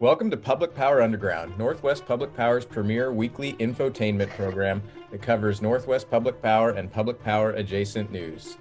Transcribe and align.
Welcome 0.00 0.30
to 0.30 0.36
Public 0.36 0.76
Power 0.76 1.02
Underground, 1.02 1.58
Northwest 1.58 2.06
Public 2.06 2.32
Power's 2.32 2.64
premier 2.64 3.12
weekly 3.12 3.54
infotainment 3.54 4.30
program 4.30 4.80
that 5.10 5.20
covers 5.20 5.60
Northwest 5.60 6.08
Public 6.08 6.40
Power 6.40 6.70
and 6.70 6.88
public 6.88 7.20
power 7.20 7.50
adjacent 7.50 8.12
news. 8.12 8.58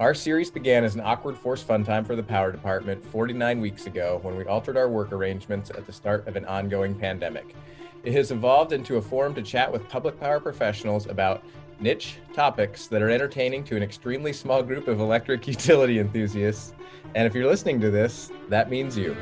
Our 0.00 0.12
series 0.12 0.50
began 0.50 0.82
as 0.82 0.96
an 0.96 1.00
awkward 1.02 1.38
forced 1.38 1.68
fun 1.68 1.84
time 1.84 2.04
for 2.04 2.16
the 2.16 2.22
power 2.24 2.50
department 2.50 3.06
49 3.06 3.60
weeks 3.60 3.86
ago 3.86 4.18
when 4.22 4.36
we 4.36 4.44
altered 4.46 4.76
our 4.76 4.88
work 4.88 5.12
arrangements 5.12 5.70
at 5.70 5.86
the 5.86 5.92
start 5.92 6.26
of 6.26 6.34
an 6.34 6.46
ongoing 6.46 6.96
pandemic. 6.96 7.54
It 8.02 8.12
has 8.14 8.32
evolved 8.32 8.72
into 8.72 8.96
a 8.96 9.02
forum 9.02 9.36
to 9.36 9.42
chat 9.42 9.70
with 9.70 9.88
public 9.88 10.18
power 10.18 10.40
professionals 10.40 11.06
about 11.06 11.44
niche 11.78 12.16
topics 12.34 12.88
that 12.88 13.02
are 13.02 13.10
entertaining 13.10 13.62
to 13.64 13.76
an 13.76 13.84
extremely 13.84 14.32
small 14.32 14.64
group 14.64 14.88
of 14.88 14.98
electric 14.98 15.46
utility 15.46 16.00
enthusiasts. 16.00 16.74
And 17.14 17.24
if 17.24 17.36
you're 17.36 17.46
listening 17.46 17.80
to 17.82 17.90
this, 17.92 18.32
that 18.48 18.68
means 18.68 18.98
you. 18.98 19.16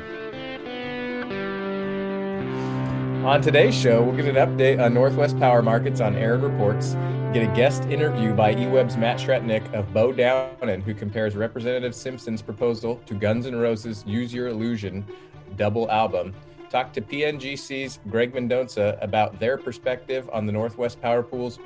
On 3.23 3.39
today's 3.39 3.79
show, 3.79 4.01
we'll 4.01 4.15
get 4.15 4.25
an 4.25 4.35
update 4.35 4.83
on 4.83 4.95
Northwest 4.95 5.37
Power 5.37 5.61
Markets 5.61 6.01
on 6.01 6.15
Aaron 6.15 6.41
Reports, 6.41 6.95
get 7.33 7.47
a 7.47 7.55
guest 7.55 7.83
interview 7.83 8.33
by 8.33 8.55
eWeb's 8.55 8.97
Matt 8.97 9.19
Schretnig 9.19 9.71
of 9.75 9.93
Bo 9.93 10.11
Downen, 10.11 10.81
who 10.81 10.95
compares 10.95 11.35
Representative 11.35 11.93
Simpson's 11.93 12.41
proposal 12.41 12.99
to 13.05 13.13
Guns 13.13 13.45
N' 13.45 13.55
Roses' 13.55 14.03
Use 14.07 14.33
Your 14.33 14.47
Illusion 14.47 15.05
double 15.55 15.89
album, 15.91 16.33
talk 16.71 16.93
to 16.93 17.01
PNGC's 17.01 17.99
Greg 18.09 18.33
Mendonca 18.33 18.97
about 19.03 19.39
their 19.39 19.55
perspective 19.55 20.27
on 20.33 20.47
the 20.47 20.51
Northwest 20.51 20.99
Power 20.99 21.21
Pool's 21.21 21.59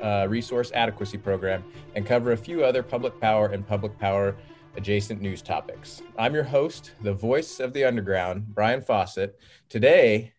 uh, 0.00 0.26
resource 0.30 0.72
adequacy 0.72 1.18
program, 1.18 1.62
and 1.94 2.06
cover 2.06 2.32
a 2.32 2.36
few 2.38 2.64
other 2.64 2.82
public 2.82 3.20
power 3.20 3.48
and 3.48 3.66
public 3.66 3.98
power 3.98 4.34
adjacent 4.76 5.20
news 5.20 5.42
topics. 5.42 6.00
I'm 6.16 6.32
your 6.32 6.44
host, 6.44 6.92
the 7.02 7.12
voice 7.12 7.60
of 7.60 7.74
the 7.74 7.84
underground, 7.84 8.54
Brian 8.54 8.80
Fawcett. 8.80 9.38
Today, 9.68 10.31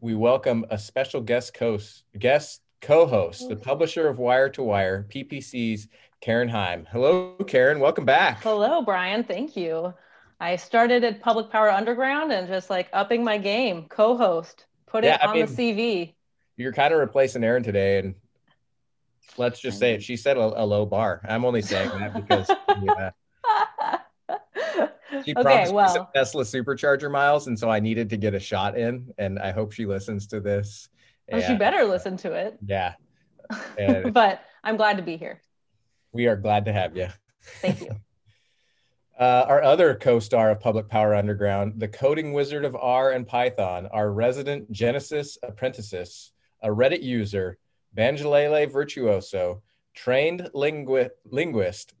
we 0.00 0.14
welcome 0.14 0.64
a 0.70 0.78
special 0.78 1.20
guest 1.20 1.56
host, 1.56 2.04
guest 2.18 2.62
co-host, 2.80 3.48
the 3.48 3.56
publisher 3.56 4.08
of 4.08 4.18
Wire 4.18 4.48
to 4.50 4.62
Wire, 4.62 5.06
PPC's 5.10 5.88
Karen 6.20 6.48
Heim. 6.48 6.86
Hello, 6.90 7.34
Karen. 7.46 7.80
Welcome 7.80 8.04
back. 8.04 8.42
Hello, 8.42 8.82
Brian. 8.82 9.24
Thank 9.24 9.56
you. 9.56 9.94
I 10.40 10.56
started 10.56 11.02
at 11.04 11.20
Public 11.20 11.50
Power 11.50 11.70
Underground 11.70 12.32
and 12.32 12.46
just 12.46 12.70
like 12.70 12.88
upping 12.92 13.24
my 13.24 13.38
game, 13.38 13.86
co-host, 13.88 14.66
put 14.86 15.04
yeah, 15.04 15.16
it 15.16 15.22
on 15.22 15.30
I 15.30 15.32
mean, 15.34 15.46
the 15.46 15.52
CV. 15.52 16.14
You're 16.56 16.72
kind 16.72 16.92
of 16.92 17.00
replacing 17.00 17.42
Aaron 17.42 17.62
today, 17.62 17.98
and 17.98 18.14
let's 19.36 19.60
just 19.60 19.78
say 19.78 19.94
it. 19.94 20.02
She 20.02 20.16
set 20.16 20.36
a, 20.36 20.40
a 20.40 20.64
low 20.64 20.86
bar. 20.86 21.20
I'm 21.28 21.44
only 21.44 21.62
saying 21.62 21.90
that 21.90 22.14
because 22.14 22.48
yeah, 22.82 23.10
she 25.24 25.32
okay, 25.34 25.42
promised 25.42 25.72
well. 25.72 25.86
me 25.86 25.94
some 25.94 26.06
Tesla 26.14 26.44
supercharger 26.44 27.10
miles, 27.10 27.46
and 27.46 27.58
so 27.58 27.70
I 27.70 27.80
needed 27.80 28.10
to 28.10 28.16
get 28.16 28.34
a 28.34 28.40
shot 28.40 28.76
in. 28.78 29.12
And 29.18 29.38
I 29.38 29.52
hope 29.52 29.72
she 29.72 29.86
listens 29.86 30.26
to 30.28 30.40
this. 30.40 30.88
Well, 31.30 31.42
she 31.42 31.56
better 31.56 31.84
listen 31.84 32.16
to 32.18 32.32
it. 32.32 32.58
Yeah. 32.64 32.94
but 34.12 34.42
I'm 34.64 34.76
glad 34.76 34.96
to 34.96 35.02
be 35.02 35.16
here. 35.16 35.42
We 36.12 36.26
are 36.26 36.36
glad 36.36 36.64
to 36.66 36.72
have 36.72 36.96
you. 36.96 37.08
Thank 37.60 37.80
you. 37.80 37.90
Uh, 39.18 39.44
our 39.48 39.64
other 39.64 39.96
co-star 39.96 40.52
of 40.52 40.60
Public 40.60 40.88
Power 40.88 41.12
Underground, 41.12 41.80
the 41.80 41.88
coding 41.88 42.32
wizard 42.32 42.64
of 42.64 42.76
R 42.76 43.10
and 43.10 43.26
Python, 43.26 43.88
our 43.88 44.12
resident 44.12 44.70
Genesis 44.70 45.36
apprentices, 45.42 46.30
a 46.62 46.68
Reddit 46.68 47.02
user, 47.02 47.58
Banjolele 47.96 48.70
virtuoso, 48.70 49.60
trained 49.92 50.48
lingu- 50.54 51.10
linguist. 51.24 51.94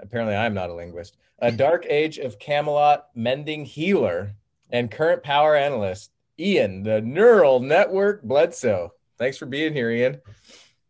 Apparently, 0.00 0.34
I'm 0.34 0.54
not 0.54 0.70
a 0.70 0.74
linguist 0.74 1.16
a 1.40 1.52
Dark 1.52 1.86
Age 1.88 2.18
of 2.18 2.38
Camelot 2.38 3.08
mending 3.14 3.64
healer, 3.64 4.34
and 4.70 4.90
current 4.90 5.22
power 5.22 5.54
analyst, 5.54 6.10
Ian, 6.38 6.82
the 6.82 7.00
neural 7.00 7.60
network 7.60 8.22
Bledsoe. 8.22 8.92
Thanks 9.18 9.38
for 9.38 9.46
being 9.46 9.72
here, 9.72 9.90
Ian. 9.90 10.20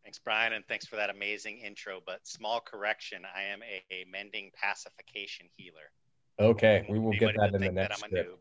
Thanks, 0.02 0.18
Brian, 0.18 0.54
and 0.54 0.64
thanks 0.66 0.86
for 0.86 0.96
that 0.96 1.10
amazing 1.10 1.58
intro. 1.58 2.00
But 2.04 2.26
small 2.26 2.60
correction, 2.60 3.22
I 3.34 3.42
am 3.42 3.60
a, 3.62 3.94
a 3.94 4.04
mending 4.10 4.50
pacification 4.60 5.46
healer. 5.56 5.90
Okay, 6.40 6.86
we 6.88 6.98
will 6.98 7.12
get 7.12 7.34
that 7.36 7.54
in 7.54 7.60
the 7.60 7.72
next 7.72 8.00
script, 8.00 8.38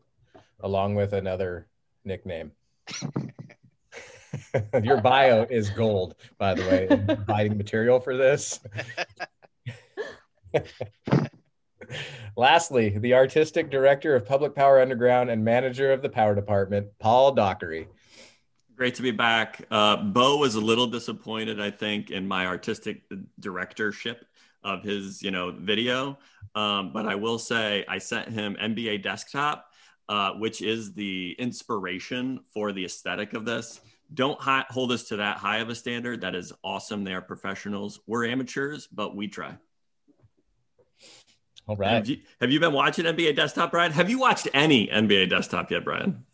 along 0.60 0.94
with 0.94 1.12
another 1.12 1.66
nickname. 2.04 2.52
Your 4.82 5.00
bio 5.00 5.42
is 5.44 5.70
gold, 5.70 6.14
by 6.38 6.54
the 6.54 6.62
way, 6.62 7.14
providing 7.16 7.56
material 7.56 8.00
for 8.00 8.16
this. 8.16 8.60
Lastly, 12.36 12.90
the 12.98 13.14
artistic 13.14 13.70
director 13.70 14.14
of 14.14 14.26
Public 14.26 14.54
Power 14.54 14.80
Underground 14.80 15.30
and 15.30 15.44
manager 15.44 15.92
of 15.92 16.02
the 16.02 16.08
power 16.08 16.34
department, 16.34 16.88
Paul 16.98 17.32
Dockery. 17.32 17.88
Great 18.76 18.94
to 18.94 19.02
be 19.02 19.10
back. 19.10 19.66
Uh, 19.70 19.96
Bo 19.96 20.36
was 20.36 20.54
a 20.54 20.60
little 20.60 20.86
disappointed, 20.86 21.60
I 21.60 21.70
think, 21.70 22.10
in 22.10 22.28
my 22.28 22.46
artistic 22.46 23.02
directorship 23.40 24.24
of 24.62 24.84
his, 24.84 25.22
you 25.22 25.30
know, 25.30 25.50
video. 25.50 26.18
Um, 26.54 26.92
but 26.92 27.06
I 27.06 27.16
will 27.16 27.38
say 27.38 27.84
I 27.88 27.98
sent 27.98 28.28
him 28.28 28.56
NBA 28.60 29.02
Desktop, 29.02 29.66
uh, 30.08 30.32
which 30.34 30.62
is 30.62 30.94
the 30.94 31.34
inspiration 31.38 32.40
for 32.52 32.72
the 32.72 32.84
aesthetic 32.84 33.34
of 33.34 33.44
this. 33.44 33.80
Don't 34.14 34.40
hi- 34.40 34.64
hold 34.68 34.92
us 34.92 35.04
to 35.04 35.16
that 35.16 35.38
high 35.38 35.58
of 35.58 35.68
a 35.68 35.74
standard. 35.74 36.20
That 36.20 36.34
is 36.34 36.52
awesome. 36.64 37.04
They 37.04 37.14
are 37.14 37.20
professionals. 37.20 38.00
We're 38.06 38.26
amateurs, 38.26 38.86
but 38.86 39.14
we 39.14 39.28
try. 39.28 39.56
All 41.68 41.76
right. 41.76 41.92
Have 41.92 42.08
you, 42.08 42.18
have 42.40 42.50
you 42.50 42.60
been 42.60 42.72
watching 42.72 43.04
NBA 43.04 43.36
Desktop, 43.36 43.70
Brian? 43.70 43.92
Have 43.92 44.08
you 44.08 44.18
watched 44.18 44.48
any 44.54 44.88
NBA 44.88 45.28
Desktop 45.28 45.70
yet, 45.70 45.84
Brian? 45.84 46.24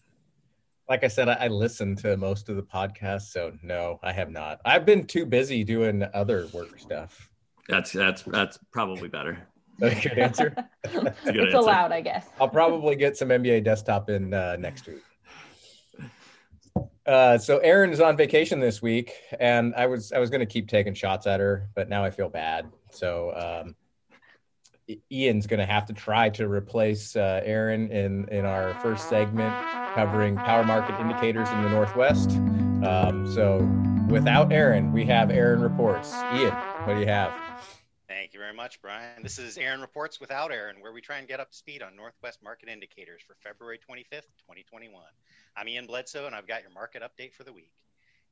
Like 0.88 1.02
I 1.02 1.08
said, 1.08 1.28
I, 1.28 1.34
I 1.34 1.48
listened 1.48 1.98
to 1.98 2.16
most 2.16 2.48
of 2.48 2.54
the 2.54 2.62
podcasts, 2.62 3.32
so 3.32 3.52
no, 3.62 3.98
I 4.02 4.12
have 4.12 4.30
not. 4.30 4.60
I've 4.64 4.86
been 4.86 5.06
too 5.06 5.26
busy 5.26 5.64
doing 5.64 6.04
other 6.14 6.46
work 6.52 6.78
stuff. 6.78 7.30
That's 7.68 7.90
that's 7.90 8.22
that's 8.22 8.58
probably 8.70 9.08
better. 9.08 9.48
That's 9.78 10.04
a 10.04 10.08
good 10.08 10.18
answer. 10.18 10.54
a 10.84 10.88
good 10.90 11.06
it's 11.24 11.26
answer. 11.26 11.56
allowed, 11.56 11.90
I 11.90 12.00
guess. 12.00 12.28
I'll 12.40 12.48
probably 12.48 12.94
get 12.94 13.16
some 13.16 13.30
NBA 13.30 13.64
Desktop 13.64 14.10
in 14.10 14.32
uh, 14.32 14.56
next 14.56 14.86
week. 14.86 15.02
Uh, 17.06 17.36
so 17.38 17.58
Erin 17.58 17.90
is 17.90 18.00
on 18.00 18.16
vacation 18.16 18.60
this 18.60 18.80
week, 18.80 19.12
and 19.40 19.74
I 19.74 19.86
was 19.86 20.12
I 20.12 20.18
was 20.18 20.30
going 20.30 20.40
to 20.40 20.46
keep 20.46 20.68
taking 20.68 20.94
shots 20.94 21.26
at 21.26 21.40
her, 21.40 21.68
but 21.74 21.88
now 21.88 22.04
I 22.04 22.10
feel 22.10 22.28
bad. 22.28 22.70
So 22.90 23.32
um, 23.64 23.74
Ian's 25.10 25.46
going 25.46 25.60
to 25.60 25.66
have 25.66 25.86
to 25.86 25.92
try 25.92 26.28
to 26.30 26.48
replace 26.48 27.16
uh, 27.16 27.40
Aaron 27.44 27.90
in 27.90 28.28
in 28.28 28.44
our 28.44 28.74
first 28.80 29.08
segment 29.08 29.54
covering 29.94 30.36
power 30.36 30.64
market 30.64 30.98
indicators 31.00 31.48
in 31.50 31.62
the 31.62 31.70
Northwest. 31.70 32.30
Um, 32.84 33.30
so 33.32 33.68
without 34.08 34.52
Aaron, 34.52 34.92
we 34.92 35.04
have 35.06 35.30
Aaron 35.30 35.60
reports. 35.60 36.12
Ian, 36.34 36.52
what 36.84 36.94
do 36.94 37.00
you 37.00 37.06
have? 37.06 37.32
Thank 38.08 38.34
you 38.34 38.40
very 38.40 38.52
much, 38.54 38.82
Brian. 38.82 39.22
This 39.22 39.38
is 39.38 39.56
Aaron 39.56 39.80
Reports 39.80 40.20
without 40.20 40.52
Aaron, 40.52 40.76
where 40.80 40.92
we 40.92 41.00
try 41.00 41.18
and 41.18 41.26
get 41.26 41.40
up 41.40 41.50
to 41.50 41.56
speed 41.56 41.82
on 41.82 41.96
Northwest 41.96 42.42
market 42.42 42.68
indicators 42.68 43.22
for 43.26 43.34
February 43.42 43.78
25th, 43.78 44.28
2021. 44.44 45.02
I'm 45.56 45.68
Ian 45.68 45.86
Bledsoe, 45.86 46.26
and 46.26 46.34
I've 46.34 46.46
got 46.46 46.62
your 46.62 46.70
market 46.70 47.02
update 47.02 47.32
for 47.32 47.44
the 47.44 47.52
week. 47.52 47.72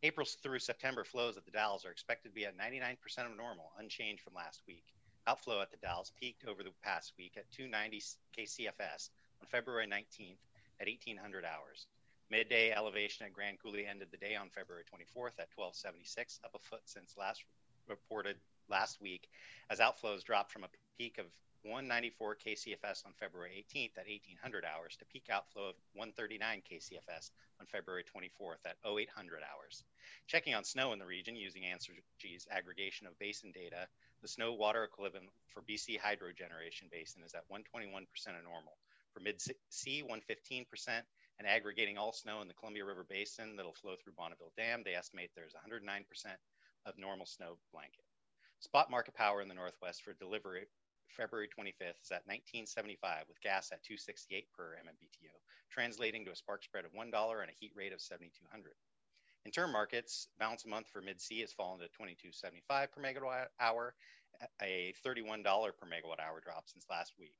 April 0.02 0.26
through 0.42 0.58
September 0.58 1.04
flows 1.04 1.36
at 1.36 1.44
the 1.44 1.50
Dalles 1.50 1.86
are 1.86 1.90
expected 1.90 2.28
to 2.28 2.34
be 2.34 2.44
at 2.44 2.58
99% 2.58 2.96
of 3.18 3.36
normal, 3.36 3.72
unchanged 3.78 4.22
from 4.22 4.34
last 4.34 4.62
week. 4.66 4.84
Outflow 5.26 5.60
at 5.60 5.70
the 5.70 5.76
Dalles 5.76 6.12
peaked 6.18 6.44
over 6.48 6.64
the 6.64 6.72
past 6.82 7.12
week 7.16 7.34
at 7.36 7.50
290 7.52 8.02
kCFS 8.36 9.10
on 9.40 9.46
February 9.46 9.86
19th 9.86 10.42
at 10.80 10.88
1800 10.88 11.44
hours. 11.44 11.86
Midday 12.28 12.72
elevation 12.72 13.26
at 13.26 13.32
Grand 13.32 13.58
Coulee 13.60 13.86
ended 13.86 14.08
the 14.10 14.16
day 14.16 14.34
on 14.34 14.48
February 14.50 14.82
24th 14.82 15.38
at 15.38 15.52
1276, 15.54 16.40
up 16.44 16.54
a 16.54 16.58
foot 16.58 16.82
since 16.86 17.14
last 17.16 17.44
reported 17.88 18.36
last 18.68 19.00
week, 19.00 19.28
as 19.70 19.78
outflows 19.78 20.24
dropped 20.24 20.50
from 20.50 20.64
a 20.64 20.70
peak 20.98 21.18
of 21.18 21.26
194 21.62 22.36
kCFS 22.44 23.06
on 23.06 23.12
February 23.12 23.64
18th 23.70 23.98
at 23.98 24.10
1800 24.10 24.64
hours 24.64 24.96
to 24.96 25.04
peak 25.04 25.26
outflow 25.30 25.68
of 25.68 25.76
139 25.94 26.62
kCFS 26.66 27.30
on 27.60 27.66
February 27.66 28.02
24th 28.02 28.66
at 28.66 28.76
0800 28.84 29.42
hours. 29.46 29.84
Checking 30.26 30.54
on 30.54 30.64
snow 30.64 30.92
in 30.92 30.98
the 30.98 31.06
region 31.06 31.36
using 31.36 31.62
Ansergy's 31.62 32.48
aggregation 32.50 33.06
of 33.06 33.16
basin 33.20 33.52
data, 33.52 33.86
the 34.22 34.28
snow 34.28 34.52
water 34.52 34.84
equivalent 34.84 35.28
for 35.48 35.62
BC 35.62 35.98
hydro 35.98 36.32
generation 36.32 36.88
basin 36.90 37.22
is 37.26 37.34
at 37.34 37.48
121% 37.50 38.06
of 38.38 38.44
normal. 38.44 38.78
For 39.12 39.20
mid 39.20 39.42
C, 39.68 40.02
115%, 40.02 40.64
and 41.38 41.48
aggregating 41.48 41.98
all 41.98 42.12
snow 42.12 42.40
in 42.40 42.48
the 42.48 42.54
Columbia 42.54 42.84
River 42.84 43.04
Basin 43.08 43.56
that'll 43.56 43.74
flow 43.74 43.96
through 43.96 44.14
Bonneville 44.16 44.52
Dam, 44.56 44.82
they 44.84 44.94
estimate 44.94 45.30
there's 45.34 45.54
109% 45.54 46.04
of 46.86 46.98
normal 46.98 47.26
snow 47.26 47.58
blanket. 47.72 48.04
Spot 48.60 48.90
market 48.90 49.14
power 49.14 49.42
in 49.42 49.48
the 49.48 49.54
Northwest 49.54 50.02
for 50.02 50.14
delivery 50.14 50.66
February 51.12 51.48
25th 51.48 52.00
is 52.00 52.10
at 52.10 52.24
1975 52.24 53.28
with 53.28 53.40
gas 53.42 53.68
at 53.70 53.82
268 53.84 54.48
per 54.56 54.78
MMBTU, 54.80 55.28
translating 55.70 56.24
to 56.24 56.32
a 56.32 56.36
spark 56.36 56.64
spread 56.64 56.86
of 56.86 56.92
$1 56.92 57.04
and 57.04 57.50
a 57.50 57.58
heat 57.60 57.72
rate 57.76 57.92
of 57.92 58.00
7200. 58.00 58.72
In 59.44 59.50
term 59.50 59.72
markets, 59.72 60.28
balance 60.38 60.64
a 60.64 60.68
month 60.68 60.88
for 60.88 61.00
mid 61.00 61.20
C 61.20 61.40
has 61.40 61.52
fallen 61.52 61.80
to 61.80 61.86
22.75 62.00 62.92
per 62.92 63.02
megawatt 63.02 63.46
hour, 63.60 63.94
a 64.60 64.94
$31 65.04 65.44
per 65.44 65.86
megawatt 65.86 66.20
hour 66.20 66.40
drop 66.40 66.68
since 66.68 66.86
last 66.88 67.12
week. 67.18 67.36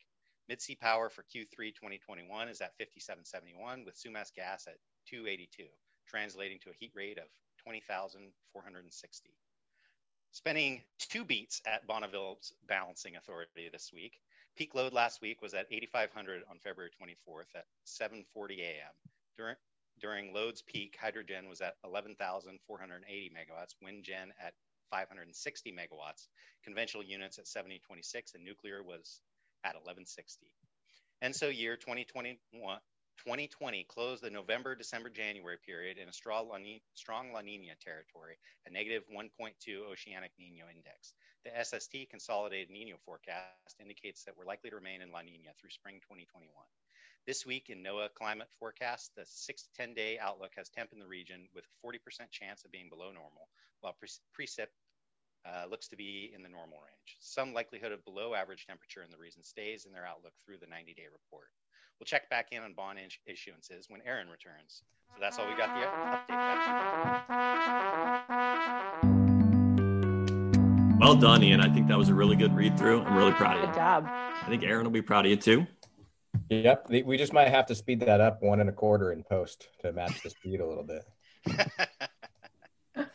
Mid-C 0.49 0.75
power 0.75 1.08
for 1.08 1.22
Q3 1.22 1.75
2021 1.75 2.49
is 2.49 2.60
at 2.60 2.76
5771 2.76 3.84
with 3.84 3.94
Sumas 3.96 4.34
gas 4.34 4.66
at 4.66 4.76
282, 5.06 5.64
translating 6.08 6.58
to 6.60 6.70
a 6.70 6.75
heat 6.78 6.90
rate 6.94 7.19
of 7.19 7.28
20,460. 7.64 9.31
Spending 10.32 10.82
two 10.98 11.25
beats 11.25 11.62
at 11.64 11.87
Bonneville's 11.87 12.52
balancing 12.66 13.16
authority 13.16 13.69
this 13.70 13.93
week. 13.93 14.19
Peak 14.56 14.75
load 14.75 14.93
last 14.93 15.20
week 15.22 15.40
was 15.40 15.55
at 15.55 15.66
8,500 15.70 16.43
on 16.50 16.58
February 16.58 16.90
24th 17.00 17.55
at 17.55 17.66
7:40 17.87 18.60
a.m. 18.60 18.93
During 19.37 19.56
during 20.00 20.32
load's 20.32 20.62
peak, 20.62 20.96
hydro 21.00 21.22
gen 21.22 21.48
was 21.48 21.60
at 21.60 21.76
11,480 21.84 23.30
megawatts, 23.30 23.74
wind 23.82 24.04
gen 24.04 24.32
at 24.44 24.54
560 24.90 25.72
megawatts, 25.72 26.28
conventional 26.64 27.02
units 27.02 27.38
at 27.38 27.48
7026, 27.48 28.34
and 28.34 28.44
nuclear 28.44 28.82
was 28.82 29.20
at 29.64 29.74
1160. 29.74 30.46
And 31.22 31.34
so 31.34 31.48
year 31.48 31.76
2021, 31.76 32.38
2020 33.18 33.84
closed 33.84 34.22
the 34.22 34.30
November, 34.30 34.74
December, 34.74 35.08
January 35.08 35.56
period 35.64 35.96
in 35.96 36.08
a 36.08 36.12
strong 36.12 36.48
La, 36.48 36.58
Nina, 36.58 37.74
territory, 37.80 38.36
a 38.66 38.70
negative 38.70 39.04
1.2 39.14 39.54
oceanic 39.90 40.32
Nino 40.38 40.66
index. 40.68 41.14
The 41.44 41.52
SST 41.62 42.10
consolidated 42.10 42.70
Nino 42.70 42.96
forecast 43.04 43.78
indicates 43.80 44.24
that 44.24 44.36
we're 44.36 44.46
likely 44.46 44.70
to 44.70 44.76
remain 44.76 45.02
in 45.02 45.12
La 45.12 45.22
Nina 45.22 45.50
through 45.58 45.70
spring 45.70 46.00
2021. 46.02 46.50
This 47.24 47.46
week 47.46 47.70
in 47.70 47.84
NOAA 47.84 48.08
climate 48.19 48.48
forecast, 48.58 49.12
the 49.16 49.22
6 49.24 49.62
to 49.62 49.72
10 49.76 49.94
day 49.94 50.19
outlook 50.20 50.50
has 50.56 50.69
temp 50.69 50.92
in 50.92 50.98
the 50.98 51.06
region 51.06 51.46
with 51.54 51.64
40% 51.78 51.94
chance 52.32 52.64
of 52.64 52.72
being 52.72 52.88
below 52.88 53.12
normal, 53.14 53.46
while 53.80 53.94
precip 54.36 54.66
uh, 55.46 55.66
looks 55.70 55.86
to 55.88 55.96
be 55.96 56.32
in 56.34 56.42
the 56.42 56.48
normal 56.48 56.78
range. 56.78 57.19
Some 57.20 57.54
likelihood 57.54 57.92
of 57.92 58.04
below 58.04 58.34
average 58.34 58.66
temperature 58.66 59.04
in 59.04 59.10
the 59.12 59.19
region 59.19 59.44
stays 59.44 59.84
in 59.86 59.92
their 59.92 60.04
outlook 60.04 60.32
through 60.44 60.58
the 60.58 60.66
90 60.66 60.94
day 60.94 61.06
report. 61.12 61.46
We'll 62.00 62.06
check 62.06 62.28
back 62.28 62.48
in 62.50 62.60
on 62.60 62.74
bond 62.74 62.98
issuances 63.30 63.88
when 63.88 64.00
Aaron 64.04 64.26
returns. 64.28 64.82
So 65.14 65.20
that's 65.20 65.38
all 65.38 65.46
we 65.46 65.54
got 65.54 65.70
the 65.78 65.86
update. 66.26 66.42
Well 70.98 71.14
done, 71.14 71.44
Ian. 71.44 71.60
I 71.60 71.72
think 71.72 71.86
that 71.86 71.98
was 71.98 72.08
a 72.08 72.14
really 72.14 72.34
good 72.34 72.56
read 72.56 72.76
through. 72.76 73.02
I'm 73.02 73.16
really 73.16 73.32
proud 73.32 73.58
of 73.58 73.60
you. 73.60 73.66
Good 73.69 73.76
job. 73.76 74.06
I 74.08 74.46
think 74.48 74.64
Aaron 74.64 74.82
will 74.82 74.90
be 74.90 75.02
proud 75.02 75.24
of 75.24 75.30
you 75.30 75.36
too. 75.36 75.69
Yep. 76.52 76.90
We 77.06 77.16
just 77.16 77.32
might 77.32 77.49
have 77.49 77.66
to 77.66 77.75
speed 77.75 78.00
that 78.00 78.20
up 78.20 78.43
one 78.43 78.60
and 78.60 78.69
a 78.69 78.72
quarter 78.72 79.12
in 79.12 79.22
post 79.22 79.69
to 79.81 79.93
match 79.93 80.22
the 80.22 80.31
speed 80.31 80.60
a 80.60 80.66
little 80.66 80.84
bit. 80.84 81.02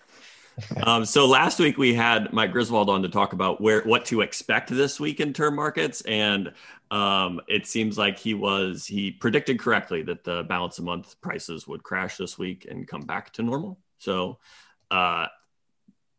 um, 0.84 1.06
so 1.06 1.28
last 1.28 1.60
week 1.60 1.78
we 1.78 1.94
had 1.94 2.34
Mike 2.34 2.52
Griswold 2.52 2.90
on 2.90 3.04
to 3.04 3.10
talk 3.10 3.34
about 3.34 3.62
where 3.62 3.82
what 3.84 4.06
to 4.06 4.22
expect 4.22 4.70
this 4.70 5.00
week 5.00 5.20
in 5.20 5.34
term 5.34 5.56
markets, 5.56 6.02
and 6.02 6.52
um, 6.90 7.40
it 7.48 7.68
seems 7.68 7.98
like 7.98 8.18
he 8.18 8.34
was 8.34 8.88
he 8.88 9.12
predicted 9.12 9.60
correctly 9.60 10.02
that 10.04 10.24
the 10.24 10.44
balance 10.44 10.80
of 10.80 10.86
month 10.86 11.20
prices 11.22 11.68
would 11.68 11.84
crash 11.84 12.18
this 12.18 12.40
week 12.40 12.66
and 12.70 12.88
come 12.88 13.02
back 13.02 13.32
to 13.34 13.44
normal. 13.44 13.78
So 14.00 14.40
uh, 14.90 15.28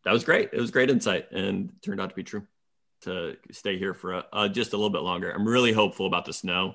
that 0.04 0.12
was 0.12 0.22
great. 0.22 0.50
It 0.52 0.60
was 0.60 0.70
great 0.70 0.90
insight, 0.90 1.32
and 1.32 1.72
turned 1.82 2.00
out 2.00 2.10
to 2.10 2.16
be 2.16 2.22
true. 2.22 2.46
To 3.02 3.36
stay 3.52 3.78
here 3.78 3.94
for 3.94 4.14
a, 4.14 4.24
uh, 4.32 4.48
just 4.48 4.72
a 4.72 4.76
little 4.76 4.90
bit 4.90 5.02
longer. 5.02 5.30
I'm 5.30 5.46
really 5.46 5.72
hopeful 5.72 6.06
about 6.06 6.24
the 6.24 6.32
snow. 6.32 6.74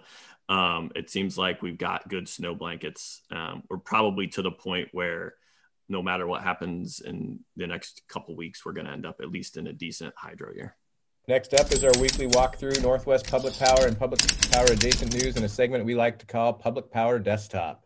Um, 0.49 0.91
it 0.95 1.09
seems 1.09 1.37
like 1.37 1.61
we've 1.61 1.77
got 1.77 2.09
good 2.09 2.27
snow 2.27 2.53
blankets. 2.53 3.21
Um, 3.31 3.63
we're 3.69 3.77
probably 3.77 4.27
to 4.29 4.41
the 4.41 4.51
point 4.51 4.89
where 4.91 5.35
no 5.89 6.01
matter 6.01 6.27
what 6.27 6.43
happens 6.43 6.99
in 6.99 7.39
the 7.55 7.67
next 7.67 8.01
couple 8.07 8.35
weeks, 8.35 8.65
we're 8.65 8.73
going 8.73 8.87
to 8.87 8.91
end 8.91 9.05
up 9.05 9.17
at 9.21 9.29
least 9.29 9.57
in 9.57 9.67
a 9.67 9.73
decent 9.73 10.13
hydro 10.17 10.53
year. 10.53 10.75
Next 11.27 11.53
up 11.53 11.71
is 11.71 11.85
our 11.85 11.91
weekly 12.01 12.27
walkthrough 12.27 12.81
Northwest 12.81 13.29
Public 13.29 13.57
Power 13.57 13.87
and 13.87 13.97
Public 13.97 14.19
Power 14.51 14.65
adjacent 14.65 15.13
news 15.13 15.37
in 15.37 15.43
a 15.43 15.49
segment 15.49 15.85
we 15.85 15.95
like 15.95 16.19
to 16.19 16.25
call 16.25 16.51
Public 16.51 16.91
Power 16.91 17.17
Desktop. 17.17 17.85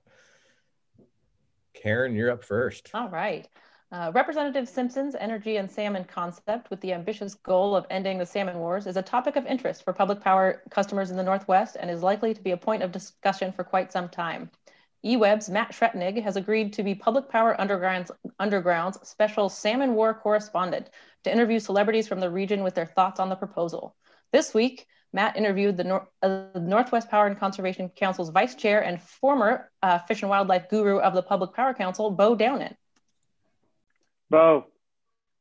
Karen, 1.76 2.16
you're 2.16 2.32
up 2.32 2.44
first. 2.44 2.90
All 2.96 3.10
right. 3.10 3.48
Uh, 3.90 4.12
Representative 4.14 4.68
Simpson's 4.68 5.16
energy 5.16 5.56
and 5.56 5.72
salmon 5.72 6.04
concept 6.04 6.70
with 6.70 6.82
the 6.82 6.92
ambitious 6.92 7.36
goal 7.36 7.74
of 7.74 7.86
ending 7.90 8.18
the 8.18 8.26
salmon 8.26 8.60
wars 8.60 8.86
is 8.86 8.98
a 8.98 9.02
topic 9.02 9.38
of 9.38 9.46
interest 9.46 9.86
for 9.86 9.94
public 9.94 10.20
power 10.20 10.62
customers 10.70 11.10
in 11.10 11.16
the 11.16 11.24
Northwest 11.24 11.78
and 11.80 11.90
is 11.90 12.04
likely 12.04 12.34
to 12.34 12.44
be 12.44 12.52
a 12.52 12.58
point 12.58 12.84
of 12.84 12.92
discussion 12.92 13.54
for 13.54 13.64
quite 13.64 13.94
some 13.94 14.10
time. 14.10 14.52
eWeb's 15.06 15.50
Matt 15.50 15.72
Schretnig 15.72 16.22
has 16.22 16.36
agreed 16.36 16.74
to 16.74 16.84
be 16.84 16.96
Public 16.96 17.30
Power 17.30 17.56
Underground's, 17.62 18.12
Underground's 18.40 19.08
special 19.08 19.48
Salmon 19.48 19.96
War 19.96 20.14
correspondent 20.14 20.90
to 21.24 21.32
interview 21.32 21.58
celebrities 21.58 22.10
from 22.10 22.20
the 22.20 22.30
region 22.30 22.64
with 22.64 22.76
their 22.76 22.88
thoughts 22.88 23.22
on 23.22 23.30
the 23.30 23.36
proposal. 23.38 23.96
This 24.34 24.54
week, 24.54 24.86
Matt 25.14 25.38
interviewed 25.38 25.78
the 25.78 25.86
Nor- 25.86 26.10
uh, 26.22 26.48
Northwest 26.56 27.10
Power 27.10 27.28
and 27.28 27.40
Conservation 27.40 27.88
Council's 27.88 28.32
vice 28.32 28.56
chair 28.56 28.84
and 28.84 29.02
former 29.02 29.72
uh, 29.82 30.00
fish 30.00 30.24
and 30.24 30.30
wildlife 30.30 30.68
guru 30.70 30.98
of 30.98 31.14
the 31.14 31.24
Public 31.24 31.54
Power 31.54 31.74
Council, 31.74 32.12
Bo 32.12 32.36
Downen. 32.36 32.76
Bo, 34.30 34.66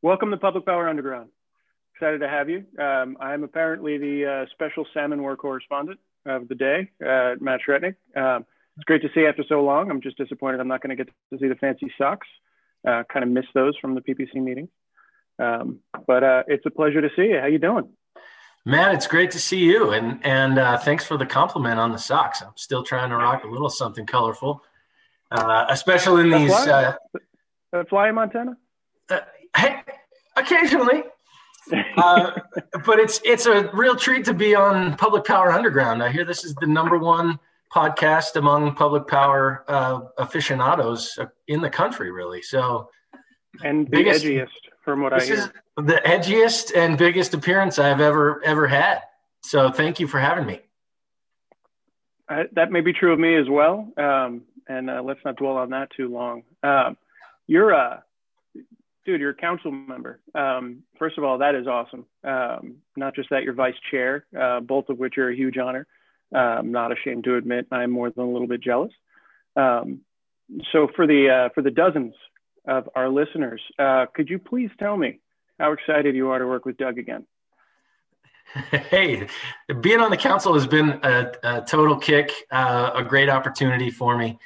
welcome 0.00 0.31
to 0.31 0.37
Public 0.37 0.65
Power 0.65 0.88
Underground. 0.88 1.31
Excited 1.94 2.21
to 2.21 2.29
have 2.29 2.49
you. 2.49 2.65
Um, 2.79 3.17
I'm 3.21 3.43
apparently 3.43 3.99
the 3.99 4.44
uh, 4.44 4.47
special 4.53 4.87
salmon 4.94 5.23
war 5.23 5.37
correspondent 5.37 5.99
of 6.25 6.47
the 6.47 6.55
day, 6.55 6.93
uh, 7.05 7.35
Matt 7.41 7.62
Schretnig. 7.67 7.97
Um, 8.15 8.47
it's 8.77 8.85
great 8.85 9.03
to 9.03 9.09
see 9.12 9.21
you 9.23 9.29
after 9.29 9.43
so 9.49 9.65
long. 9.65 9.91
I'm 9.91 10.00
just 10.00 10.17
disappointed 10.17 10.61
I'm 10.61 10.69
not 10.69 10.83
going 10.83 10.97
to 10.97 11.05
get 11.05 11.12
to 11.33 11.38
see 11.41 11.49
the 11.49 11.56
fancy 11.56 11.93
socks. 11.99 12.29
Uh, 12.87 13.03
kind 13.12 13.25
of 13.25 13.31
missed 13.31 13.49
those 13.55 13.77
from 13.79 13.97
the 13.97 14.00
PPC 14.03 14.37
meeting. 14.37 14.69
Um, 15.41 15.81
but 16.06 16.23
uh, 16.23 16.43
it's 16.47 16.65
a 16.65 16.71
pleasure 16.71 17.00
to 17.00 17.11
see 17.17 17.31
you. 17.31 17.41
How 17.41 17.47
you 17.47 17.59
doing? 17.59 17.88
Matt, 18.65 18.94
it's 18.94 19.09
great 19.09 19.33
to 19.33 19.41
see 19.41 19.59
you, 19.59 19.91
and 19.91 20.25
and 20.25 20.61
uh, 20.61 20.79
thanks 20.79 21.05
for 21.05 21.17
the 21.17 21.27
compliment 21.27 21.81
on 21.81 21.91
the 21.91 21.99
socks. 21.99 22.41
I'm 22.41 22.53
still 22.55 22.85
trying 22.85 23.11
to 23.11 23.17
rock 23.17 23.43
a 23.43 23.49
little 23.49 23.69
something 23.69 24.06
colorful, 24.06 24.62
uh, 25.33 25.67
especially 25.71 26.23
in 26.23 26.31
these. 26.31 26.53
Uh, 26.53 26.94
fly 27.88 28.09
in 28.09 28.15
Montana. 28.15 28.56
Uh, 29.08 29.20
hey, 29.56 29.82
occasionally, 30.37 31.03
uh, 31.97 32.32
but 32.85 32.99
it's 32.99 33.20
it's 33.25 33.47
a 33.47 33.70
real 33.73 33.97
treat 33.97 34.25
to 34.25 34.35
be 34.35 34.55
on 34.55 34.97
Public 34.97 35.25
Power 35.25 35.53
Underground. 35.53 36.03
I 36.03 36.11
hear 36.11 36.25
this 36.25 36.44
is 36.44 36.55
the 36.56 36.67
number 36.67 36.99
one 36.99 37.38
podcast 37.75 38.37
among 38.37 38.75
public 38.75 39.06
power 39.06 39.64
uh, 39.69 40.00
aficionados 40.19 41.19
in 41.49 41.61
the 41.61 41.70
country, 41.70 42.11
really. 42.11 42.43
So, 42.43 42.91
and 43.62 43.87
the 43.87 43.91
biggest, 43.91 44.25
edgiest, 44.25 44.49
from 44.85 45.03
what 45.03 45.12
I 45.12 45.25
hear, 45.25 45.52
the 45.76 46.00
edgiest 46.05 46.76
and 46.76 46.97
biggest 46.97 47.35
appearance 47.35 47.79
I've 47.79 48.00
ever 48.00 48.43
ever 48.44 48.67
had. 48.67 49.00
So, 49.43 49.70
thank 49.70 50.00
you 50.00 50.09
for 50.09 50.19
having 50.19 50.47
me. 50.47 50.61
that 52.29 52.70
may 52.70 52.81
be 52.81 52.93
true 52.93 53.12
of 53.12 53.19
me 53.19 53.37
as 53.37 53.49
well. 53.49 53.88
Um, 53.97 54.43
and 54.69 54.91
uh, 54.91 55.02
let's 55.05 55.20
not 55.25 55.37
dwell 55.37 55.56
on 55.59 55.70
that 55.70 55.91
too 55.97 56.09
long. 56.09 56.43
Um, 56.62 56.97
you're 57.47 57.71
a 57.71 58.02
dude, 59.07 59.21
you're 59.21 59.31
a 59.31 59.35
council 59.35 59.71
member. 59.71 60.21
Um, 60.35 60.83
first 60.99 61.17
of 61.17 61.25
all, 61.25 61.39
that 61.39 61.55
is 61.55 61.67
awesome. 61.67 62.05
Um, 62.25 62.77
not 62.97 63.15
just 63.15 63.31
that, 63.31 63.45
you're 63.45 63.55
vice 63.55 63.75
chair, 63.91 64.27
uh, 64.39 64.61
both 64.61 64.89
of 64.89 64.99
which 64.99 65.17
are 65.17 65.31
a 65.31 65.37
huge 65.37 65.57
honor. 65.57 65.87
I'm 66.35 66.73
not 66.73 66.91
ashamed 66.93 67.25
to 67.25 67.37
admit 67.37 67.69
I'm 67.71 67.93
more 67.93 68.11
than 68.11 68.25
a 68.25 68.31
little 68.31 68.49
bit 68.49 68.61
jealous. 68.61 68.93
Um, 69.55 70.01
so 70.73 70.89
for 70.95 71.07
the 71.07 71.31
uh, 71.31 71.49
for 71.55 71.63
the 71.63 71.71
dozens 71.71 72.15
of 72.67 72.89
our 72.95 73.09
listeners, 73.09 73.63
uh, 73.79 74.07
could 74.13 74.29
you 74.29 74.39
please 74.39 74.71
tell 74.79 74.97
me 74.97 75.21
how 75.59 75.73
excited 75.73 76.15
you 76.15 76.31
are 76.31 76.39
to 76.39 76.47
work 76.47 76.65
with 76.65 76.77
Doug 76.77 76.99
again? 76.99 77.27
Hey, 78.71 79.27
being 79.81 80.01
on 80.01 80.11
the 80.11 80.17
council 80.17 80.55
has 80.55 80.67
been 80.67 81.01
a, 81.03 81.33
a 81.43 81.61
total 81.63 81.97
kick, 81.97 82.33
uh, 82.51 82.91
a 82.95 83.03
great 83.03 83.29
opportunity 83.29 83.91
for 83.91 84.17
me, 84.17 84.39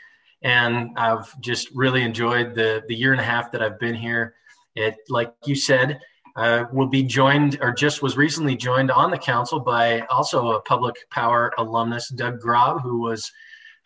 and 0.42 0.98
I've 0.98 1.38
just 1.40 1.70
really 1.74 2.02
enjoyed 2.02 2.54
the 2.54 2.82
the 2.88 2.94
year 2.94 3.12
and 3.12 3.20
a 3.20 3.24
half 3.24 3.52
that 3.52 3.62
I've 3.62 3.78
been 3.78 3.94
here. 3.94 4.34
It, 4.80 4.96
like 5.08 5.32
you 5.44 5.54
said, 5.54 6.00
uh, 6.36 6.64
will 6.72 6.86
be 6.86 7.02
joined 7.02 7.58
or 7.60 7.72
just 7.72 8.02
was 8.02 8.16
recently 8.16 8.56
joined 8.56 8.90
on 8.90 9.10
the 9.10 9.18
council 9.18 9.60
by 9.60 10.00
also 10.06 10.52
a 10.52 10.62
public 10.62 10.96
power 11.10 11.52
alumnus, 11.58 12.08
Doug 12.08 12.40
Grob, 12.40 12.82
who 12.82 13.00
was 13.00 13.30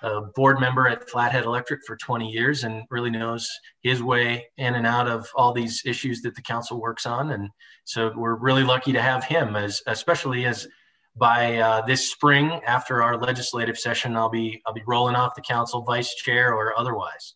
a 0.03 0.21
board 0.21 0.61
member 0.61 0.87
at 0.87 1.09
Flathead 1.09 1.45
Electric 1.45 1.81
for 1.87 1.97
20 1.97 2.31
years 2.31 2.65
and 2.65 2.85
really 2.91 3.11
knows 3.11 3.49
his 3.83 4.03
way 4.03 4.47
in 4.59 4.75
and 4.75 4.87
out 4.87 5.09
of 5.09 5.27
all 5.35 5.53
these 5.53 5.83
issues 5.87 6.21
that 6.23 6.35
the 6.35 6.43
council 6.43 6.81
works 6.81 7.07
on. 7.07 7.31
And 7.31 7.49
so 7.85 8.13
we're 8.15 8.35
really 8.35 8.65
lucky 8.65 8.93
to 8.93 9.01
have 9.01 9.25
him, 9.25 9.57
as 9.57 9.83
especially 9.87 10.45
as 10.45 10.69
by 11.17 11.59
uh, 11.59 11.87
this 11.87 12.11
spring 12.11 12.61
after 12.67 13.03
our 13.03 13.17
legislative 13.17 13.79
session, 13.79 14.17
I'll 14.17 14.29
be 14.29 14.61
I'll 14.67 14.75
be 14.75 14.83
rolling 14.87 15.15
off 15.15 15.35
the 15.37 15.43
council 15.43 15.83
vice 15.83 16.15
chair 16.15 16.53
or 16.53 16.79
otherwise. 16.79 17.35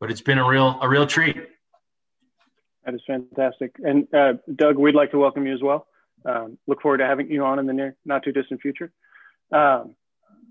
But 0.00 0.10
it's 0.10 0.22
been 0.22 0.38
a 0.38 0.46
real 0.46 0.78
a 0.82 0.88
real 0.88 1.06
treat. 1.06 1.36
That 2.90 2.96
is 2.96 3.02
fantastic. 3.06 3.76
And 3.84 4.12
uh, 4.12 4.32
Doug, 4.56 4.76
we'd 4.76 4.96
like 4.96 5.12
to 5.12 5.18
welcome 5.18 5.46
you 5.46 5.54
as 5.54 5.62
well. 5.62 5.86
Um, 6.24 6.58
look 6.66 6.82
forward 6.82 6.98
to 6.98 7.06
having 7.06 7.30
you 7.30 7.44
on 7.44 7.60
in 7.60 7.66
the 7.66 7.72
near, 7.72 7.94
not 8.04 8.24
too 8.24 8.32
distant 8.32 8.60
future. 8.60 8.90
Um, 9.52 9.94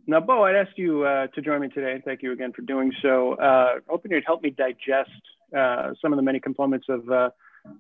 now, 0.08 0.22
Bo, 0.22 0.44
I'd 0.46 0.56
asked 0.56 0.78
you 0.78 1.04
uh, 1.04 1.28
to 1.28 1.42
join 1.42 1.60
me 1.60 1.68
today. 1.68 2.02
Thank 2.04 2.24
you 2.24 2.32
again 2.32 2.54
for 2.54 2.62
doing 2.62 2.94
so. 3.02 3.34
Uh, 3.34 3.80
hoping 3.90 4.12
you'd 4.12 4.24
help 4.26 4.42
me 4.42 4.52
digest 4.52 5.12
uh, 5.56 5.92
some 6.02 6.14
of 6.14 6.18
the 6.18 6.24
many 6.24 6.40
components 6.40 6.86
of 6.88 7.10
uh, 7.12 7.30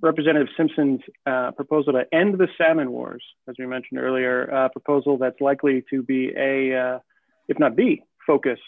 Representative 0.01 0.49
Simpson's 0.57 0.99
uh, 1.25 1.51
proposal 1.51 1.93
to 1.93 2.03
end 2.13 2.37
the 2.37 2.49
salmon 2.57 2.91
wars, 2.91 3.23
as 3.47 3.55
we 3.57 3.65
mentioned 3.65 4.01
earlier, 4.01 4.43
a 4.43 4.69
proposal 4.69 5.17
that's 5.17 5.39
likely 5.39 5.85
to 5.89 6.03
be 6.03 6.33
a, 6.37 6.77
uh, 6.77 6.99
if 7.47 7.57
not 7.59 7.77
the 7.77 8.01
focus 8.27 8.59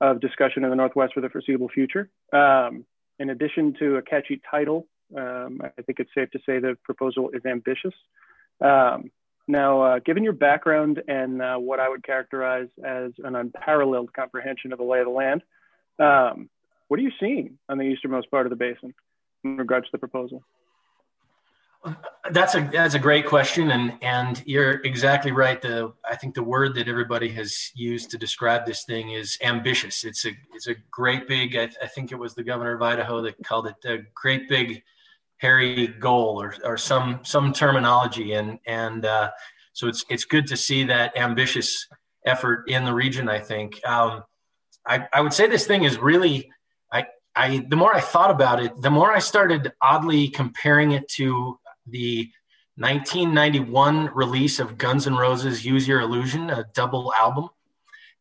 of 0.00 0.20
discussion 0.20 0.62
in 0.62 0.70
the 0.70 0.76
Northwest 0.76 1.12
for 1.12 1.20
the 1.20 1.28
foreseeable 1.28 1.68
future. 1.68 2.08
Um, 2.32 2.84
in 3.18 3.30
addition 3.30 3.74
to 3.78 3.96
a 3.96 4.02
catchy 4.02 4.40
title, 4.48 4.86
um, 5.16 5.60
I 5.62 5.82
think 5.82 6.00
it's 6.00 6.10
safe 6.14 6.30
to 6.32 6.38
say 6.46 6.58
the 6.58 6.76
proposal 6.84 7.30
is 7.30 7.44
ambitious. 7.44 7.94
Um, 8.60 9.10
now, 9.46 9.82
uh, 9.82 9.98
given 9.98 10.24
your 10.24 10.32
background 10.32 11.02
and 11.06 11.42
uh, 11.42 11.56
what 11.56 11.78
I 11.78 11.88
would 11.88 12.04
characterize 12.04 12.68
as 12.84 13.12
an 13.22 13.36
unparalleled 13.36 14.12
comprehension 14.14 14.72
of 14.72 14.78
the 14.78 14.84
lay 14.84 15.00
of 15.00 15.06
the 15.06 15.10
land, 15.10 15.42
um, 15.98 16.48
what 16.88 16.98
are 16.98 17.02
you 17.02 17.12
seeing 17.20 17.58
on 17.68 17.78
the 17.78 17.84
easternmost 17.84 18.30
part 18.30 18.46
of 18.46 18.50
the 18.50 18.56
basin 18.56 18.94
in 19.44 19.56
regards 19.56 19.86
to 19.86 19.92
the 19.92 19.98
proposal? 19.98 20.42
That's 22.30 22.54
a 22.54 22.66
that's 22.72 22.94
a 22.94 22.98
great 22.98 23.26
question, 23.26 23.70
and 23.70 23.98
and 24.00 24.42
you're 24.46 24.80
exactly 24.84 25.32
right. 25.32 25.60
The 25.60 25.92
I 26.08 26.16
think 26.16 26.34
the 26.34 26.42
word 26.42 26.74
that 26.76 26.88
everybody 26.88 27.28
has 27.32 27.70
used 27.74 28.10
to 28.12 28.18
describe 28.18 28.64
this 28.64 28.84
thing 28.84 29.10
is 29.10 29.36
ambitious. 29.42 30.02
It's 30.04 30.24
a 30.24 30.30
it's 30.54 30.66
a 30.66 30.76
great 30.90 31.28
big. 31.28 31.54
I, 31.56 31.68
I 31.82 31.86
think 31.86 32.10
it 32.10 32.18
was 32.18 32.34
the 32.34 32.42
governor 32.42 32.74
of 32.74 32.80
Idaho 32.80 33.20
that 33.22 33.34
called 33.44 33.66
it 33.66 33.74
a 33.84 33.98
great 34.14 34.48
big 34.48 34.82
hairy 35.44 35.88
goal 35.88 36.40
or, 36.40 36.54
or 36.64 36.78
some 36.78 37.20
some 37.22 37.52
terminology 37.52 38.32
and 38.32 38.58
and 38.66 39.04
uh, 39.04 39.30
so 39.74 39.88
it's 39.88 40.02
it's 40.08 40.24
good 40.24 40.46
to 40.46 40.56
see 40.56 40.84
that 40.84 41.14
ambitious 41.18 41.86
effort 42.24 42.64
in 42.68 42.84
the 42.86 42.94
region 42.94 43.28
I 43.28 43.40
think. 43.40 43.78
Um, 43.86 44.24
I, 44.86 45.06
I 45.12 45.20
would 45.20 45.34
say 45.34 45.46
this 45.46 45.66
thing 45.66 45.84
is 45.84 45.98
really 45.98 46.50
I 46.90 47.04
I 47.36 47.66
the 47.68 47.76
more 47.76 47.94
I 47.94 48.00
thought 48.00 48.30
about 48.30 48.62
it 48.64 48.72
the 48.80 48.90
more 48.90 49.12
I 49.12 49.18
started 49.18 49.70
oddly 49.82 50.28
comparing 50.28 50.92
it 50.92 51.06
to 51.20 51.58
the 51.86 52.30
1991 52.76 54.10
release 54.14 54.58
of 54.58 54.78
Guns 54.78 55.06
N' 55.06 55.14
Roses 55.14 55.62
Use 55.62 55.86
Your 55.86 56.00
Illusion 56.00 56.48
a 56.48 56.64
double 56.72 57.12
album. 57.12 57.50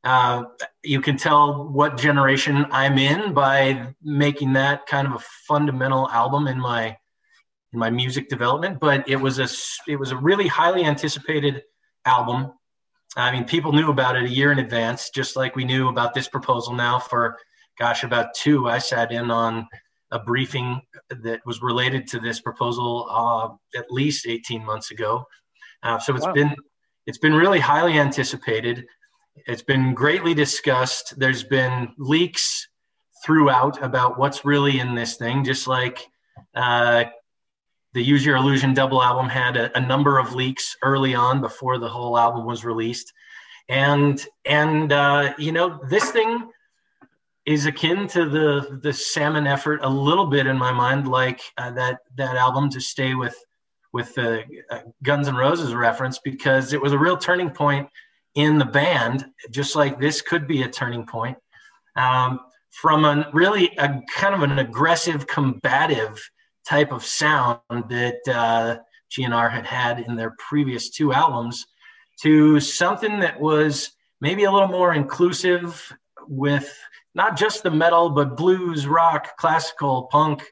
Uh, 0.04 0.44
you 0.84 1.00
can 1.00 1.16
tell 1.16 1.70
what 1.70 1.98
generation 1.98 2.66
I'm 2.70 2.98
in 2.98 3.34
by 3.34 3.96
making 4.04 4.52
that 4.54 4.86
kind 4.88 5.08
of 5.08 5.14
a 5.14 5.24
fundamental 5.48 6.10
album 6.10 6.48
in 6.48 6.60
my 6.60 6.98
in 7.74 7.80
my 7.80 7.90
music 7.90 8.30
development, 8.30 8.80
but 8.80 9.08
it 9.10 9.16
was 9.16 9.40
a 9.40 9.48
it 9.92 9.98
was 9.98 10.12
a 10.12 10.18
really 10.18 10.48
highly 10.48 10.86
anticipated 10.86 11.64
album. 12.06 12.52
I 13.16 13.32
mean, 13.32 13.46
people 13.46 13.74
knew 13.74 13.90
about 13.90 14.16
it 14.16 14.24
a 14.24 14.30
year 14.30 14.52
in 14.52 14.60
advance, 14.60 15.10
just 15.10 15.36
like 15.36 15.56
we 15.56 15.66
knew 15.66 15.90
about 15.90 16.14
this 16.14 16.28
proposal 16.28 16.74
now 16.74 16.98
for, 16.98 17.38
gosh, 17.78 18.04
about 18.04 18.34
two. 18.34 18.68
I 18.68 18.80
sat 18.80 19.12
in 19.12 19.30
on 19.30 19.68
a 20.12 20.20
briefing 20.20 20.82
that 21.10 21.42
was 21.46 21.62
related 21.62 22.08
to 22.08 22.20
this 22.20 22.40
proposal 22.40 23.08
uh, 23.10 23.78
at 23.78 23.92
least 23.92 24.28
18 24.28 24.64
months 24.64 24.92
ago. 24.92 25.26
Uh, 25.82 26.00
so 26.00 26.16
it's 26.16 26.26
wow. 26.26 26.34
been 26.34 26.56
it's 27.06 27.18
been 27.18 27.34
really 27.34 27.60
highly 27.60 28.00
anticipated. 28.00 28.86
It's 29.48 29.64
been 29.64 29.94
greatly 29.94 30.34
discussed. 30.34 31.18
There's 31.18 31.44
been 31.44 31.94
leaks 31.98 32.68
throughout 33.26 33.82
about 33.84 34.20
what's 34.20 34.46
really 34.46 34.80
in 34.80 34.96
this 34.96 35.18
thing, 35.18 35.44
just 35.44 35.68
like 35.68 36.06
uh, 36.56 37.06
the 37.94 38.04
Use 38.04 38.26
Your 38.26 38.36
Illusion 38.36 38.74
double 38.74 39.02
album 39.02 39.30
had 39.30 39.56
a, 39.56 39.76
a, 39.78 39.82
number 39.82 40.18
of 40.18 40.34
leaks 40.34 40.76
early 40.82 41.14
on 41.14 41.42
before 41.42 41.78
the 41.78 41.88
whole 41.88 42.18
album 42.18 42.46
was 42.46 42.66
released, 42.66 43.14
and 43.70 44.26
and 44.46 44.92
uh, 44.92 45.34
you 45.38 45.52
know 45.52 45.80
this 45.90 46.12
thing 46.12 46.50
is 47.46 47.66
akin 47.66 48.08
to 48.08 48.28
the 48.28 48.80
the 48.82 48.94
salmon 48.94 49.48
effort 49.48 49.80
a 49.84 49.90
little 49.90 50.26
bit 50.26 50.48
in 50.48 50.58
my 50.58 50.72
mind, 50.72 51.08
like 51.08 51.42
uh, 51.58 51.72
that 51.72 52.00
that 52.16 52.36
album 52.36 52.70
to 52.72 52.82
stay 52.82 53.14
with 53.16 53.36
with 53.92 54.14
the 54.16 54.44
uh, 54.72 54.80
Guns 55.04 55.28
N' 55.28 55.36
Roses 55.36 55.74
reference 55.74 56.20
because 56.20 56.74
it 56.74 56.82
was 56.82 56.94
a 56.94 56.98
real 56.98 57.18
turning 57.18 57.52
point 57.52 57.88
in 58.36 58.58
the 58.58 58.66
band, 58.66 59.26
just 59.52 59.76
like 59.76 60.00
this 60.00 60.22
could 60.22 60.48
be 60.48 60.64
a 60.64 60.68
turning 60.68 61.06
point. 61.06 61.38
Um, 61.96 62.40
from 62.72 63.06
a 63.06 63.30
really 63.34 63.72
a 63.78 64.02
kind 64.16 64.34
of 64.34 64.42
an 64.42 64.58
aggressive, 64.58 65.28
combative 65.28 66.20
type 66.68 66.92
of 66.92 67.06
sound 67.06 67.60
that 67.70 68.20
uh, 68.28 68.78
GNR 69.12 69.52
had 69.52 69.66
had 69.66 70.00
in 70.00 70.16
their 70.16 70.36
previous 70.38 70.90
two 70.90 71.14
albums 71.14 71.66
to 72.22 72.60
something 72.60 73.20
that 73.20 73.40
was 73.40 73.92
maybe 74.22 74.44
a 74.44 74.52
little 74.52 74.68
more 74.68 74.94
inclusive 74.94 75.92
with 76.28 76.74
not 77.16 77.38
just 77.38 77.64
the 77.64 77.72
metal, 77.72 78.10
but 78.10 78.38
blues, 78.38 78.88
rock, 78.88 79.36
classical, 79.38 80.04
punk, 80.12 80.44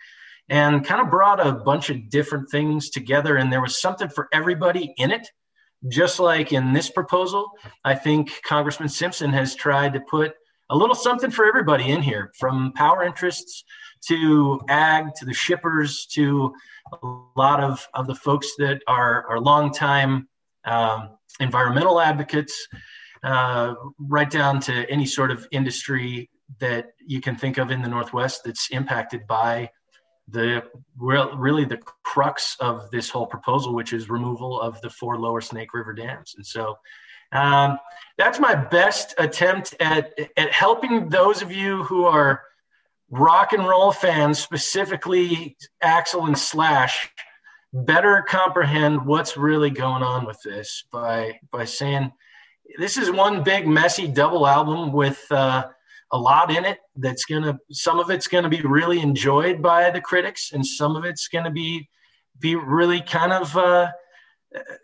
and 0.49 0.85
kind 0.85 1.01
of 1.01 1.09
brought 1.09 1.45
a 1.45 1.53
bunch 1.53 1.89
of 1.89 2.09
different 2.09 2.49
things 2.49 2.89
together. 2.89 3.37
And 3.37 3.51
there 3.51 3.61
was 3.61 3.81
something 3.81 4.09
for 4.09 4.27
everybody 4.33 4.93
in 4.97 5.11
it. 5.11 5.27
Just 5.87 6.19
like 6.19 6.53
in 6.53 6.73
this 6.73 6.91
proposal, 6.91 7.49
I 7.83 7.95
think 7.95 8.31
Congressman 8.43 8.89
Simpson 8.89 9.31
has 9.33 9.55
tried 9.55 9.93
to 9.93 10.01
put 10.01 10.33
a 10.69 10.77
little 10.77 10.93
something 10.93 11.31
for 11.31 11.45
everybody 11.45 11.91
in 11.91 12.03
here 12.03 12.31
from 12.37 12.71
power 12.73 13.03
interests 13.03 13.63
to 14.07 14.59
ag, 14.69 15.13
to 15.15 15.25
the 15.25 15.33
shippers, 15.33 16.05
to 16.07 16.53
a 16.91 17.07
lot 17.35 17.63
of, 17.63 17.87
of 17.93 18.07
the 18.07 18.15
folks 18.15 18.53
that 18.57 18.81
are, 18.87 19.25
are 19.27 19.39
longtime 19.39 20.27
um, 20.65 21.17
environmental 21.39 21.99
advocates, 21.99 22.67
uh, 23.23 23.75
right 23.99 24.29
down 24.29 24.59
to 24.59 24.89
any 24.89 25.05
sort 25.05 25.31
of 25.31 25.47
industry 25.51 26.29
that 26.59 26.87
you 27.05 27.21
can 27.21 27.35
think 27.35 27.57
of 27.57 27.71
in 27.71 27.81
the 27.81 27.87
Northwest 27.87 28.41
that's 28.43 28.69
impacted 28.71 29.25
by 29.27 29.69
the 30.27 30.63
really 30.97 31.65
the 31.65 31.79
crux 32.03 32.55
of 32.59 32.89
this 32.91 33.09
whole 33.09 33.25
proposal, 33.25 33.73
which 33.73 33.93
is 33.93 34.09
removal 34.09 34.59
of 34.59 34.79
the 34.81 34.89
four 34.89 35.17
lower 35.17 35.41
Snake 35.41 35.73
River 35.73 35.93
dams. 35.93 36.33
And 36.35 36.45
so 36.45 36.77
um, 37.31 37.77
that's 38.17 38.39
my 38.39 38.55
best 38.55 39.13
attempt 39.17 39.75
at, 39.79 40.13
at 40.37 40.51
helping 40.51 41.09
those 41.09 41.41
of 41.41 41.51
you 41.51 41.83
who 41.83 42.05
are 42.05 42.41
rock 43.11 43.53
and 43.53 43.67
roll 43.67 43.91
fans, 43.91 44.39
specifically 44.39 45.55
Axl 45.83 46.27
and 46.27 46.37
Slash, 46.37 47.11
better 47.73 48.23
comprehend 48.27 49.05
what's 49.05 49.37
really 49.37 49.69
going 49.69 50.01
on 50.01 50.25
with 50.25 50.39
this 50.43 50.85
by 50.91 51.39
by 51.51 51.65
saying 51.65 52.11
this 52.77 52.97
is 52.97 53.11
one 53.11 53.43
big 53.43 53.67
messy 53.67 54.07
double 54.07 54.47
album 54.47 54.91
with 54.91 55.23
uh, 55.31 55.65
a 56.11 56.17
lot 56.17 56.51
in 56.55 56.65
it 56.65 56.79
that's 56.97 57.25
gonna 57.25 57.57
some 57.71 57.99
of 57.99 58.09
it's 58.09 58.27
gonna 58.27 58.49
be 58.49 58.61
really 58.61 58.99
enjoyed 58.99 59.61
by 59.61 59.89
the 59.89 60.01
critics 60.01 60.51
and 60.51 60.65
some 60.65 60.95
of 60.95 61.05
it's 61.05 61.27
gonna 61.27 61.51
be 61.51 61.87
be 62.39 62.55
really 62.55 63.01
kind 63.01 63.31
of 63.31 63.55
uh, 63.55 63.89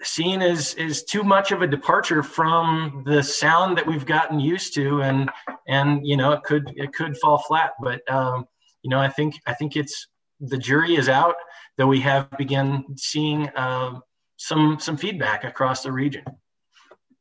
seen 0.02 0.42
as 0.42 0.74
is 0.76 1.04
too 1.04 1.24
much 1.24 1.52
of 1.52 1.62
a 1.62 1.68
departure 1.68 2.24
from 2.24 3.04
the 3.06 3.22
sound 3.22 3.78
that 3.78 3.86
we've 3.86 4.06
gotten 4.06 4.40
used 4.40 4.74
to 4.76 5.02
and 5.02 5.30
and 5.68 6.08
you 6.08 6.16
know 6.16 6.32
it 6.32 6.44
could 6.44 6.72
it 6.76 6.94
could 6.94 7.18
fall 7.18 7.38
flat. 7.38 7.72
But 7.82 8.10
um, 8.12 8.48
you 8.88 8.90
know 8.90 9.00
i 9.00 9.10
think 9.10 9.36
i 9.46 9.54
think 9.54 9.76
it's 9.76 10.08
the 10.40 10.58
jury 10.58 10.96
is 10.96 11.10
out 11.10 11.36
though 11.78 11.88
we 11.88 12.00
have 12.00 12.30
begun 12.38 12.86
seeing 12.96 13.50
uh, 13.50 14.00
some 14.38 14.80
some 14.80 14.98
feedback 14.98 15.44
across 15.44 15.84
the 15.84 15.92
region. 15.92 16.24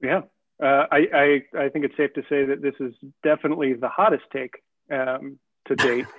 Yeah. 0.02 0.22
Uh, 0.62 0.86
I, 0.90 0.98
I 1.12 1.42
i 1.64 1.68
think 1.68 1.84
it's 1.84 1.96
safe 1.98 2.14
to 2.14 2.22
say 2.30 2.44
that 2.46 2.62
this 2.62 2.74
is 2.80 2.94
definitely 3.22 3.74
the 3.74 3.88
hottest 3.88 4.24
take 4.32 4.54
um, 4.92 5.38
to 5.68 5.76
date. 5.76 6.06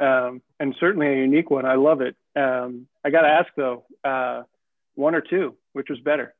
Um, 0.00 0.40
and 0.58 0.74
certainly 0.80 1.06
a 1.06 1.16
unique 1.16 1.50
one. 1.50 1.66
I 1.66 1.74
love 1.74 2.00
it. 2.00 2.16
Um, 2.34 2.86
i 3.04 3.10
gotta 3.10 3.28
ask 3.28 3.48
though 3.54 3.84
uh, 4.02 4.42
one 4.94 5.14
or 5.14 5.20
two 5.20 5.56
which 5.78 5.88
was 5.88 6.00
better? 6.00 6.34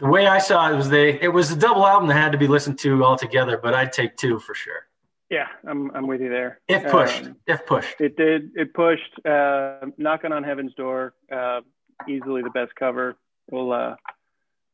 The 0.00 0.08
way 0.08 0.26
I 0.26 0.38
saw 0.38 0.68
it 0.72 0.76
was 0.76 0.88
they 0.90 1.20
it 1.20 1.32
was 1.32 1.52
a 1.52 1.56
double 1.56 1.86
album 1.86 2.08
that 2.08 2.14
had 2.14 2.32
to 2.32 2.38
be 2.38 2.48
listened 2.48 2.80
to 2.80 3.04
all 3.04 3.16
together, 3.16 3.56
but 3.62 3.72
I'd 3.72 3.92
take 3.92 4.16
two 4.16 4.40
for 4.40 4.54
sure. 4.54 4.88
Yeah, 5.30 5.46
I'm 5.64 5.92
I'm 5.94 6.08
with 6.08 6.20
you 6.20 6.28
there. 6.28 6.60
If 6.66 6.90
pushed, 6.90 7.22
um, 7.22 7.36
if 7.46 7.64
pushed, 7.64 8.00
it 8.00 8.16
did. 8.16 8.50
It 8.56 8.74
pushed. 8.74 9.24
Uh, 9.24 9.86
knocking 9.96 10.32
on 10.32 10.42
heaven's 10.42 10.74
door, 10.74 11.14
uh, 11.32 11.60
easily 12.08 12.42
the 12.42 12.50
best 12.50 12.74
cover. 12.74 13.16
We'll 13.50 13.72
uh, 13.72 13.94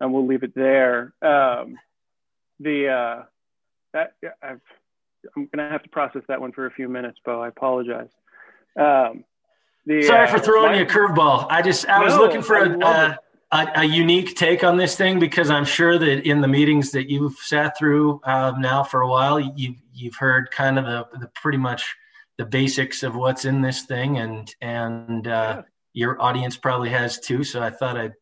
and 0.00 0.12
we'll 0.12 0.26
leave 0.26 0.42
it 0.42 0.54
there. 0.54 1.12
Um, 1.20 1.76
the 2.58 2.88
uh, 2.88 3.22
that 3.92 4.14
I've, 4.42 4.60
I'm 5.36 5.48
gonna 5.54 5.68
have 5.68 5.82
to 5.82 5.90
process 5.90 6.22
that 6.28 6.40
one 6.40 6.52
for 6.52 6.64
a 6.64 6.70
few 6.70 6.88
minutes, 6.88 7.18
Bo. 7.24 7.42
I 7.42 7.48
apologize. 7.48 8.10
Um, 8.78 9.24
the, 9.86 10.02
Sorry 10.02 10.28
for 10.28 10.36
uh, 10.36 10.40
throwing 10.40 10.76
you 10.76 10.84
a 10.84 10.86
curveball. 10.86 11.46
I 11.50 11.62
just 11.62 11.88
I 11.88 11.98
no, 11.98 12.04
was 12.04 12.16
looking 12.16 12.42
for 12.42 12.56
a, 12.56 12.78
a, 12.78 13.18
a, 13.50 13.68
a, 13.76 13.84
unique 13.84 14.36
take 14.36 14.62
on 14.62 14.76
this 14.76 14.96
thing 14.96 15.18
because 15.18 15.50
I'm 15.50 15.64
sure 15.64 15.98
that 15.98 16.28
in 16.28 16.40
the 16.40 16.48
meetings 16.48 16.92
that 16.92 17.10
you've 17.10 17.36
sat 17.38 17.76
through 17.76 18.20
uh, 18.24 18.52
now 18.58 18.84
for 18.84 19.00
a 19.00 19.08
while, 19.08 19.40
you 19.40 19.74
you've 19.92 20.14
heard 20.14 20.50
kind 20.50 20.78
of 20.78 20.84
the, 20.84 21.18
the 21.18 21.26
pretty 21.34 21.58
much 21.58 21.96
the 22.38 22.44
basics 22.44 23.02
of 23.02 23.16
what's 23.16 23.44
in 23.44 23.60
this 23.60 23.82
thing, 23.82 24.18
and 24.18 24.54
and 24.60 25.26
uh, 25.26 25.56
yeah. 25.56 25.62
your 25.92 26.22
audience 26.22 26.56
probably 26.56 26.90
has 26.90 27.18
too. 27.18 27.42
So 27.42 27.60
I 27.60 27.70
thought 27.70 27.96
I'd 27.96 28.14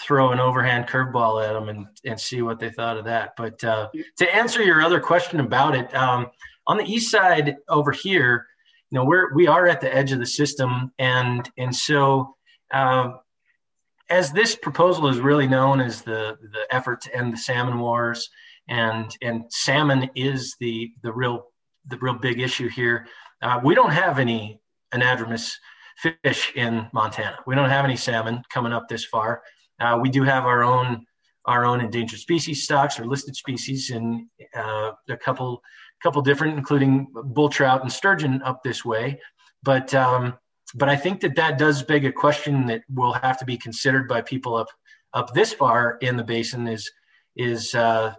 throw 0.00 0.32
an 0.32 0.40
overhand 0.40 0.88
curveball 0.88 1.46
at 1.46 1.52
them 1.52 1.68
and 1.68 1.86
and 2.04 2.20
see 2.20 2.42
what 2.42 2.58
they 2.58 2.70
thought 2.70 2.96
of 2.96 3.04
that. 3.04 3.34
But 3.36 3.62
uh, 3.62 3.88
to 4.16 4.34
answer 4.34 4.62
your 4.64 4.82
other 4.82 4.98
question 4.98 5.38
about 5.38 5.76
it, 5.76 5.94
um, 5.94 6.30
on 6.66 6.76
the 6.76 6.84
east 6.84 7.10
side 7.12 7.56
over 7.68 7.92
here 7.92 8.47
you 8.90 8.98
know, 8.98 9.04
we're 9.04 9.34
we 9.34 9.46
are 9.46 9.66
at 9.66 9.80
the 9.80 9.94
edge 9.94 10.12
of 10.12 10.18
the 10.18 10.26
system, 10.26 10.92
and 10.98 11.48
and 11.56 11.74
so. 11.74 12.34
Uh, 12.72 13.12
as 14.10 14.32
this 14.32 14.56
proposal 14.56 15.08
is 15.08 15.20
really 15.20 15.46
known 15.46 15.80
as 15.80 16.00
the, 16.00 16.38
the 16.40 16.66
effort 16.74 17.02
to 17.02 17.14
end 17.14 17.30
the 17.30 17.36
salmon 17.36 17.78
wars, 17.78 18.30
and 18.68 19.14
and 19.22 19.44
salmon 19.50 20.10
is 20.14 20.56
the 20.60 20.90
the 21.02 21.12
real 21.12 21.46
the 21.86 21.98
real 21.98 22.14
big 22.14 22.40
issue 22.40 22.68
here. 22.68 23.06
Uh, 23.42 23.60
we 23.62 23.74
don't 23.74 23.92
have 23.92 24.18
any 24.18 24.60
anadromous 24.94 25.52
fish 25.96 26.52
in 26.54 26.86
Montana. 26.92 27.38
We 27.46 27.54
don't 27.54 27.70
have 27.70 27.84
any 27.84 27.96
salmon 27.96 28.42
coming 28.52 28.72
up 28.72 28.88
this 28.88 29.04
far. 29.04 29.42
Uh, 29.80 29.98
we 30.00 30.10
do 30.10 30.22
have 30.22 30.44
our 30.44 30.64
own 30.64 31.04
our 31.48 31.64
own 31.64 31.80
endangered 31.80 32.20
species 32.20 32.62
stocks 32.62 33.00
or 33.00 33.06
listed 33.06 33.34
species 33.34 33.90
and 33.90 34.26
uh, 34.54 34.92
a 35.08 35.16
couple 35.16 35.62
couple 36.02 36.22
different, 36.22 36.56
including 36.56 37.08
bull 37.12 37.48
trout 37.48 37.82
and 37.82 37.90
sturgeon 37.90 38.40
up 38.42 38.62
this 38.62 38.84
way. 38.84 39.18
But 39.62 39.92
um, 39.94 40.34
but 40.74 40.88
I 40.88 40.96
think 40.96 41.20
that 41.22 41.34
that 41.36 41.58
does 41.58 41.82
beg 41.82 42.04
a 42.04 42.12
question 42.12 42.66
that 42.66 42.82
will 42.94 43.14
have 43.14 43.38
to 43.38 43.44
be 43.44 43.56
considered 43.56 44.06
by 44.06 44.20
people 44.20 44.54
up 44.54 44.68
up 45.14 45.32
this 45.32 45.52
far 45.52 45.96
in 46.02 46.16
the 46.16 46.22
basin 46.22 46.68
is 46.68 46.88
is 47.36 47.74
uh, 47.74 48.14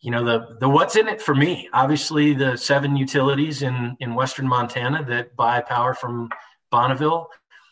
you 0.00 0.10
know 0.10 0.24
the 0.24 0.56
the 0.60 0.68
what's 0.68 0.96
in 0.96 1.06
it 1.06 1.22
for 1.22 1.34
me. 1.34 1.68
Obviously, 1.72 2.34
the 2.34 2.56
seven 2.56 2.96
utilities 2.96 3.62
in 3.62 3.96
in 4.00 4.14
western 4.14 4.48
Montana 4.48 5.04
that 5.04 5.36
buy 5.36 5.60
power 5.60 5.94
from 5.94 6.28
Bonneville 6.72 7.28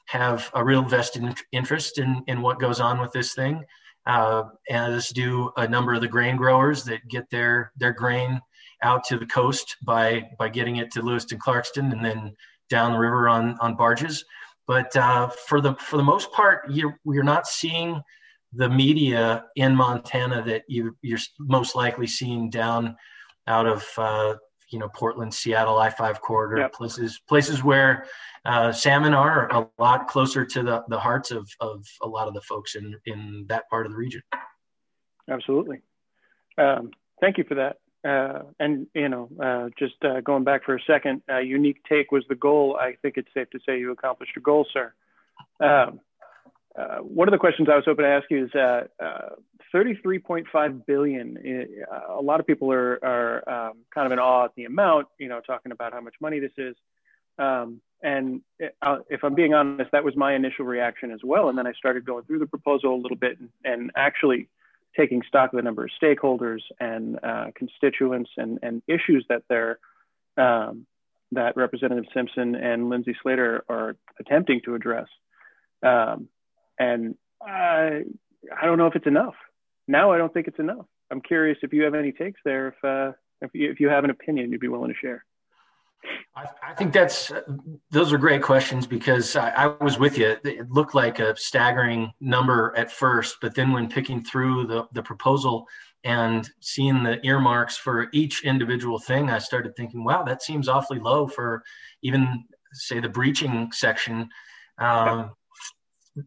have 0.06 0.50
a 0.54 0.64
real 0.64 0.82
vested 0.82 1.24
interest 1.50 1.98
in 1.98 2.22
in 2.28 2.40
what 2.40 2.60
goes 2.60 2.78
on 2.80 3.00
with 3.00 3.10
this 3.10 3.34
thing, 3.34 3.64
uh, 4.06 4.44
as 4.68 5.08
do 5.10 5.50
a 5.56 5.66
number 5.66 5.94
of 5.94 6.00
the 6.00 6.08
grain 6.08 6.36
growers 6.36 6.84
that 6.84 7.06
get 7.08 7.28
their 7.30 7.72
their 7.76 7.92
grain 7.92 8.40
out 8.82 9.04
to 9.04 9.18
the 9.18 9.26
coast 9.26 9.76
by 9.84 10.28
by 10.38 10.48
getting 10.48 10.76
it 10.76 10.90
to 10.92 11.02
Lewiston, 11.02 11.38
Clarkston, 11.38 11.92
and 11.92 12.04
then 12.04 12.34
down 12.68 12.92
the 12.92 12.98
river 12.98 13.28
on 13.28 13.56
on 13.60 13.76
barges. 13.76 14.24
But 14.66 14.94
uh, 14.96 15.28
for 15.28 15.60
the 15.60 15.74
for 15.74 15.96
the 15.96 16.02
most 16.02 16.32
part, 16.32 16.70
you're 16.70 16.98
you're 17.04 17.22
not 17.22 17.46
seeing 17.46 18.00
the 18.52 18.68
media 18.68 19.46
in 19.56 19.74
Montana 19.74 20.42
that 20.42 20.62
you 20.68 20.96
you're 21.02 21.18
most 21.38 21.74
likely 21.74 22.06
seeing 22.06 22.50
down 22.50 22.96
out 23.46 23.66
of 23.66 23.84
uh, 23.96 24.34
you 24.72 24.78
know 24.78 24.88
Portland, 24.88 25.32
Seattle, 25.32 25.78
I 25.78 25.90
five 25.90 26.20
corridor 26.20 26.62
yep. 26.62 26.72
places 26.72 27.20
places 27.28 27.62
where 27.62 28.06
uh, 28.44 28.72
salmon 28.72 29.14
are 29.14 29.48
a 29.52 29.68
lot 29.78 30.08
closer 30.08 30.44
to 30.44 30.62
the, 30.62 30.82
the 30.88 30.98
hearts 30.98 31.30
of, 31.30 31.48
of 31.60 31.86
a 32.00 32.08
lot 32.08 32.28
of 32.28 32.34
the 32.34 32.40
folks 32.40 32.74
in 32.74 32.96
in 33.06 33.46
that 33.48 33.68
part 33.68 33.86
of 33.86 33.92
the 33.92 33.98
region. 33.98 34.22
Absolutely. 35.30 35.80
Um, 36.58 36.90
thank 37.20 37.38
you 37.38 37.44
for 37.44 37.54
that. 37.54 37.76
Uh, 38.04 38.42
and 38.58 38.86
you 38.94 39.08
know, 39.08 39.28
uh, 39.42 39.68
just 39.78 39.94
uh, 40.04 40.20
going 40.20 40.44
back 40.44 40.64
for 40.64 40.74
a 40.74 40.82
second, 40.86 41.22
uh, 41.30 41.38
unique 41.38 41.80
take 41.88 42.10
was 42.10 42.24
the 42.28 42.34
goal. 42.34 42.76
I 42.80 42.96
think 43.02 43.16
it's 43.16 43.28
safe 43.32 43.48
to 43.50 43.60
say 43.64 43.78
you 43.78 43.92
accomplished 43.92 44.32
your 44.34 44.42
goal, 44.42 44.66
sir. 44.72 44.92
Um, 45.60 46.00
uh, 46.76 46.98
one 46.98 47.28
of 47.28 47.32
the 47.32 47.38
questions 47.38 47.68
I 47.70 47.76
was 47.76 47.84
hoping 47.84 48.04
to 48.04 48.08
ask 48.08 48.24
you 48.30 48.46
is 48.46 48.54
uh, 48.54 48.84
33.5 49.74 50.86
billion. 50.86 51.38
a 52.08 52.20
lot 52.20 52.40
of 52.40 52.46
people 52.46 52.72
are, 52.72 52.98
are 53.02 53.68
um, 53.68 53.78
kind 53.94 54.06
of 54.06 54.12
in 54.12 54.18
awe 54.18 54.44
at 54.44 54.54
the 54.56 54.64
amount, 54.64 55.08
you 55.18 55.28
know, 55.28 55.40
talking 55.40 55.72
about 55.72 55.92
how 55.92 56.00
much 56.00 56.14
money 56.20 56.38
this 56.40 56.52
is. 56.58 56.76
Um, 57.38 57.80
and 58.02 58.42
if 58.58 59.24
I'm 59.24 59.34
being 59.34 59.54
honest, 59.54 59.90
that 59.92 60.04
was 60.04 60.16
my 60.16 60.34
initial 60.34 60.64
reaction 60.64 61.10
as 61.10 61.20
well. 61.24 61.48
And 61.48 61.56
then 61.56 61.66
I 61.66 61.72
started 61.72 62.04
going 62.04 62.24
through 62.24 62.40
the 62.40 62.46
proposal 62.46 62.94
a 62.94 63.00
little 63.00 63.16
bit 63.16 63.38
and, 63.38 63.48
and 63.64 63.90
actually 63.96 64.48
taking 64.96 65.22
stock 65.26 65.52
of 65.52 65.56
the 65.56 65.62
number 65.62 65.84
of 65.84 65.90
stakeholders 66.02 66.60
and 66.80 67.18
uh, 67.22 67.46
constituents 67.54 68.30
and, 68.36 68.58
and 68.62 68.82
issues 68.86 69.24
that 69.28 69.42
they're 69.48 69.78
um, 70.36 70.86
that 71.32 71.56
Representative 71.56 72.04
Simpson 72.12 72.54
and 72.54 72.90
Lindsay 72.90 73.16
Slater 73.22 73.64
are 73.68 73.96
attempting 74.20 74.60
to 74.66 74.74
address. 74.74 75.08
Um, 75.82 76.28
and 76.78 77.16
I, 77.40 78.02
I 78.54 78.66
don't 78.66 78.76
know 78.76 78.86
if 78.86 78.96
it's 78.96 79.06
enough. 79.06 79.34
Now 79.88 80.12
I 80.12 80.18
don't 80.18 80.32
think 80.32 80.48
it's 80.48 80.58
enough. 80.58 80.86
I'm 81.10 81.20
curious 81.20 81.58
if 81.62 81.72
you 81.72 81.82
have 81.82 81.94
any 81.94 82.12
takes 82.12 82.40
there. 82.44 82.68
If 82.68 82.84
uh, 82.84 83.12
if 83.40 83.50
you, 83.54 83.70
if 83.70 83.80
you 83.80 83.88
have 83.88 84.04
an 84.04 84.10
opinion, 84.10 84.50
you'd 84.50 84.60
be 84.60 84.68
willing 84.68 84.92
to 84.92 84.98
share. 84.98 85.24
I, 86.34 86.46
I, 86.70 86.74
think 86.74 86.92
that's 86.92 87.30
those 87.90 88.12
are 88.12 88.18
great 88.18 88.42
questions 88.42 88.88
because 88.88 89.36
I, 89.36 89.50
I, 89.50 89.66
was 89.84 90.00
with 90.00 90.18
you. 90.18 90.36
It 90.44 90.68
looked 90.68 90.96
like 90.96 91.20
a 91.20 91.36
staggering 91.36 92.12
number 92.20 92.74
at 92.76 92.90
first, 92.90 93.36
but 93.40 93.54
then 93.54 93.70
when 93.72 93.88
picking 93.88 94.24
through 94.24 94.66
the, 94.66 94.88
the 94.92 95.02
proposal 95.02 95.68
and 96.02 96.48
seeing 96.60 97.04
the 97.04 97.24
earmarks 97.24 97.76
for 97.76 98.08
each 98.12 98.42
individual 98.42 98.98
thing, 98.98 99.30
I 99.30 99.38
started 99.38 99.76
thinking, 99.76 100.02
wow, 100.02 100.24
that 100.24 100.42
seems 100.42 100.66
awfully 100.66 100.98
low 100.98 101.28
for 101.28 101.62
even 102.02 102.44
say 102.72 102.98
the 102.98 103.08
breaching 103.08 103.70
section 103.70 104.28
um, 104.78 105.30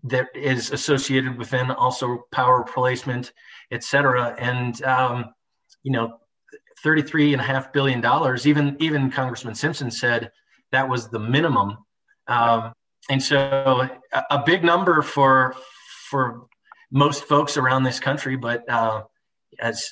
that 0.03 0.27
is 0.35 0.71
associated 0.71 1.37
within 1.37 1.71
also 1.71 2.25
power 2.31 2.63
placement, 2.63 3.33
et 3.71 3.83
cetera. 3.83 4.35
And 4.39 4.81
um, 4.83 5.25
you 5.83 5.91
know, 5.91 6.19
Thirty-three 6.85 7.33
and 7.33 7.41
a 7.41 7.45
half 7.45 7.73
billion 7.73 7.99
dollars. 7.99 8.45
Even 8.45 8.77
even 8.79 9.09
Congressman 9.09 9.55
Simpson 9.55 9.89
said 9.89 10.29
that 10.71 10.87
was 10.87 11.09
the 11.09 11.17
minimum, 11.17 11.77
um, 12.27 12.73
and 13.09 13.23
so 13.23 13.89
a, 14.13 14.23
a, 14.29 14.43
big 14.45 14.63
number 14.63 15.01
for 15.01 15.55
for 16.11 16.45
most 16.91 17.23
folks 17.23 17.57
around 17.57 17.83
this 17.83 17.99
country. 17.99 18.35
But 18.35 18.69
uh, 18.69 19.01
as 19.59 19.83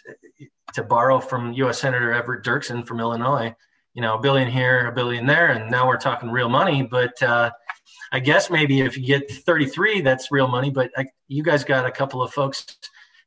to 0.76 0.84
borrow 0.84 1.20
from 1.20 1.54
U.S. 1.54 1.80
Senator 1.80 2.14
Everett 2.14 2.46
Dirksen 2.46 2.86
from 2.86 3.00
Illinois, 3.00 3.56
you 3.96 4.04
know, 4.04 4.16
a 4.16 4.22
billion 4.22 4.52
here, 4.52 4.86
a 4.86 4.92
billion 4.92 5.26
there, 5.26 5.48
and 5.48 5.72
now 5.72 5.88
we're 5.88 5.98
talking 5.98 6.30
real 6.30 6.50
money. 6.50 6.84
But 6.84 7.20
uh, 7.24 7.50
I 8.14 8.20
guess 8.20 8.52
maybe 8.52 8.82
if 8.82 8.96
you 8.96 9.06
get 9.06 9.30
33, 9.30 10.02
that's 10.02 10.32
real 10.32 10.48
money. 10.48 10.70
But 10.70 10.92
I, 10.96 11.08
you 11.28 11.42
guys 11.44 11.64
got 11.64 11.86
a 11.86 11.92
couple 11.92 12.22
of 12.22 12.32
folks 12.32 12.78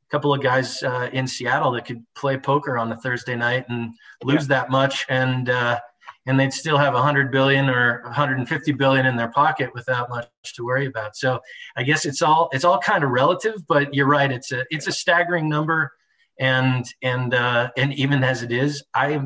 a 0.09 0.11
couple 0.11 0.33
of 0.33 0.41
guys 0.41 0.83
uh, 0.85 1.11
in 1.13 1.27
Seattle 1.27 1.73
that 1.73 1.85
could 1.85 2.05
play 2.15 2.37
poker 2.37 2.79
on 2.79 2.93
a 2.93 2.97
Thursday 2.97 3.35
night 3.35 3.67
and 3.69 3.93
lose 4.23 4.43
yeah. 4.43 4.61
that 4.61 4.71
much, 4.71 5.05
and 5.09 5.51
uh, 5.51 5.81
and 6.27 6.39
they'd 6.39 6.53
still 6.53 6.79
have 6.79 6.95
100 6.95 7.33
billion 7.33 7.69
or 7.69 8.03
150 8.03 8.73
billion 8.73 9.07
in 9.07 9.17
their 9.17 9.29
pocket 9.29 9.71
without 9.75 10.09
much 10.09 10.29
to 10.55 10.65
worry 10.65 10.87
about. 10.87 11.17
So 11.17 11.41
I 11.77 11.83
guess 11.83 12.05
it's 12.05 12.23
all 12.23 12.49
it's 12.53 12.65
all 12.65 12.79
kind 12.79 13.03
of 13.03 13.11
relative, 13.11 13.67
but 13.67 13.93
you're 13.93 14.07
right. 14.07 14.31
It's 14.31 14.53
a 14.53 14.65
it's 14.71 14.87
a 14.87 14.93
staggering 14.93 15.49
number, 15.49 15.93
and 16.39 16.85
and 17.03 17.35
uh, 17.35 17.71
and 17.77 17.93
even 17.95 18.23
as 18.23 18.45
it 18.45 18.53
is, 18.53 18.85
I 18.95 19.21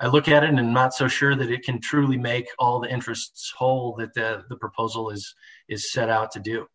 I 0.00 0.06
look 0.06 0.28
at 0.28 0.44
it 0.44 0.50
and 0.50 0.58
I'm 0.58 0.72
not 0.72 0.94
so 0.94 1.08
sure 1.08 1.34
that 1.34 1.50
it 1.50 1.64
can 1.64 1.80
truly 1.80 2.16
make 2.16 2.48
all 2.58 2.80
the 2.80 2.90
interests 2.90 3.52
whole 3.56 3.96
that 3.96 4.14
the 4.14 4.44
the 4.48 4.56
proposal 4.56 5.10
is 5.10 5.34
is 5.68 5.90
set 5.92 6.08
out 6.08 6.30
to 6.32 6.40
do. 6.40 6.66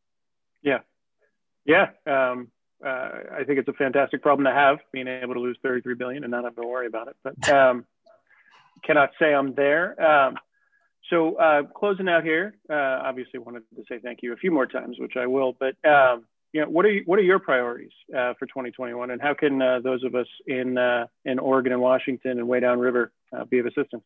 Yeah, 0.61 0.79
yeah. 1.65 1.87
Um, 2.05 2.51
uh, 2.85 3.09
I 3.39 3.43
think 3.45 3.59
it's 3.59 3.67
a 3.69 3.73
fantastic 3.73 4.21
problem 4.21 4.45
to 4.45 4.51
have, 4.51 4.79
being 4.91 5.07
able 5.07 5.35
to 5.35 5.39
lose 5.39 5.57
33 5.63 5.95
billion 5.95 6.23
and 6.23 6.31
not 6.31 6.43
have 6.43 6.55
to 6.57 6.67
worry 6.67 6.87
about 6.87 7.07
it. 7.07 7.15
But 7.23 7.49
um, 7.53 7.85
cannot 8.83 9.11
say 9.19 9.33
I'm 9.33 9.53
there. 9.55 10.01
Um, 10.01 10.35
so 11.09 11.35
uh, 11.35 11.63
closing 11.63 12.09
out 12.09 12.23
here, 12.23 12.55
uh, 12.69 12.99
obviously 13.03 13.39
wanted 13.39 13.63
to 13.75 13.83
say 13.87 13.99
thank 13.99 14.19
you 14.21 14.33
a 14.33 14.37
few 14.37 14.51
more 14.51 14.65
times, 14.65 14.97
which 14.99 15.13
I 15.17 15.27
will. 15.27 15.55
But 15.57 15.75
um, 15.89 16.25
you 16.53 16.61
know, 16.61 16.69
what 16.69 16.85
are 16.85 16.91
you, 16.91 17.01
what 17.05 17.19
are 17.19 17.23
your 17.23 17.39
priorities 17.39 17.91
uh, 18.15 18.33
for 18.37 18.45
2021, 18.45 19.11
and 19.11 19.21
how 19.21 19.33
can 19.33 19.61
uh, 19.61 19.79
those 19.83 20.03
of 20.03 20.15
us 20.15 20.27
in 20.47 20.77
uh, 20.77 21.07
in 21.25 21.39
Oregon 21.39 21.73
and 21.73 21.81
Washington 21.81 22.39
and 22.39 22.47
way 22.47 22.59
downriver 22.59 23.11
be 23.49 23.59
of 23.59 23.65
assistance? 23.65 24.03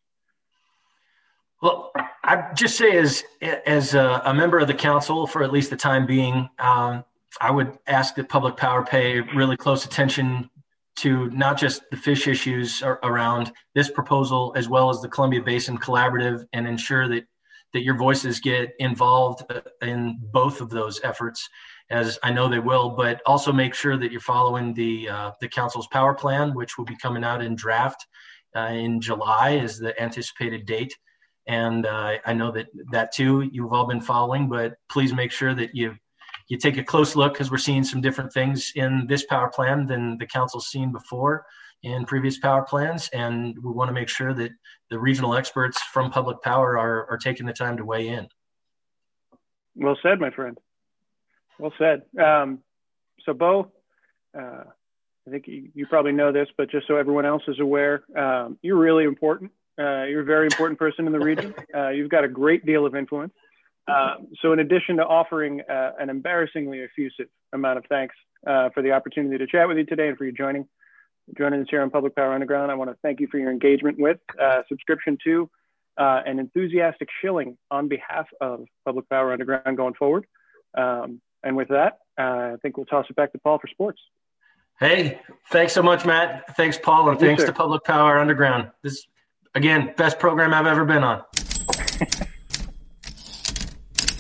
Well, 1.62 1.92
I 2.24 2.52
just 2.56 2.78
say 2.78 2.98
as 2.98 3.24
as 3.66 3.94
a, 3.96 4.22
a, 4.26 4.34
member 4.34 4.60
of 4.60 4.68
the 4.68 4.74
council 4.74 5.28
for 5.28 5.44
at 5.44 5.52
least 5.52 5.70
the 5.70 5.76
time 5.76 6.06
being, 6.06 6.50
um, 6.60 7.04
I 7.42 7.52
would 7.52 7.78
ask 7.88 8.16
that 8.16 8.30
public 8.30 8.58
power 8.58 8.86
pay 8.86 9.20
really 9.20 9.58
close 9.58 9.84
attention 9.84 10.50
to 10.98 11.30
not 11.32 11.58
just 11.58 11.82
the 11.92 11.98
fish 11.98 12.28
issues 12.28 12.82
around 13.04 13.52
this 13.76 13.90
proposal, 13.90 14.54
as 14.56 14.70
well 14.70 14.90
as 14.90 15.02
the 15.02 15.08
Columbia 15.08 15.42
Basin 15.42 15.78
Collaborative, 15.78 16.46
and 16.54 16.68
ensure 16.68 17.08
that 17.10 17.26
that 17.74 17.84
your 17.84 17.98
voices 17.98 18.40
get 18.40 18.74
involved 18.80 19.44
uh, 19.50 19.62
in 19.82 20.18
both 20.32 20.62
of 20.62 20.70
those 20.70 21.02
efforts, 21.04 21.50
as 21.90 22.20
I 22.24 22.32
know 22.32 22.48
they 22.48 22.60
will. 22.60 22.90
But 22.90 23.22
also 23.26 23.52
make 23.52 23.74
sure 23.74 23.98
that 23.98 24.12
you're 24.12 24.22
following 24.22 24.74
the 24.74 25.10
uh, 25.10 25.32
the 25.42 25.48
council's 25.48 25.88
power 25.88 26.14
plan, 26.14 26.54
which 26.54 26.78
will 26.78 26.86
be 26.86 26.98
coming 26.98 27.24
out 27.24 27.42
in 27.42 27.56
draft 27.56 28.06
uh, 28.56 28.72
in 28.72 29.02
July, 29.02 29.52
is 29.52 29.78
the 29.78 30.00
anticipated 30.02 30.66
date. 30.66 30.98
And 31.48 31.86
uh, 31.86 32.18
I 32.26 32.34
know 32.34 32.52
that 32.52 32.68
that 32.92 33.14
too 33.14 33.50
you've 33.52 33.74
all 33.74 33.88
been 33.88 34.02
following, 34.02 34.50
but 34.50 34.76
please 34.90 35.14
make 35.14 35.32
sure 35.32 35.54
that 35.54 35.74
you 35.74 35.96
you 36.48 36.58
take 36.58 36.78
a 36.78 36.84
close 36.84 37.16
look 37.16 37.34
because 37.34 37.52
we're 37.52 37.58
seeing 37.58 37.84
some 37.84 38.02
different 38.02 38.32
things 38.32 38.72
in 38.76 39.06
this 39.08 39.26
power 39.26 39.50
plan 39.50 39.86
than 39.86 40.18
the 40.18 40.26
council's 40.26 40.68
seen 40.68 40.92
before 40.92 41.46
in 41.84 42.06
previous 42.06 42.40
power 42.40 42.64
plans. 42.64 43.10
And 43.14 43.56
we 43.62 43.72
want 43.72 43.90
to 43.90 43.94
make 43.94 44.10
sure 44.10 44.34
that 44.34 44.52
the 44.90 45.00
regional 45.00 45.36
experts 45.36 45.82
from 45.82 46.10
public 46.10 46.42
power 46.42 46.78
are, 46.78 47.10
are 47.10 47.18
taking 47.18 47.46
the 47.46 47.54
time 47.54 47.78
to 47.78 47.86
weigh 47.86 48.08
in. 48.08 48.28
Well 49.76 49.98
said, 50.02 50.20
my 50.20 50.32
friend. 50.32 50.58
Well 51.60 51.74
said. 51.78 52.04
Um, 52.22 52.60
so, 53.26 53.34
Bo, 53.34 53.72
uh, 54.38 54.64
I 55.28 55.30
think 55.30 55.48
you, 55.48 55.70
you, 55.74 55.86
probably 55.88 56.14
know 56.14 56.32
this, 56.32 56.48
but 56.58 56.72
just 56.72 56.88
so 56.88 56.96
everyone 56.96 57.26
else 57.26 57.44
is 57.48 57.60
aware, 57.60 58.04
um, 58.18 58.58
you're 58.62 58.78
really 58.78 59.04
important 59.04 59.52
Uh, 59.80 60.06
you're 60.06 60.22
a 60.22 60.26
very 60.26 60.46
important 60.46 60.80
person 60.80 61.06
in 61.06 61.14
the 61.14 61.20
region. 61.20 61.54
Uh, 61.76 61.90
you've 61.90 62.10
got 62.10 62.24
a 62.24 62.28
great 62.28 62.66
deal 62.66 62.86
of 62.86 62.96
influence. 62.96 63.34
Uh, 63.88 64.16
so, 64.42 64.52
in 64.52 64.60
addition 64.60 64.98
to 64.98 65.06
offering 65.06 65.62
uh, 65.70 65.92
an 66.00 66.10
embarrassingly 66.10 66.82
effusive 66.82 67.28
amount 67.54 67.78
of 67.78 67.86
thanks 67.88 68.16
uh, 68.48 68.70
for 68.74 68.82
the 68.82 68.92
opportunity 68.92 69.38
to 69.38 69.46
chat 69.46 69.68
with 69.68 69.78
you 69.78 69.86
today 69.86 70.08
and 70.08 70.18
for 70.18 70.26
you 70.26 70.32
joining 70.32 70.68
joining 71.38 71.62
us 71.62 71.68
here 71.70 71.82
on 71.82 71.90
Public 71.90 72.16
Power 72.16 72.34
Underground, 72.34 72.72
I 72.72 72.76
want 72.76 72.90
to 72.90 72.98
thank 73.04 73.20
you 73.20 73.28
for 73.30 73.38
your 73.38 73.52
engagement 73.52 74.00
with, 74.00 74.18
uh, 74.42 74.64
subscription 74.70 75.18
to, 75.26 75.50
and 75.98 76.40
enthusiastic 76.40 77.10
shilling 77.22 77.58
on 77.70 77.90
behalf 77.90 78.28
of 78.40 78.66
Public 78.86 79.08
Power 79.10 79.34
Underground 79.34 79.76
going 79.76 79.94
forward. 79.94 80.26
Um, 80.76 81.22
and 81.44 81.56
with 81.56 81.70
that, 81.70 82.00
uh, 82.18 82.54
I 82.54 82.56
think 82.62 82.78
we'll 82.78 82.86
toss 82.86 83.06
it 83.10 83.16
back 83.16 83.32
to 83.34 83.38
Paul 83.38 83.60
for 83.60 83.68
sports. 83.68 84.00
Hey, 84.80 85.20
thanks 85.52 85.74
so 85.74 85.82
much, 85.82 86.06
Matt. 86.06 86.56
Thanks, 86.56 86.78
Paul, 86.78 87.10
and 87.10 87.20
thanks 87.20 87.44
to 87.44 87.52
Public 87.52 87.84
Power 87.84 88.20
Underground. 88.20 88.70
This, 88.84 89.08
again, 89.56 89.94
best 89.98 90.20
program 90.20 90.54
I've 90.54 90.68
ever 90.68 90.86
been 90.86 91.04
on. 91.04 91.24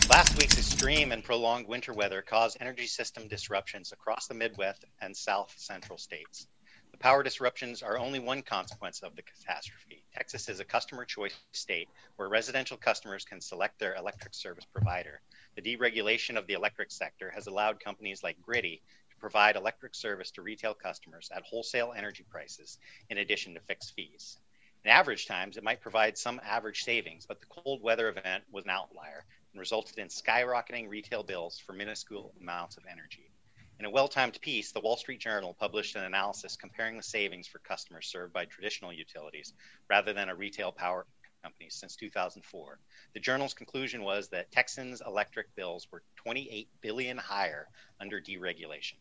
Last 0.10 0.36
week's 0.38 0.58
extreme 0.58 1.12
and 1.12 1.23
prolonged 1.23 1.67
winter 1.67 1.93
weather 1.93 2.23
caused 2.23 2.58
energy 2.60 2.88
system 2.88 3.27
disruptions 3.27 3.91
across 3.91 4.25
the 4.25 4.34
Midwest 4.34 4.86
and 5.01 5.15
South 5.15 5.53
Central 5.58 5.99
states. 5.99 6.47
The 6.91 6.97
power 6.97 7.21
disruptions 7.21 7.84
are 7.84 7.99
only 7.99 8.17
one 8.17 8.41
consequence 8.41 9.01
of 9.03 9.15
the 9.15 9.21
catastrophe. 9.21 10.03
Texas 10.15 10.49
is 10.49 10.60
a 10.60 10.65
customer 10.65 11.06
choice 11.06 11.36
state 11.51 11.89
where 12.15 12.30
residential 12.30 12.77
customers 12.77 13.23
can 13.23 13.39
select 13.39 13.77
their 13.77 13.93
electric 13.95 14.34
service 14.34 14.65
provider. 14.65 15.21
The 15.58 15.76
deregulation 15.76 16.38
of 16.38 16.46
the 16.46 16.54
electric 16.54 16.91
sector 16.91 17.32
has 17.32 17.48
allowed 17.48 17.80
companies 17.80 18.22
like 18.22 18.39
Griddy 18.43 18.84
to 19.10 19.17
provide 19.17 19.56
electric 19.56 19.96
service 19.96 20.30
to 20.32 20.43
retail 20.43 20.76
customers 20.76 21.32
at 21.34 21.41
wholesale 21.41 21.96
energy 21.98 22.24
prices 22.30 22.78
in 23.10 23.17
addition 23.17 23.56
to 23.56 23.60
fixed 23.62 23.96
fees. 23.96 24.38
In 24.86 24.91
average 24.91 25.26
times, 25.26 25.58
it 25.58 25.63
might 25.63 25.82
provide 25.82 26.15
some 26.15 26.39
average 26.43 26.84
savings, 26.84 27.26
but 27.26 27.39
the 27.39 27.48
cold 27.48 27.82
weather 27.82 28.08
event 28.08 28.43
was 28.52 28.65
an 28.65 28.70
outlier 28.70 29.26
and 29.52 29.60
resulted 29.60 29.98
in 29.98 30.10
skyrocketing 30.10 30.89
retail 30.89 31.24
bills 31.24 31.58
for 31.58 31.74
minuscule 31.74 32.36
amounts 32.39 32.78
of 32.78 32.86
energy. 32.86 33.32
In 33.80 33.86
a 33.86 33.89
well 33.89 34.08
timed 34.08 34.39
piece, 34.41 34.72
the 34.72 34.80
Wall 34.80 34.96
Street 34.96 35.20
Journal 35.20 35.56
published 35.56 35.96
an 35.96 36.04
analysis 36.04 36.56
comparing 36.56 36.98
the 36.98 37.04
savings 37.04 37.48
for 37.48 37.58
customers 37.58 38.06
served 38.06 38.32
by 38.32 38.46
traditional 38.46 38.93
utilities 38.93 39.54
rather 39.89 40.13
than 40.13 40.30
a 40.30 40.36
retail 40.36 40.72
power 40.72 41.08
companies 41.43 41.76
since 41.76 41.95
2004. 41.95 42.80
The 43.13 43.19
journal's 43.19 43.54
conclusion 43.54 44.04
was 44.04 44.30
that 44.30 44.52
Texans' 44.52 45.02
electric 45.06 45.56
bills 45.56 45.88
were 45.91 46.04
28 46.17 46.67
billion 46.82 47.17
higher 47.17 47.67
under 48.00 48.21
deregulation. 48.21 48.95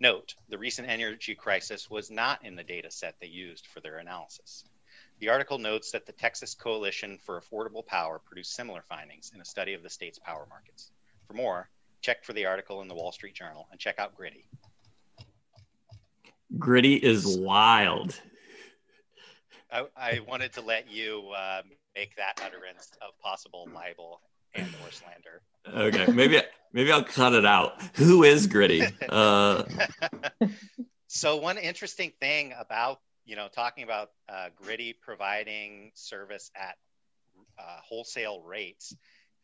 Note, 0.00 0.34
the 0.48 0.58
recent 0.58 0.88
energy 0.88 1.34
crisis 1.34 1.90
was 1.90 2.10
not 2.10 2.44
in 2.44 2.54
the 2.54 2.62
data 2.62 2.90
set 2.90 3.16
they 3.20 3.26
used 3.26 3.66
for 3.66 3.80
their 3.80 3.98
analysis. 3.98 4.64
The 5.20 5.28
article 5.28 5.58
notes 5.58 5.90
that 5.90 6.06
the 6.06 6.12
Texas 6.12 6.54
Coalition 6.54 7.18
for 7.18 7.40
Affordable 7.40 7.84
Power 7.84 8.20
produced 8.20 8.54
similar 8.54 8.82
findings 8.82 9.32
in 9.34 9.40
a 9.40 9.44
study 9.44 9.74
of 9.74 9.82
the 9.82 9.90
state's 9.90 10.18
power 10.18 10.46
markets. 10.48 10.92
For 11.26 11.34
more, 11.34 11.68
check 12.00 12.24
for 12.24 12.32
the 12.32 12.46
article 12.46 12.80
in 12.82 12.88
the 12.88 12.94
Wall 12.94 13.10
Street 13.10 13.34
Journal 13.34 13.66
and 13.72 13.80
check 13.80 13.98
out 13.98 14.14
Griddy. 14.14 14.46
Griddy 16.56 16.94
is 16.94 17.36
wild. 17.36 18.20
I, 19.70 19.86
I 19.96 20.20
wanted 20.26 20.52
to 20.54 20.60
let 20.60 20.90
you 20.90 21.30
uh, 21.36 21.62
make 21.94 22.16
that 22.16 22.40
utterance 22.44 22.90
of 23.02 23.18
possible 23.18 23.68
libel 23.74 24.20
and 24.54 24.66
or 24.84 24.90
slander. 24.90 25.42
Okay, 25.66 26.10
maybe 26.12 26.40
maybe 26.72 26.92
I'll 26.92 27.04
cut 27.04 27.34
it 27.34 27.44
out. 27.44 27.80
Who 27.94 28.24
is 28.24 28.46
gritty? 28.46 28.82
Uh... 29.08 29.64
so 31.06 31.36
one 31.36 31.58
interesting 31.58 32.12
thing 32.20 32.54
about 32.58 33.00
you 33.24 33.36
know 33.36 33.48
talking 33.48 33.84
about 33.84 34.10
uh, 34.28 34.48
Griddy 34.56 34.94
providing 34.94 35.90
service 35.94 36.50
at 36.56 36.76
uh, 37.58 37.78
wholesale 37.82 38.42
rates 38.42 38.94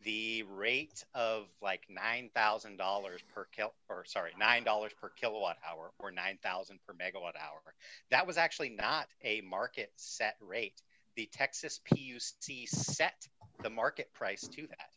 the 0.04 0.42
rate 0.44 1.04
of 1.14 1.46
like 1.62 1.82
nine 1.88 2.30
thousand 2.34 2.76
dollars 2.76 3.20
per 3.34 3.46
kil 3.56 3.72
or 3.88 4.04
sorry 4.04 4.32
nine 4.38 4.62
dollars 4.62 4.92
per 5.00 5.08
kilowatt 5.08 5.56
hour 5.68 5.92
or 5.98 6.10
nine 6.10 6.38
thousand 6.42 6.78
per 6.86 6.92
megawatt 6.92 7.36
hour. 7.40 7.74
That 8.10 8.26
was 8.26 8.36
actually 8.36 8.70
not 8.70 9.08
a 9.22 9.40
market 9.40 9.92
set 9.96 10.36
rate. 10.40 10.82
The 11.16 11.28
texas 11.32 11.80
puc 11.90 12.68
set 12.68 13.26
the 13.62 13.70
market 13.70 14.12
price 14.12 14.42
to 14.48 14.62
that. 14.66 14.90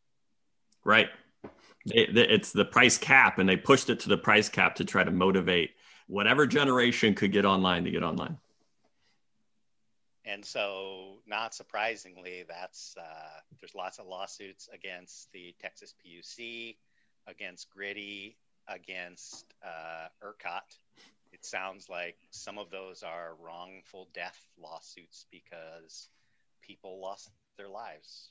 Right. 0.84 1.08
It's 1.86 2.52
the 2.52 2.66
price 2.66 2.98
cap 2.98 3.40
and 3.40 3.48
they 3.48 3.56
pushed 3.56 3.90
it 3.90 4.00
to 4.02 4.10
the 4.10 4.18
price 4.18 4.50
cap 4.50 4.76
to 4.76 4.86
try 4.86 5.04
to 5.04 5.12
motivate 5.12 5.72
whatever 6.08 6.46
generation 6.46 7.14
could 7.14 7.32
get 7.32 7.46
online 7.46 7.84
to 7.86 7.92
get 7.92 8.04
online 8.04 8.38
and 10.28 10.44
so, 10.44 11.20
not 11.26 11.56
surprisingly, 11.56 12.44
that's 12.48 12.96
uh, 13.00 13.40
there's 13.62 13.74
lots 13.74 13.98
of 13.98 14.08
lawsuits 14.08 14.68
against 14.74 15.32
the 15.32 15.56
Texas 15.62 15.94
PUC, 16.04 16.76
against 17.28 17.70
Griddy, 17.70 18.36
against 18.68 19.54
uh, 19.66 20.08
ERCOT. 20.22 20.78
It 21.32 21.46
sounds 21.46 21.88
like 21.90 22.18
some 22.32 22.58
of 22.58 22.70
those 22.70 23.04
are 23.04 23.36
wrongful 23.42 24.10
death 24.14 24.38
lawsuits 24.62 25.26
because 25.32 26.10
people 26.62 27.00
lost 27.02 27.30
their 27.58 27.70
lives. 27.70 28.30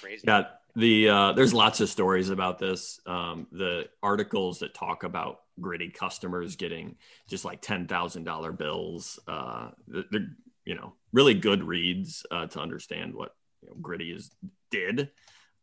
Crazy. 0.00 0.22
Yeah, 0.26 0.44
the 0.76 1.08
uh, 1.08 1.32
there's 1.32 1.52
lots 1.52 1.80
of 1.80 1.88
stories 1.88 2.30
about 2.30 2.58
this. 2.58 3.00
Um, 3.06 3.48
the 3.50 3.88
articles 4.02 4.60
that 4.60 4.74
talk 4.74 5.02
about 5.02 5.41
Griddy 5.60 5.90
customers 5.90 6.56
getting 6.56 6.96
just 7.28 7.44
like 7.44 7.60
ten 7.60 7.86
thousand 7.86 8.24
dollar 8.24 8.52
bills. 8.52 9.18
Uh, 9.26 9.70
they're 9.86 10.28
you 10.64 10.74
know 10.74 10.94
really 11.12 11.34
good 11.34 11.62
reads 11.62 12.24
uh, 12.30 12.46
to 12.46 12.60
understand 12.60 13.14
what 13.14 13.34
you 13.62 13.68
know, 13.68 13.76
Griddy 13.80 14.10
is 14.10 14.30
did. 14.70 15.10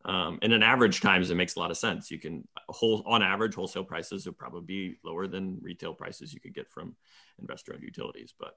Um, 0.05 0.39
and 0.41 0.53
in 0.53 0.63
average 0.63 1.01
times, 1.01 1.29
it 1.29 1.35
makes 1.35 1.55
a 1.55 1.59
lot 1.59 1.71
of 1.71 1.77
sense. 1.77 2.09
You 2.09 2.19
can 2.19 2.47
whole 2.69 3.03
on 3.05 3.21
average 3.21 3.55
wholesale 3.55 3.83
prices 3.83 4.25
would 4.25 4.37
probably 4.37 4.61
be 4.61 4.97
lower 5.03 5.27
than 5.27 5.59
retail 5.61 5.93
prices 5.93 6.33
you 6.33 6.39
could 6.39 6.53
get 6.53 6.69
from 6.69 6.95
investor-owned 7.39 7.83
utilities. 7.83 8.33
But 8.39 8.55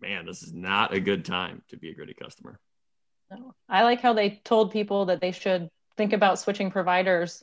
man, 0.00 0.26
this 0.26 0.42
is 0.42 0.52
not 0.52 0.94
a 0.94 1.00
good 1.00 1.24
time 1.24 1.62
to 1.68 1.76
be 1.76 1.90
a 1.90 1.94
Griddy 1.94 2.14
customer. 2.14 2.60
No. 3.30 3.54
I 3.68 3.82
like 3.82 4.00
how 4.00 4.12
they 4.12 4.40
told 4.44 4.70
people 4.70 5.06
that 5.06 5.20
they 5.20 5.32
should 5.32 5.68
think 5.96 6.12
about 6.12 6.38
switching 6.38 6.70
providers 6.70 7.42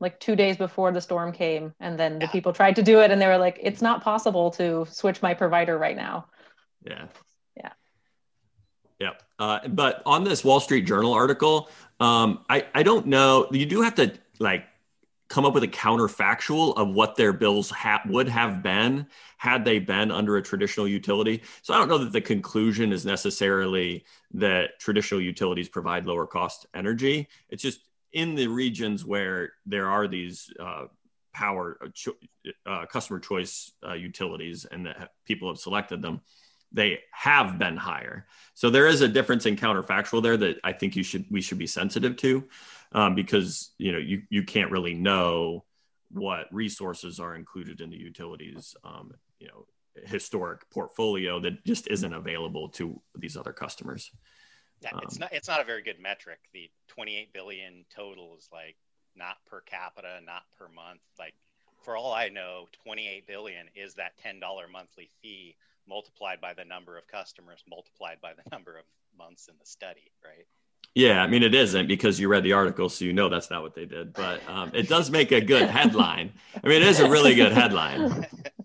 like 0.00 0.18
two 0.18 0.34
days 0.34 0.56
before 0.56 0.90
the 0.90 1.00
storm 1.00 1.30
came 1.32 1.74
and 1.78 1.98
then 1.98 2.18
the 2.18 2.26
people 2.28 2.52
tried 2.52 2.74
to 2.76 2.82
do 2.82 3.00
it 3.00 3.10
and 3.10 3.20
they 3.20 3.26
were 3.26 3.38
like 3.38 3.58
it's 3.62 3.82
not 3.82 4.02
possible 4.02 4.50
to 4.50 4.86
switch 4.90 5.22
my 5.22 5.34
provider 5.34 5.78
right 5.78 5.96
now. 5.96 6.26
Yeah. 6.84 7.06
Yeah. 7.56 7.72
Yeah. 8.98 9.10
Uh, 9.38 9.68
but 9.68 10.02
on 10.06 10.24
this 10.24 10.42
wall 10.42 10.60
street 10.60 10.82
journal 10.86 11.12
article 11.12 11.68
um, 12.00 12.44
I, 12.48 12.66
I 12.74 12.82
don't 12.82 13.06
know 13.06 13.46
you 13.52 13.66
do 13.66 13.82
have 13.82 13.94
to 13.96 14.12
like 14.38 14.64
come 15.30 15.46
up 15.46 15.54
with 15.54 15.62
a 15.62 15.68
counterfactual 15.68 16.76
of 16.76 16.88
what 16.88 17.14
their 17.14 17.32
bills 17.32 17.70
ha- 17.70 18.02
would 18.06 18.28
have 18.28 18.62
been 18.62 19.06
had 19.36 19.64
they 19.64 19.78
been 19.78 20.10
under 20.10 20.36
a 20.36 20.42
traditional 20.42 20.88
utility. 20.88 21.40
So 21.62 21.72
I 21.72 21.78
don't 21.78 21.88
know 21.88 21.98
that 21.98 22.12
the 22.12 22.20
conclusion 22.20 22.92
is 22.92 23.06
necessarily 23.06 24.04
that 24.34 24.80
traditional 24.80 25.20
utilities 25.20 25.68
provide 25.68 26.04
lower 26.04 26.26
cost 26.26 26.66
energy. 26.74 27.28
It's 27.48 27.62
just 27.62 27.89
in 28.12 28.34
the 28.34 28.46
regions 28.46 29.04
where 29.04 29.52
there 29.66 29.88
are 29.88 30.08
these 30.08 30.52
uh, 30.58 30.86
power 31.32 31.78
uh, 31.82 32.10
uh, 32.70 32.86
customer 32.86 33.18
choice 33.18 33.72
uh, 33.86 33.94
utilities 33.94 34.64
and 34.64 34.86
that 34.86 35.10
people 35.24 35.48
have 35.48 35.58
selected 35.58 36.02
them 36.02 36.20
they 36.72 37.00
have 37.12 37.58
been 37.58 37.76
higher. 37.76 38.26
So 38.54 38.70
there 38.70 38.86
is 38.86 39.00
a 39.00 39.08
difference 39.08 39.46
in 39.46 39.56
counterfactual 39.56 40.22
there 40.22 40.36
that 40.36 40.60
i 40.64 40.72
think 40.72 40.96
you 40.96 41.02
should 41.02 41.24
we 41.30 41.40
should 41.40 41.58
be 41.58 41.66
sensitive 41.66 42.16
to 42.18 42.48
um, 42.92 43.14
because 43.14 43.72
you 43.78 43.92
know 43.92 43.98
you, 43.98 44.22
you 44.30 44.44
can't 44.44 44.70
really 44.70 44.94
know 44.94 45.64
what 46.10 46.52
resources 46.52 47.20
are 47.20 47.34
included 47.34 47.80
in 47.80 47.90
the 47.90 47.96
utilities 47.96 48.74
um, 48.84 49.12
you 49.38 49.48
know 49.48 49.66
historic 50.04 50.68
portfolio 50.70 51.40
that 51.40 51.64
just 51.64 51.88
isn't 51.88 52.14
available 52.14 52.68
to 52.68 53.00
these 53.16 53.36
other 53.36 53.52
customers 53.52 54.10
yeah, 54.82 54.90
it's 55.02 55.16
um, 55.16 55.20
not 55.20 55.32
it's 55.32 55.48
not 55.48 55.60
a 55.60 55.64
very 55.64 55.82
good 55.82 56.00
metric. 56.00 56.38
The 56.52 56.70
28 56.88 57.32
billion 57.32 57.84
total 57.94 58.36
is 58.38 58.48
like 58.52 58.76
not 59.16 59.36
per 59.46 59.60
capita, 59.60 60.20
not 60.24 60.42
per 60.58 60.68
month. 60.68 61.00
Like 61.18 61.34
for 61.82 61.96
all 61.96 62.12
I 62.12 62.28
know, 62.28 62.66
28 62.84 63.26
billion 63.26 63.66
is 63.74 63.94
that 63.94 64.12
$10 64.24 64.40
monthly 64.70 65.08
fee 65.22 65.56
multiplied 65.88 66.40
by 66.40 66.54
the 66.54 66.64
number 66.64 66.96
of 66.96 67.06
customers 67.08 67.62
multiplied 67.68 68.18
by 68.20 68.32
the 68.34 68.48
number 68.52 68.76
of 68.76 68.84
months 69.16 69.48
in 69.48 69.54
the 69.58 69.66
study, 69.66 70.12
right? 70.24 70.46
Yeah, 70.94 71.22
I 71.22 71.28
mean 71.28 71.42
it 71.42 71.54
isn't 71.54 71.86
because 71.86 72.18
you 72.18 72.28
read 72.28 72.42
the 72.42 72.52
article, 72.52 72.88
so 72.88 73.04
you 73.04 73.12
know 73.12 73.28
that's 73.28 73.50
not 73.50 73.62
what 73.62 73.74
they 73.74 73.84
did. 73.84 74.12
But 74.12 74.40
um, 74.48 74.72
it 74.74 74.88
does 74.88 75.10
make 75.10 75.30
a 75.30 75.40
good 75.40 75.68
headline. 75.70 76.32
I 76.62 76.66
mean, 76.66 76.82
it 76.82 76.88
is 76.88 77.00
a 77.00 77.08
really 77.08 77.34
good 77.34 77.52
headline. 77.52 78.26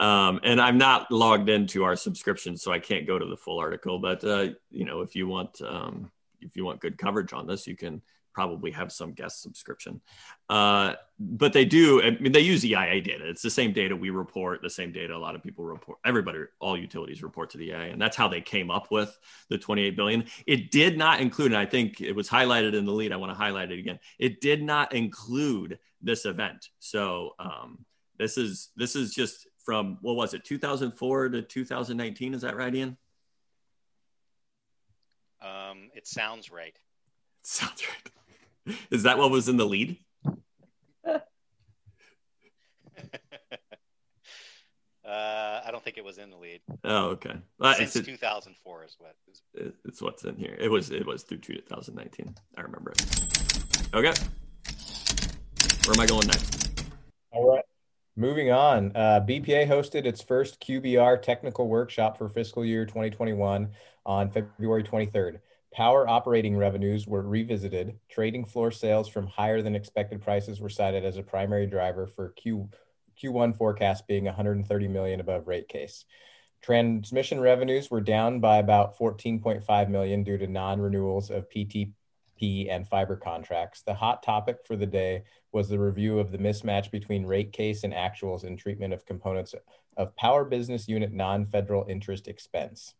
Um, 0.00 0.40
and 0.42 0.60
I'm 0.60 0.78
not 0.78 1.12
logged 1.12 1.50
into 1.50 1.84
our 1.84 1.94
subscription, 1.94 2.56
so 2.56 2.72
I 2.72 2.78
can't 2.78 3.06
go 3.06 3.18
to 3.18 3.26
the 3.26 3.36
full 3.36 3.58
article. 3.58 3.98
But 3.98 4.24
uh, 4.24 4.48
you 4.70 4.84
know, 4.84 5.02
if 5.02 5.14
you 5.14 5.28
want 5.28 5.60
um, 5.62 6.10
if 6.40 6.56
you 6.56 6.64
want 6.64 6.80
good 6.80 6.98
coverage 6.98 7.32
on 7.32 7.46
this, 7.46 7.66
you 7.66 7.76
can 7.76 8.02
probably 8.32 8.70
have 8.70 8.92
some 8.92 9.12
guest 9.12 9.42
subscription. 9.42 10.00
Uh, 10.48 10.94
but 11.18 11.52
they 11.52 11.64
do, 11.64 12.02
I 12.02 12.12
mean, 12.18 12.32
they 12.32 12.40
use 12.40 12.64
EIA 12.64 13.00
data. 13.00 13.28
It's 13.28 13.42
the 13.42 13.50
same 13.50 13.72
data 13.72 13.94
we 13.94 14.10
report, 14.10 14.62
the 14.62 14.70
same 14.70 14.92
data 14.92 15.14
a 15.14 15.18
lot 15.18 15.34
of 15.34 15.42
people 15.42 15.64
report. 15.64 15.98
Everybody, 16.04 16.38
all 16.60 16.78
utilities 16.78 17.22
report 17.22 17.50
to 17.50 17.58
the 17.58 17.70
EIA, 17.70 17.92
and 17.92 18.00
that's 18.00 18.16
how 18.16 18.28
they 18.28 18.40
came 18.40 18.70
up 18.70 18.90
with 18.90 19.18
the 19.48 19.58
28 19.58 19.96
billion. 19.96 20.24
It 20.46 20.70
did 20.70 20.96
not 20.96 21.20
include, 21.20 21.52
and 21.52 21.60
I 21.60 21.66
think 21.66 22.00
it 22.00 22.12
was 22.12 22.28
highlighted 22.28 22.74
in 22.74 22.84
the 22.84 22.92
lead. 22.92 23.12
I 23.12 23.16
want 23.16 23.32
to 23.32 23.38
highlight 23.38 23.72
it 23.72 23.78
again. 23.78 23.98
It 24.18 24.40
did 24.40 24.62
not 24.62 24.94
include 24.94 25.78
this 26.00 26.24
event. 26.24 26.68
So 26.78 27.34
um, 27.38 27.84
this 28.18 28.38
is 28.38 28.70
this 28.76 28.96
is 28.96 29.14
just 29.14 29.46
from 29.64 29.98
what 30.00 30.16
was 30.16 30.34
it, 30.34 30.44
2004 30.44 31.28
to 31.30 31.42
2019? 31.42 32.34
Is 32.34 32.42
that 32.42 32.56
right, 32.56 32.74
Ian? 32.74 32.96
Um, 35.42 35.90
it 35.94 36.06
sounds 36.06 36.50
right. 36.50 36.78
Sounds 37.42 37.82
right. 37.88 38.76
Is 38.90 39.04
that 39.04 39.16
what 39.16 39.30
was 39.30 39.48
in 39.48 39.56
the 39.56 39.64
lead? 39.64 39.96
uh, 41.06 41.20
I 45.06 45.68
don't 45.70 45.82
think 45.82 45.96
it 45.96 46.04
was 46.04 46.18
in 46.18 46.28
the 46.28 46.36
lead. 46.36 46.60
Oh, 46.84 47.06
okay. 47.12 47.32
Uh, 47.58 47.74
Since 47.74 47.94
2004 47.94 48.84
is 48.84 48.96
what. 48.98 49.14
Is... 49.32 49.72
It's 49.86 50.02
what's 50.02 50.24
in 50.24 50.36
here. 50.36 50.54
It 50.60 50.68
was 50.68 50.90
it 50.90 51.06
was 51.06 51.22
through 51.22 51.38
2019. 51.38 52.34
I 52.58 52.60
remember 52.60 52.92
it. 52.92 53.00
Okay. 53.94 54.12
Where 55.86 55.94
am 55.94 56.00
I 56.00 56.06
going 56.06 56.26
next? 56.26 56.84
All 57.30 57.48
right. 57.48 57.64
Moving 58.16 58.50
on, 58.50 58.92
uh, 58.96 59.20
BPA 59.26 59.68
hosted 59.68 60.04
its 60.04 60.20
first 60.20 60.60
QBR 60.60 61.22
technical 61.22 61.68
workshop 61.68 62.18
for 62.18 62.28
fiscal 62.28 62.64
year 62.64 62.84
2021 62.84 63.70
on 64.04 64.30
February 64.30 64.82
23rd. 64.82 65.38
Power 65.72 66.08
operating 66.08 66.56
revenues 66.56 67.06
were 67.06 67.22
revisited. 67.22 67.96
Trading 68.10 68.44
floor 68.44 68.72
sales 68.72 69.08
from 69.08 69.28
higher 69.28 69.62
than 69.62 69.76
expected 69.76 70.20
prices 70.20 70.60
were 70.60 70.68
cited 70.68 71.04
as 71.04 71.16
a 71.16 71.22
primary 71.22 71.66
driver 71.66 72.08
for 72.08 72.30
Q, 72.30 72.68
Q1 73.22 73.56
forecast 73.56 74.08
being 74.08 74.24
130 74.24 74.88
million 74.88 75.20
above 75.20 75.46
rate 75.46 75.68
case. 75.68 76.04
Transmission 76.62 77.40
revenues 77.40 77.90
were 77.90 78.00
down 78.00 78.40
by 78.40 78.58
about 78.58 78.98
14.5 78.98 79.88
million 79.88 80.24
due 80.24 80.36
to 80.36 80.46
non-renewals 80.48 81.30
of 81.30 81.48
PTP 82.40 82.70
and 82.70 82.86
fiber 82.86 83.16
contracts. 83.16 83.82
The 83.82 83.94
hot 83.94 84.22
topic 84.22 84.58
for 84.64 84.76
the 84.76 84.86
day 84.86 85.24
was 85.52 85.68
the 85.68 85.78
review 85.78 86.18
of 86.18 86.32
the 86.32 86.38
mismatch 86.38 86.90
between 86.90 87.26
rate 87.26 87.52
case 87.52 87.84
and 87.84 87.92
actuals 87.92 88.44
in 88.44 88.56
treatment 88.56 88.94
of 88.94 89.06
components 89.06 89.54
of 89.96 90.16
power 90.16 90.44
business 90.44 90.88
unit 90.88 91.12
non-federal 91.12 91.86
interest 91.88 92.28
expense. 92.28 92.94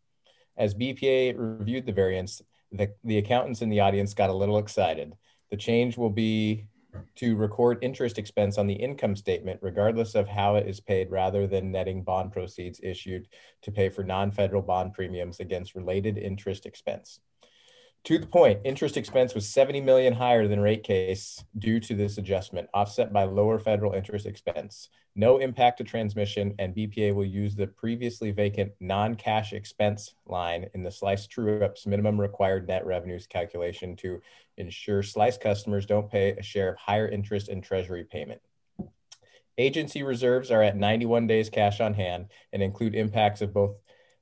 As 0.57 0.75
BPA 0.75 1.35
reviewed 1.37 1.85
the 1.85 1.91
variance, 1.91 2.41
the, 2.71 2.93
the 3.03 3.17
accountants 3.17 3.61
in 3.61 3.69
the 3.69 3.79
audience 3.79 4.13
got 4.13 4.29
a 4.29 4.33
little 4.33 4.57
excited. 4.57 5.15
The 5.49 5.57
change 5.57 5.97
will 5.97 6.09
be 6.09 6.67
to 7.15 7.37
record 7.37 7.79
interest 7.81 8.17
expense 8.17 8.57
on 8.57 8.67
the 8.67 8.73
income 8.73 9.15
statement, 9.15 9.59
regardless 9.61 10.13
of 10.13 10.27
how 10.27 10.55
it 10.55 10.67
is 10.67 10.81
paid, 10.81 11.09
rather 11.09 11.47
than 11.47 11.71
netting 11.71 12.03
bond 12.03 12.33
proceeds 12.33 12.81
issued 12.83 13.27
to 13.61 13.71
pay 13.71 13.87
for 13.87 14.03
non 14.03 14.31
federal 14.31 14.61
bond 14.61 14.93
premiums 14.93 15.39
against 15.39 15.73
related 15.73 16.17
interest 16.17 16.65
expense. 16.65 17.19
To 18.05 18.17
the 18.17 18.25
point, 18.25 18.61
interest 18.63 18.97
expense 18.97 19.35
was 19.35 19.47
70 19.47 19.81
million 19.81 20.13
higher 20.13 20.47
than 20.47 20.59
rate 20.59 20.83
case 20.83 21.43
due 21.59 21.79
to 21.81 21.93
this 21.93 22.17
adjustment, 22.17 22.67
offset 22.73 23.13
by 23.13 23.25
lower 23.25 23.59
federal 23.59 23.93
interest 23.93 24.25
expense. 24.25 24.89
No 25.15 25.37
impact 25.37 25.77
to 25.77 25.83
transmission, 25.83 26.55
and 26.57 26.75
BPA 26.75 27.13
will 27.13 27.25
use 27.25 27.53
the 27.53 27.67
previously 27.67 28.31
vacant 28.31 28.71
non-cash 28.79 29.53
expense 29.53 30.15
line 30.25 30.67
in 30.73 30.81
the 30.81 30.89
Slice 30.89 31.27
True-Ups 31.27 31.85
minimum 31.85 32.19
required 32.19 32.67
net 32.67 32.87
revenues 32.87 33.27
calculation 33.27 33.95
to 33.97 34.19
ensure 34.57 35.03
Slice 35.03 35.37
customers 35.37 35.85
don't 35.85 36.09
pay 36.09 36.31
a 36.31 36.41
share 36.41 36.69
of 36.69 36.77
higher 36.77 37.07
interest 37.07 37.49
and 37.49 37.63
treasury 37.63 38.03
payment. 38.03 38.41
Agency 39.59 40.01
reserves 40.01 40.49
are 40.49 40.63
at 40.63 40.75
91 40.75 41.27
days 41.27 41.51
cash 41.51 41.79
on 41.79 41.93
hand 41.93 42.31
and 42.51 42.63
include 42.63 42.95
impacts 42.95 43.41
of 43.41 43.53
both 43.53 43.75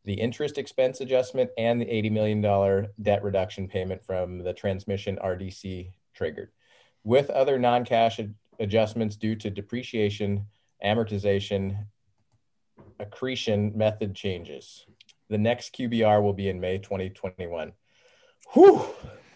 the 0.09 0.15
interest 0.15 0.57
expense 0.57 1.01
adjustment 1.01 1.51
and 1.55 1.79
the 1.79 1.85
$80 1.85 2.11
million 2.11 2.87
debt 2.99 3.23
reduction 3.23 3.67
payment 3.67 4.03
from 4.03 4.39
the 4.39 4.53
transmission 4.53 5.19
RDC 5.23 5.91
triggered, 6.15 6.49
with 7.03 7.29
other 7.29 7.59
non 7.59 7.85
cash 7.85 8.19
ad- 8.19 8.33
adjustments 8.59 9.17
due 9.17 9.35
to 9.35 9.51
depreciation, 9.51 10.47
amortization, 10.83 11.85
accretion 12.99 13.71
method 13.77 14.15
changes. 14.15 14.87
The 15.29 15.37
next 15.37 15.75
QBR 15.75 16.23
will 16.23 16.33
be 16.33 16.49
in 16.49 16.59
May 16.59 16.79
2021. 16.79 17.71
Whew. 18.55 18.83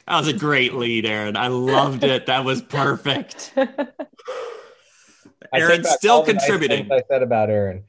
That 0.08 0.18
was 0.18 0.28
a 0.28 0.34
great 0.34 0.74
lead, 0.74 1.06
Aaron. 1.06 1.38
I 1.38 1.50
loved 1.50 2.04
it. 2.04 2.26
That 2.26 2.46
was 2.46 2.64
perfect. 2.64 3.54
Aaron 5.54 5.84
still 5.84 6.24
contributing. 6.24 6.92
I 6.92 7.04
said 7.08 7.22
about 7.22 7.52
Aaron 7.52 7.84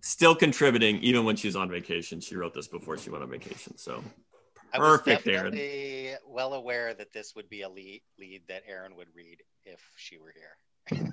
still 0.00 0.34
contributing 0.34 0.98
even 1.00 1.24
when 1.24 1.36
she's 1.36 1.56
on 1.56 1.70
vacation. 1.70 2.20
She 2.20 2.36
wrote 2.36 2.54
this 2.54 2.68
before 2.68 2.98
she 2.98 3.10
went 3.10 3.22
on 3.22 3.30
vacation. 3.30 3.76
So 3.76 4.02
perfect, 4.72 5.26
Aaron. 5.26 5.58
Well 6.26 6.54
aware 6.54 6.94
that 6.94 7.12
this 7.12 7.34
would 7.36 7.48
be 7.48 7.62
a 7.62 7.68
lead, 7.68 8.02
lead 8.18 8.42
that 8.48 8.62
Aaron 8.66 8.96
would 8.96 9.08
read 9.14 9.38
if 9.64 9.80
she 9.96 10.18
were 10.18 10.32
here. 10.34 11.12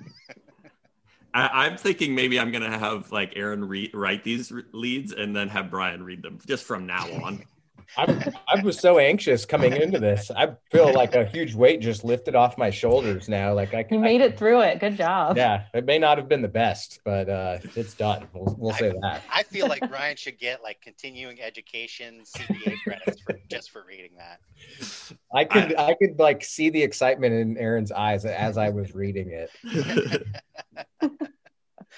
I, 1.34 1.66
am 1.66 1.76
thinking 1.76 2.14
maybe 2.14 2.40
I'm 2.40 2.50
gonna 2.50 2.78
have 2.78 3.12
like 3.12 3.34
Aaron 3.36 3.66
re- 3.66 3.90
write 3.92 4.24
these 4.24 4.50
re- 4.50 4.64
leads 4.72 5.12
and 5.12 5.36
then 5.36 5.48
have 5.48 5.70
Brian 5.70 6.02
read 6.02 6.22
them 6.22 6.38
just 6.46 6.64
from 6.64 6.86
now 6.86 7.06
on. 7.22 7.44
I'm, 7.96 8.22
I 8.48 8.62
was 8.62 8.78
so 8.78 8.98
anxious 8.98 9.44
coming 9.44 9.72
into 9.72 9.98
this. 9.98 10.30
I 10.30 10.54
feel 10.70 10.92
like 10.92 11.14
a 11.14 11.24
huge 11.24 11.54
weight 11.54 11.80
just 11.80 12.04
lifted 12.04 12.34
off 12.34 12.58
my 12.58 12.70
shoulders 12.70 13.28
now. 13.28 13.54
Like 13.54 13.74
I, 13.74 13.84
you 13.90 13.98
made 13.98 14.20
I, 14.20 14.26
it 14.26 14.38
through 14.38 14.60
it. 14.62 14.78
Good 14.78 14.96
job. 14.96 15.36
Yeah, 15.36 15.64
it 15.74 15.84
may 15.84 15.98
not 15.98 16.18
have 16.18 16.28
been 16.28 16.42
the 16.42 16.48
best, 16.48 17.00
but 17.04 17.28
uh, 17.28 17.58
it's 17.74 17.94
done. 17.94 18.28
We'll, 18.32 18.54
we'll 18.58 18.74
say 18.74 18.90
I, 18.90 18.94
that. 19.00 19.22
I 19.32 19.42
feel 19.42 19.68
like 19.68 19.90
Ryan 19.90 20.16
should 20.16 20.38
get 20.38 20.62
like 20.62 20.80
continuing 20.80 21.40
education 21.40 22.22
CPA 22.24 22.76
credits 22.84 23.22
for 23.22 23.38
just 23.48 23.70
for 23.70 23.84
reading 23.88 24.10
that. 24.18 24.40
I 25.34 25.44
could 25.44 25.74
I, 25.76 25.88
I 25.88 25.94
could 25.94 26.18
like 26.18 26.44
see 26.44 26.70
the 26.70 26.82
excitement 26.82 27.34
in 27.34 27.56
Aaron's 27.56 27.92
eyes 27.92 28.24
as 28.24 28.58
I 28.58 28.68
was 28.68 28.94
reading 28.94 29.30
it. 29.30 29.50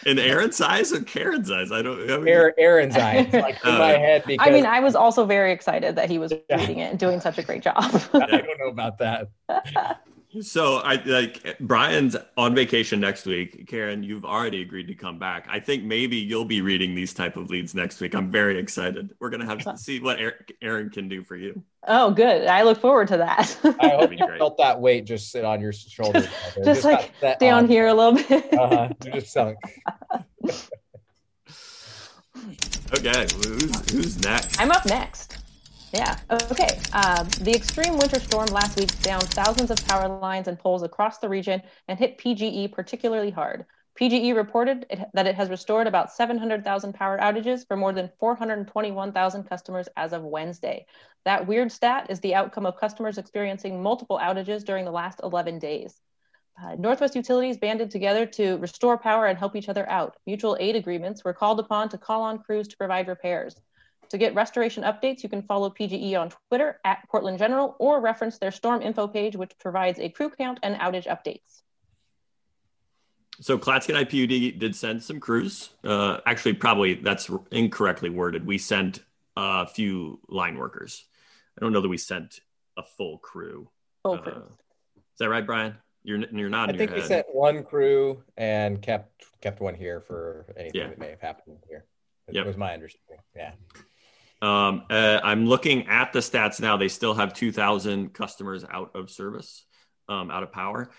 in 0.07 0.19
Aaron's 0.19 0.61
eyes 0.61 0.93
or 0.93 1.01
Karen's 1.03 1.51
eyes? 1.51 1.73
I 1.73 1.83
don't. 1.83 2.11
I 2.11 2.19
mean, 2.19 2.53
Aaron's 2.59 2.97
eyes, 2.97 3.29
like 3.33 3.59
in 3.65 3.75
uh, 3.75 3.79
my 3.79 3.89
head. 3.89 4.25
Because 4.27 4.47
I 4.47 4.51
mean, 4.51 4.67
I 4.67 4.81
was 4.81 4.95
also 4.95 5.25
very 5.25 5.53
excited 5.53 5.97
that 5.97 6.11
he 6.11 6.19
was 6.19 6.33
reading 6.51 6.79
it 6.79 6.91
and 6.91 6.99
doing 6.99 7.21
such 7.21 7.39
a 7.39 7.43
great 7.43 7.63
job. 7.63 7.77
I 8.15 8.27
don't 8.27 8.59
know 8.59 8.69
about 8.69 8.99
that. 8.99 9.29
So 10.43 10.77
I 10.77 10.95
like 11.07 11.59
Brian's 11.59 12.17
on 12.37 12.55
vacation 12.55 13.01
next 13.01 13.27
week. 13.27 13.67
Karen, 13.67 14.05
you've 14.05 14.25
already 14.25 14.63
agreed 14.63 14.87
to 14.87 14.95
come 14.95 15.19
back. 15.19 15.49
I 15.51 15.59
think 15.59 15.83
maybe 15.83 16.17
you'll 16.17 16.45
be 16.45 16.61
reading 16.61 16.95
these 16.95 17.13
type 17.13 17.37
of 17.37 17.51
leads 17.51 17.75
next 17.75 18.01
week. 18.01 18.15
I'm 18.15 18.31
very 18.31 18.57
excited. 18.57 19.13
We're 19.19 19.31
gonna 19.31 19.47
have 19.47 19.59
to 19.65 19.77
see 19.77 19.99
what 19.99 20.21
Aaron 20.63 20.89
can 20.91 21.09
do 21.09 21.25
for 21.25 21.35
you. 21.35 21.61
Oh, 21.89 22.13
good. 22.13 22.47
I 22.47 22.63
look 22.63 22.81
forward 22.81 23.09
to 23.09 23.17
that. 23.17 23.59
I 23.81 23.89
hope 23.89 24.13
you 24.13 24.19
felt 24.39 24.57
that 24.59 24.81
weight 24.81 25.05
just 25.05 25.33
sit 25.33 25.45
on 25.45 25.61
your 25.61 25.73
shoulders. 25.73 26.29
just, 26.55 26.65
just, 26.65 26.85
like 26.85 27.13
down 27.41 27.65
on. 27.65 27.69
here 27.69 27.89
a 27.89 27.95
little 27.95 28.15
bit. 28.15 28.55
uh-huh. 28.55 28.89
You 29.05 29.13
just 29.13 29.33
sunk. 29.33 29.59
okay, 32.95 33.27
who's 33.35 33.91
who's 33.91 34.23
next? 34.23 34.61
I'm 34.61 34.71
up 34.71 34.87
next. 34.87 35.40
Yeah. 35.93 36.19
Okay. 36.31 36.79
Um, 36.93 37.29
the 37.41 37.53
extreme 37.55 37.97
winter 37.99 38.21
storm 38.21 38.47
last 38.47 38.79
week 38.79 38.91
downed 39.03 39.25
thousands 39.25 39.71
of 39.71 39.85
power 39.87 40.09
lines 40.09 40.47
and 40.47 40.59
poles 40.59 40.83
across 40.83 41.19
the 41.19 41.29
region 41.29 41.63
and 41.89 41.99
hit 41.99 42.19
PGE 42.19 42.73
particularly 42.73 43.31
hard. 43.31 43.67
PGE 44.01 44.35
reported 44.35 44.87
it, 44.89 45.01
that 45.15 45.27
it 45.27 45.35
has 45.35 45.51
restored 45.51 45.87
about 45.87 46.13
700,000 46.13 46.95
power 46.95 47.19
outages 47.19 47.67
for 47.67 47.77
more 47.77 47.93
than 47.93 48.11
421,000 48.21 49.45
customers 49.45 49.89
as 49.97 50.13
of 50.13 50.23
Wednesday. 50.23 50.87
That 51.25 51.47
weird 51.47 51.73
stat 51.73 52.07
is 52.09 52.21
the 52.21 52.35
outcome 52.35 52.67
of 52.67 52.79
customers 52.79 53.19
experiencing 53.19 53.83
multiple 53.83 54.19
outages 54.23 54.65
during 54.65 54.85
the 54.85 54.93
last 54.93 55.21
11 55.23 55.59
days. 55.59 56.01
Uh, 56.63 56.77
Northwest 56.77 57.17
Utilities 57.17 57.59
banded 57.59 57.91
together 57.91 58.27
to 58.27 58.59
restore 58.59 58.97
power 58.97 59.27
and 59.27 59.39
help 59.39 59.57
each 59.57 59.69
other 59.69 59.89
out. 59.89 60.17
Mutual 60.27 60.57
aid 60.61 60.77
agreements 60.77 61.25
were 61.25 61.35
called 61.35 61.59
upon 61.59 61.89
to 61.89 61.99
call 61.99 62.23
on 62.23 62.39
crews 62.39 62.69
to 62.69 62.77
provide 62.77 63.09
repairs. 63.09 63.57
To 64.11 64.19
get 64.19 64.35
restoration 64.35 64.83
updates, 64.83 65.23
you 65.23 65.29
can 65.29 65.43
follow 65.43 65.71
PGE 65.71 66.21
on 66.21 66.31
Twitter 66.49 66.81
at 66.85 67.09
Portland 67.09 67.39
General 67.39 67.77
or 67.79 68.01
reference 68.01 68.39
their 68.39 68.51
storm 68.51 68.83
info 68.83 69.07
page, 69.07 69.37
which 69.37 69.53
provides 69.59 70.01
a 70.01 70.09
crew 70.09 70.31
count 70.31 70.59
and 70.65 70.75
outage 70.77 71.07
updates. 71.07 71.63
So 73.41 73.57
Clatskanie 73.57 74.05
IPUD 74.05 74.59
did 74.59 74.75
send 74.75 75.03
some 75.03 75.21
crews. 75.21 75.71
Uh, 75.85 76.19
actually, 76.27 76.55
probably 76.55 76.95
that's 76.95 77.31
incorrectly 77.53 78.11
worded. 78.11 78.45
We 78.45 78.59
sent 78.59 79.05
a 79.37 79.67
few 79.67 80.19
line 80.29 80.59
workers. 80.59 81.05
I 81.57 81.61
don't 81.61 81.73
know 81.73 81.81
that 81.81 81.89
we 81.89 81.97
sent 81.97 82.41
a 82.77 82.83
full 82.83 83.19
crew. 83.19 83.71
Full 84.03 84.19
crew. 84.19 84.33
Uh, 84.33 84.49
is 84.97 85.19
that 85.21 85.29
right, 85.29 85.47
Brian? 85.47 85.77
You're 86.03 86.19
you're 86.33 86.51
not. 86.51 86.71
I 86.71 86.77
think 86.77 86.93
we 86.93 87.03
sent 87.03 87.27
one 87.33 87.63
crew 87.63 88.23
and 88.37 88.81
kept 88.83 89.25
kept 89.41 89.61
one 89.61 89.75
here 89.75 90.01
for 90.01 90.47
anything 90.57 90.81
yeah. 90.81 90.89
that 90.89 90.99
may 90.99 91.11
have 91.11 91.21
happened 91.21 91.59
here. 91.69 91.85
It 92.27 92.35
yep. 92.35 92.47
was 92.47 92.57
my 92.57 92.73
understanding. 92.73 93.23
Yeah. 93.37 93.53
Um, 94.43 94.85
uh, 94.89 95.21
I'm 95.23 95.47
looking 95.47 95.87
at 95.89 96.13
the 96.13 96.21
stats 96.21 96.61
now. 96.61 96.77
They 96.77 96.89
still 96.89 97.15
have 97.15 97.35
2,000 97.35 98.15
customers 98.15 98.65
out 98.71 98.91
of 98.95 99.11
service. 99.11 99.65
um, 100.11 100.31
out 100.31 100.43
of 100.43 100.53
power. 100.53 100.91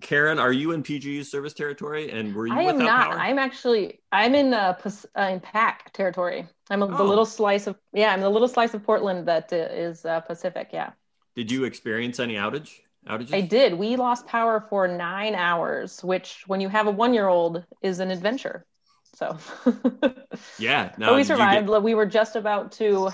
Karen, 0.00 0.38
are 0.38 0.52
you 0.52 0.70
in 0.70 0.82
PGE 0.82 1.26
service 1.26 1.52
territory, 1.52 2.10
and 2.12 2.34
were 2.34 2.46
you? 2.46 2.54
I 2.54 2.62
am 2.62 2.78
not. 2.78 3.10
Power? 3.10 3.18
I'm 3.18 3.38
actually. 3.38 4.00
I'm 4.12 4.34
in 4.36 4.54
uh, 4.54 4.78
uh 4.84 5.22
in 5.22 5.40
PAC 5.40 5.92
territory. 5.92 6.46
I'm 6.70 6.82
a, 6.82 6.86
oh. 6.86 6.96
the 6.96 7.02
little 7.02 7.26
slice 7.26 7.66
of 7.66 7.76
yeah. 7.92 8.12
I'm 8.12 8.20
the 8.20 8.30
little 8.30 8.46
slice 8.46 8.74
of 8.74 8.84
Portland 8.84 9.26
that 9.26 9.52
uh, 9.52 10.08
uh, 10.08 10.20
Pacific. 10.20 10.68
Yeah. 10.72 10.92
Did 11.34 11.50
you 11.50 11.64
experience 11.64 12.20
any 12.20 12.34
outage? 12.34 12.78
Outages? 13.08 13.34
I 13.34 13.40
did. 13.40 13.74
We 13.74 13.96
lost 13.96 14.26
power 14.26 14.64
for 14.70 14.86
nine 14.86 15.34
hours, 15.34 16.04
which, 16.04 16.44
when 16.46 16.60
you 16.60 16.68
have 16.68 16.86
a 16.86 16.90
one-year-old, 16.90 17.64
is 17.80 17.98
an 17.98 18.12
adventure. 18.12 18.64
So. 19.14 19.38
yeah. 20.58 20.92
No, 20.98 21.08
but 21.08 21.16
we 21.16 21.24
survived. 21.24 21.68
Get... 21.68 21.82
We 21.82 21.94
were 21.94 22.06
just 22.06 22.36
about 22.36 22.72
to 22.72 23.10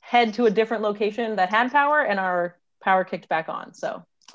head 0.00 0.34
to 0.34 0.46
a 0.46 0.50
different 0.50 0.82
location 0.82 1.36
that 1.36 1.50
had 1.50 1.70
power, 1.70 2.00
and 2.00 2.18
our 2.18 2.56
power 2.80 3.04
kicked 3.04 3.28
back 3.28 3.48
on. 3.48 3.74
So 3.74 4.04
it 4.28 4.34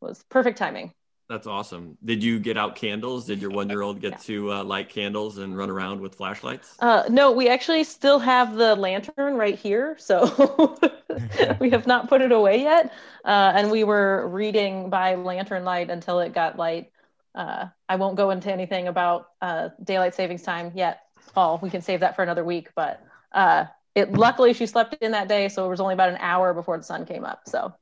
was 0.00 0.22
perfect 0.28 0.58
timing. 0.58 0.92
That's 1.28 1.46
awesome. 1.46 1.98
Did 2.02 2.24
you 2.24 2.38
get 2.38 2.56
out 2.56 2.74
candles? 2.74 3.26
Did 3.26 3.42
your 3.42 3.50
one 3.50 3.68
year 3.68 3.82
old 3.82 4.00
get 4.00 4.12
yeah. 4.12 4.18
to 4.18 4.52
uh, 4.52 4.64
light 4.64 4.88
candles 4.88 5.36
and 5.36 5.54
run 5.54 5.68
around 5.68 6.00
with 6.00 6.14
flashlights? 6.14 6.74
Uh, 6.80 7.02
no, 7.10 7.32
we 7.32 7.48
actually 7.48 7.84
still 7.84 8.18
have 8.18 8.54
the 8.54 8.74
lantern 8.76 9.34
right 9.34 9.58
here. 9.58 9.94
So 9.98 10.78
we 11.60 11.68
have 11.68 11.86
not 11.86 12.08
put 12.08 12.22
it 12.22 12.32
away 12.32 12.62
yet. 12.62 12.94
Uh, 13.26 13.52
and 13.54 13.70
we 13.70 13.84
were 13.84 14.26
reading 14.28 14.88
by 14.88 15.16
lantern 15.16 15.64
light 15.64 15.90
until 15.90 16.20
it 16.20 16.32
got 16.32 16.56
light. 16.56 16.90
Uh, 17.34 17.66
I 17.88 17.96
won't 17.96 18.16
go 18.16 18.30
into 18.30 18.52
anything 18.52 18.88
about 18.88 19.28
uh, 19.40 19.70
daylight 19.82 20.14
savings 20.14 20.42
time 20.42 20.72
yet. 20.74 21.02
Paul, 21.34 21.58
we 21.62 21.70
can 21.70 21.82
save 21.82 22.00
that 22.00 22.16
for 22.16 22.22
another 22.22 22.44
week. 22.44 22.70
But 22.74 23.04
uh, 23.32 23.66
it 23.94 24.12
luckily 24.12 24.52
she 24.52 24.66
slept 24.66 24.94
in 25.00 25.12
that 25.12 25.28
day. 25.28 25.48
So 25.48 25.66
it 25.66 25.68
was 25.68 25.80
only 25.80 25.94
about 25.94 26.08
an 26.08 26.18
hour 26.20 26.54
before 26.54 26.76
the 26.76 26.84
sun 26.84 27.04
came 27.04 27.24
up. 27.24 27.42
So 27.46 27.72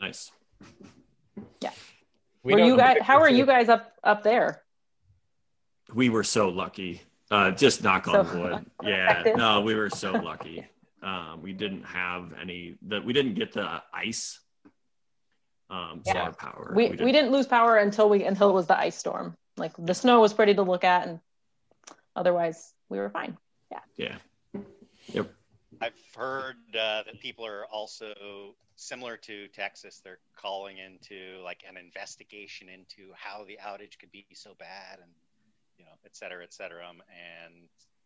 nice. 0.00 0.30
Yeah. 1.60 1.70
We 2.42 2.52
were 2.52 2.60
you 2.60 2.76
guys? 2.76 2.98
How 3.00 3.20
are 3.20 3.30
you 3.30 3.46
guys 3.46 3.68
up 3.68 3.92
up 4.04 4.22
there? 4.22 4.62
We 5.92 6.08
were 6.08 6.24
so 6.24 6.48
lucky. 6.48 7.02
Uh, 7.30 7.50
just 7.50 7.82
knock 7.82 8.06
on 8.06 8.26
so, 8.26 8.38
wood. 8.38 8.66
Yeah, 8.82 9.22
no, 9.36 9.62
we 9.62 9.74
were 9.74 9.90
so 9.90 10.12
lucky. 10.12 10.66
Um, 11.02 11.40
we 11.42 11.52
didn't 11.52 11.84
have 11.84 12.32
any 12.40 12.76
that 12.88 13.04
we 13.04 13.12
didn't 13.12 13.34
get 13.34 13.52
the 13.52 13.82
ice. 13.92 14.40
Um, 15.70 16.02
yeah. 16.04 16.30
power. 16.30 16.72
We, 16.74 16.84
we 16.84 16.88
didn't. 16.90 17.04
we 17.06 17.12
didn't 17.12 17.32
lose 17.32 17.46
power 17.46 17.76
until 17.76 18.08
we 18.08 18.24
until 18.24 18.50
it 18.50 18.52
was 18.52 18.66
the 18.66 18.78
ice 18.78 18.96
storm. 18.96 19.36
Like 19.56 19.72
the 19.78 19.94
snow 19.94 20.20
was 20.20 20.32
pretty 20.34 20.54
to 20.54 20.62
look 20.62 20.84
at, 20.84 21.08
and 21.08 21.20
otherwise 22.14 22.72
we 22.88 22.98
were 22.98 23.10
fine. 23.10 23.38
Yeah. 23.70 23.80
Yeah. 23.96 24.62
Yep. 25.08 25.30
I've 25.80 25.92
heard 26.16 26.56
uh, 26.70 27.02
that 27.04 27.20
people 27.20 27.46
are 27.46 27.64
also 27.66 28.54
similar 28.76 29.16
to 29.18 29.48
Texas. 29.48 30.00
They're 30.04 30.18
calling 30.36 30.78
into 30.78 31.42
like 31.42 31.64
an 31.68 31.76
investigation 31.76 32.68
into 32.68 33.12
how 33.14 33.44
the 33.44 33.58
outage 33.64 33.98
could 33.98 34.12
be 34.12 34.26
so 34.34 34.54
bad, 34.58 34.98
and 35.00 35.10
you 35.78 35.84
know, 35.84 35.92
et 36.04 36.14
cetera, 36.16 36.42
et 36.42 36.52
cetera, 36.52 36.88
um, 36.88 37.02
and 37.08 37.54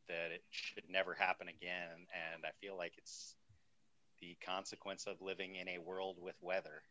that 0.08 0.32
it 0.32 0.42
should 0.50 0.84
never 0.88 1.14
happen 1.14 1.48
again. 1.48 2.06
And 2.34 2.44
I 2.44 2.50
feel 2.60 2.76
like 2.76 2.92
it's 2.96 3.34
the 4.20 4.36
consequence 4.44 5.06
of 5.06 5.20
living 5.20 5.56
in 5.56 5.68
a 5.68 5.78
world 5.78 6.16
with 6.20 6.34
weather. 6.40 6.82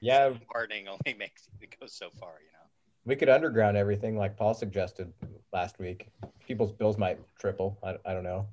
Yeah, 0.00 0.30
so 0.30 0.38
only 0.56 1.14
makes 1.18 1.48
it 1.60 1.76
go 1.78 1.86
so 1.86 2.10
far, 2.18 2.34
you 2.40 2.52
know. 2.52 2.66
We 3.04 3.16
could 3.16 3.28
underground 3.28 3.76
everything, 3.76 4.16
like 4.16 4.36
Paul 4.36 4.54
suggested 4.54 5.12
last 5.52 5.78
week. 5.78 6.08
People's 6.46 6.72
bills 6.72 6.98
might 6.98 7.18
triple. 7.38 7.78
I, 7.82 7.96
I 8.04 8.12
don't 8.12 8.24
know. 8.24 8.46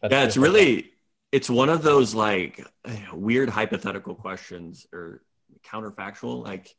That's 0.00 0.12
yeah, 0.12 0.24
it's 0.24 0.36
really 0.36 0.92
it's 1.32 1.50
one 1.50 1.68
of 1.68 1.82
those 1.82 2.14
like 2.14 2.64
weird 3.12 3.48
hypothetical 3.48 4.14
questions 4.14 4.86
or 4.92 5.22
counterfactual 5.64 6.42
like 6.44 6.74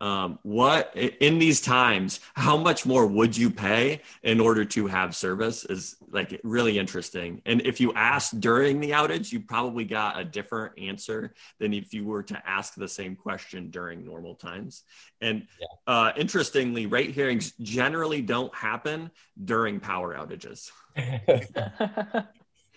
um, 0.00 0.38
what 0.42 0.94
in 0.96 1.38
these 1.38 1.60
times 1.60 2.20
how 2.34 2.56
much 2.56 2.84
more 2.84 3.06
would 3.06 3.36
you 3.36 3.50
pay 3.50 4.02
in 4.22 4.40
order 4.40 4.64
to 4.64 4.86
have 4.86 5.16
service 5.16 5.64
is 5.64 5.96
like 6.10 6.38
really 6.44 6.78
interesting. 6.78 7.40
And 7.46 7.62
if 7.62 7.80
you 7.80 7.92
asked 7.94 8.40
during 8.40 8.80
the 8.80 8.90
outage 8.90 9.32
you 9.32 9.40
probably 9.40 9.84
got 9.84 10.18
a 10.18 10.24
different 10.24 10.78
answer 10.78 11.34
than 11.58 11.72
if 11.72 11.94
you 11.94 12.04
were 12.04 12.22
to 12.24 12.42
ask 12.48 12.74
the 12.74 12.88
same 12.88 13.16
question 13.16 13.70
during 13.70 14.04
normal 14.04 14.34
times. 14.34 14.82
And 15.20 15.46
yeah. 15.60 15.66
uh, 15.86 16.12
interestingly 16.16 16.86
rate 16.86 17.10
hearings 17.10 17.52
generally 17.60 18.22
don't 18.22 18.54
happen 18.54 19.10
during 19.44 19.80
power 19.80 20.14
outages. 20.14 20.70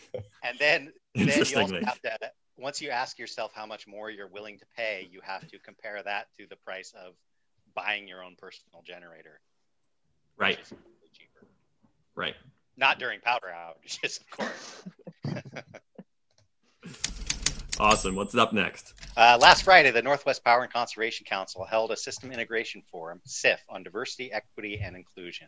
And 0.43 0.57
then, 0.59 0.93
then 1.15 1.27
you 1.27 1.33
also 1.33 1.79
have 1.81 2.01
to, 2.01 2.17
once 2.59 2.81
you 2.81 2.89
ask 2.89 3.17
yourself 3.17 3.51
how 3.53 3.65
much 3.65 3.87
more 3.87 4.09
you're 4.09 4.27
willing 4.27 4.59
to 4.59 4.65
pay, 4.75 5.07
you 5.11 5.21
have 5.23 5.47
to 5.47 5.59
compare 5.59 6.01
that 6.03 6.27
to 6.37 6.45
the 6.47 6.55
price 6.57 6.93
of 6.95 7.13
buying 7.73 8.07
your 8.07 8.23
own 8.23 8.35
personal 8.37 8.83
generator. 8.85 9.39
Right. 10.37 10.57
Cheaper. 11.13 11.47
Right. 12.15 12.35
Not 12.77 12.99
during 12.99 13.19
powder 13.21 13.47
outages, 13.47 14.19
of 14.21 14.29
course. 14.29 14.83
awesome. 17.79 18.15
What's 18.15 18.35
up 18.35 18.53
next? 18.53 18.93
Uh, 19.15 19.37
last 19.39 19.63
Friday, 19.63 19.91
the 19.91 20.01
Northwest 20.01 20.43
Power 20.43 20.63
and 20.63 20.71
Conservation 20.71 21.25
Council 21.25 21.65
held 21.65 21.91
a 21.91 21.97
system 21.97 22.31
integration 22.31 22.81
forum, 22.91 23.21
SIF, 23.25 23.61
on 23.69 23.83
diversity, 23.83 24.31
equity, 24.31 24.79
and 24.81 24.95
inclusion. 24.95 25.47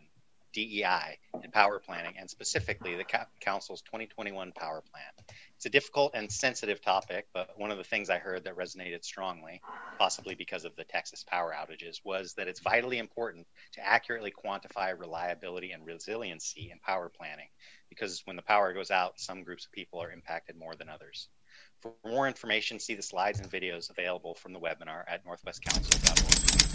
DEI 0.52 1.18
and 1.42 1.52
power 1.52 1.78
planning, 1.78 2.14
and 2.18 2.28
specifically 2.28 2.94
the 2.96 3.04
Council's 3.40 3.82
2021 3.82 4.52
Power 4.52 4.82
Plan. 4.90 5.26
It's 5.56 5.66
a 5.66 5.70
difficult 5.70 6.12
and 6.14 6.30
sensitive 6.30 6.80
topic, 6.80 7.28
but 7.32 7.50
one 7.56 7.70
of 7.70 7.78
the 7.78 7.84
things 7.84 8.10
I 8.10 8.18
heard 8.18 8.44
that 8.44 8.56
resonated 8.56 9.04
strongly, 9.04 9.60
possibly 9.98 10.34
because 10.34 10.64
of 10.64 10.74
the 10.76 10.84
Texas 10.84 11.24
power 11.24 11.54
outages, 11.56 12.00
was 12.04 12.34
that 12.34 12.48
it's 12.48 12.60
vitally 12.60 12.98
important 12.98 13.46
to 13.72 13.86
accurately 13.86 14.32
quantify 14.32 14.98
reliability 14.98 15.72
and 15.72 15.86
resiliency 15.86 16.70
in 16.72 16.78
power 16.80 17.08
planning, 17.08 17.48
because 17.88 18.22
when 18.24 18.36
the 18.36 18.42
power 18.42 18.72
goes 18.72 18.90
out, 18.90 19.20
some 19.20 19.44
groups 19.44 19.66
of 19.66 19.72
people 19.72 20.02
are 20.02 20.10
impacted 20.10 20.56
more 20.56 20.74
than 20.74 20.88
others. 20.88 21.28
For 21.80 21.92
more 22.04 22.26
information, 22.26 22.78
see 22.78 22.94
the 22.94 23.02
slides 23.02 23.40
and 23.40 23.50
videos 23.50 23.90
available 23.90 24.34
from 24.34 24.52
the 24.52 24.60
webinar 24.60 25.04
at 25.08 25.24
northwestcouncil.org. 25.24 26.71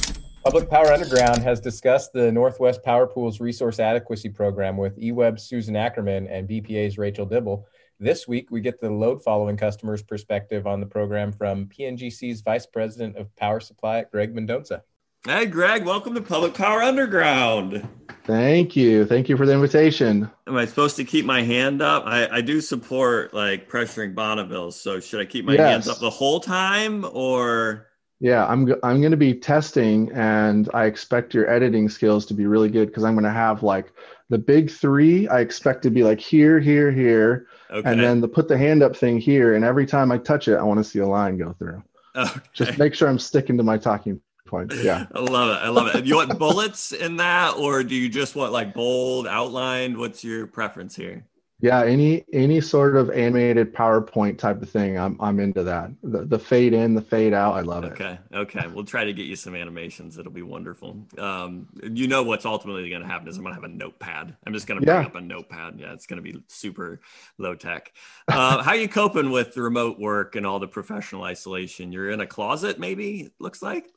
Public 0.48 0.70
Power 0.70 0.94
Underground 0.94 1.44
has 1.44 1.60
discussed 1.60 2.14
the 2.14 2.32
Northwest 2.32 2.82
Power 2.82 3.06
Pool's 3.06 3.42
resource 3.42 3.82
adequacy 3.82 4.30
program 4.30 4.78
with 4.78 4.98
EWEB's 4.98 5.44
Susan 5.44 5.76
Ackerman 5.76 6.26
and 6.28 6.48
BPA's 6.48 6.98
Rachel 6.98 7.26
Dibble. 7.26 7.68
This 8.00 8.30
week, 8.30 8.50
we 8.50 8.62
get 8.62 8.80
the 8.80 8.90
load 8.90 9.22
following 9.22 9.58
customers' 9.58 10.02
perspective 10.02 10.66
on 10.66 10.80
the 10.80 10.86
program 10.86 11.34
from 11.34 11.66
PNGC's 11.66 12.40
Vice 12.40 12.66
President 12.66 13.18
of 13.18 13.36
Power 13.36 13.60
Supply, 13.60 14.06
Greg 14.10 14.34
Mendonca. 14.34 14.84
Hey, 15.26 15.48
Greg, 15.48 15.84
welcome 15.84 16.16
to 16.16 16.22
Public 16.22 16.54
Power 16.54 16.82
Underground. 16.82 17.86
Thank 18.24 18.74
you. 18.74 19.06
Thank 19.06 19.28
you 19.28 19.36
for 19.36 19.46
the 19.46 19.52
invitation. 19.52 20.32
Am 20.48 20.56
I 20.56 20.66
supposed 20.66 20.96
to 20.96 21.04
keep 21.04 21.26
my 21.26 21.44
hand 21.44 21.82
up? 21.82 22.04
I, 22.06 22.30
I 22.30 22.40
do 22.40 22.62
support 22.62 23.34
like 23.34 23.70
pressuring 23.70 24.16
Bonneville. 24.16 24.72
So 24.72 25.02
should 25.02 25.20
I 25.20 25.26
keep 25.26 25.44
my 25.44 25.56
yes. 25.56 25.70
hands 25.70 25.88
up 25.90 26.00
the 26.00 26.10
whole 26.10 26.40
time 26.40 27.06
or? 27.12 27.87
Yeah, 28.20 28.48
I'm 28.48 28.74
I'm 28.84 29.00
going 29.00 29.12
to 29.12 29.18
be 29.18 29.34
testing, 29.34 30.12
and 30.12 30.70
I 30.74 30.86
expect 30.86 31.36
your 31.36 31.50
editing 31.50 31.88
skills 31.88 32.26
to 32.28 32.34
be 32.34 32.48
really 32.48 32.70
good 32.70 32.88
because 32.88 33.04
I'm 33.04 33.14
going 33.14 33.26
to 33.26 33.30
have 33.30 33.62
like 33.62 33.92
the 34.30 34.40
big 34.40 34.72
three. 34.72 35.28
I 35.28 35.42
expect 35.42 35.84
to 35.84 35.92
be 35.92 36.04
like 36.04 36.20
here, 36.20 36.60
here, 36.60 36.92
here, 36.92 37.48
okay. 37.70 37.90
and 37.90 38.02
then 38.02 38.20
the 38.20 38.28
put 38.28 38.48
the 38.48 38.58
hand 38.58 38.82
up 38.82 38.96
thing 38.96 39.20
here. 39.20 39.56
And 39.56 39.64
every 39.64 39.86
time 39.86 40.12
I 40.12 40.18
touch 40.18 40.48
it, 40.48 40.56
I 40.56 40.64
want 40.64 40.80
to 40.80 40.84
see 40.84 41.00
a 41.00 41.08
line 41.08 41.38
go 41.38 41.54
through. 41.60 41.84
Okay. 42.16 42.40
Just 42.54 42.80
make 42.80 42.96
sure 42.96 43.08
I'm 43.08 43.20
sticking 43.20 43.56
to 43.58 43.64
my 43.64 43.78
talking 43.78 44.20
points. 44.48 44.82
Yeah, 44.84 45.06
I 45.14 45.20
love 45.20 45.50
it. 45.56 45.64
I 45.64 45.70
love 45.70 45.96
it. 45.96 46.06
You 46.06 46.16
want 46.16 46.40
bullets 46.40 46.94
in 46.94 47.18
that, 47.18 47.56
or 47.56 47.84
do 47.84 47.94
you 47.94 48.10
just 48.10 48.36
want 48.36 48.52
like 48.52 48.74
bold, 48.74 49.28
outlined? 49.28 49.96
What's 49.96 50.24
your 50.24 50.48
preference 50.48 50.96
here? 50.96 51.28
Yeah, 51.60 51.84
any 51.84 52.24
any 52.34 52.62
sort 52.62 52.96
of 52.96 53.10
animated 53.10 53.74
PowerPoint 53.74 54.38
type 54.38 54.62
of 54.62 54.70
thing, 54.70 55.00
I'm 55.00 55.18
I'm 55.20 55.40
into 55.40 55.64
that. 55.64 55.90
The 56.04 56.24
the 56.24 56.38
fade 56.38 56.74
in, 56.74 56.94
the 56.94 57.02
fade 57.02 57.34
out, 57.34 57.56
I 57.56 57.62
love 57.62 57.84
it. 57.84 57.94
Okay, 57.94 58.20
okay, 58.32 58.68
we'll 58.68 58.86
try 58.86 59.04
to 59.06 59.12
get 59.12 59.26
you 59.26 59.36
some 59.36 59.56
animations. 59.56 60.20
It'll 60.20 60.32
be 60.32 60.44
wonderful. 60.44 61.04
Um, 61.18 61.68
you 61.82 62.08
know 62.08 62.22
what's 62.22 62.46
ultimately 62.46 62.88
going 62.92 63.02
to 63.02 63.08
happen 63.08 63.28
is 63.28 63.38
I'm 63.38 63.44
going 63.44 63.56
to 63.56 63.62
have 63.62 63.70
a 63.70 63.74
notepad. 63.74 64.36
I'm 64.46 64.54
just 64.54 64.68
going 64.68 64.80
to 64.80 64.86
bring 64.86 65.02
yeah. 65.02 65.08
up 65.08 65.16
a 65.16 65.22
notepad. 65.22 65.80
Yeah, 65.80 65.94
it's 65.94 66.06
going 66.06 66.24
to 66.24 66.32
be 66.32 66.44
super 66.48 67.02
low 67.40 67.56
tech. 67.56 67.92
Uh, 68.28 68.62
how 68.62 68.72
are 68.72 68.78
you 68.78 68.88
coping 68.88 69.32
with 69.32 69.58
remote 69.58 70.00
work 70.00 70.36
and 70.36 70.46
all 70.46 70.60
the 70.60 70.68
professional 70.68 71.24
isolation? 71.24 71.92
You're 71.92 72.12
in 72.12 72.22
a 72.22 72.28
closet, 72.28 72.78
maybe. 72.78 73.32
Looks 73.40 73.64
like. 73.64 73.88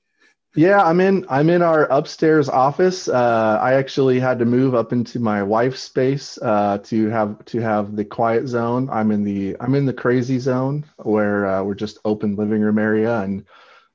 Yeah, 0.57 0.83
I'm 0.83 0.99
in. 1.01 1.25
I'm 1.29 1.49
in 1.49 1.63
our 1.63 1.85
upstairs 1.93 2.49
office. 2.49 3.07
Uh, 3.09 3.59
I 3.63 3.75
actually 3.75 4.19
had 4.19 4.40
to 4.40 4.44
move 4.44 4.75
up 4.75 4.92
into 4.92 5.21
my 5.21 5.44
wife's 5.44 5.81
space 5.81 6.38
uh, 6.42 6.79
to 6.85 7.09
have 7.09 7.44
to 7.46 7.61
have 7.61 7.94
the 7.94 8.05
quiet 8.05 8.48
zone. 8.48 8.88
I'm 8.90 9.13
in 9.13 9.23
the 9.23 9.57
I'm 9.61 9.77
in 9.77 9.87
the 9.87 9.92
crazy 9.92 10.40
zone 10.40 10.85
where 10.98 11.46
uh, 11.46 11.63
we're 11.63 11.77
just 11.77 11.98
open 12.05 12.35
living 12.35 12.63
room 12.63 12.81
area. 12.81 13.21
And 13.21 13.44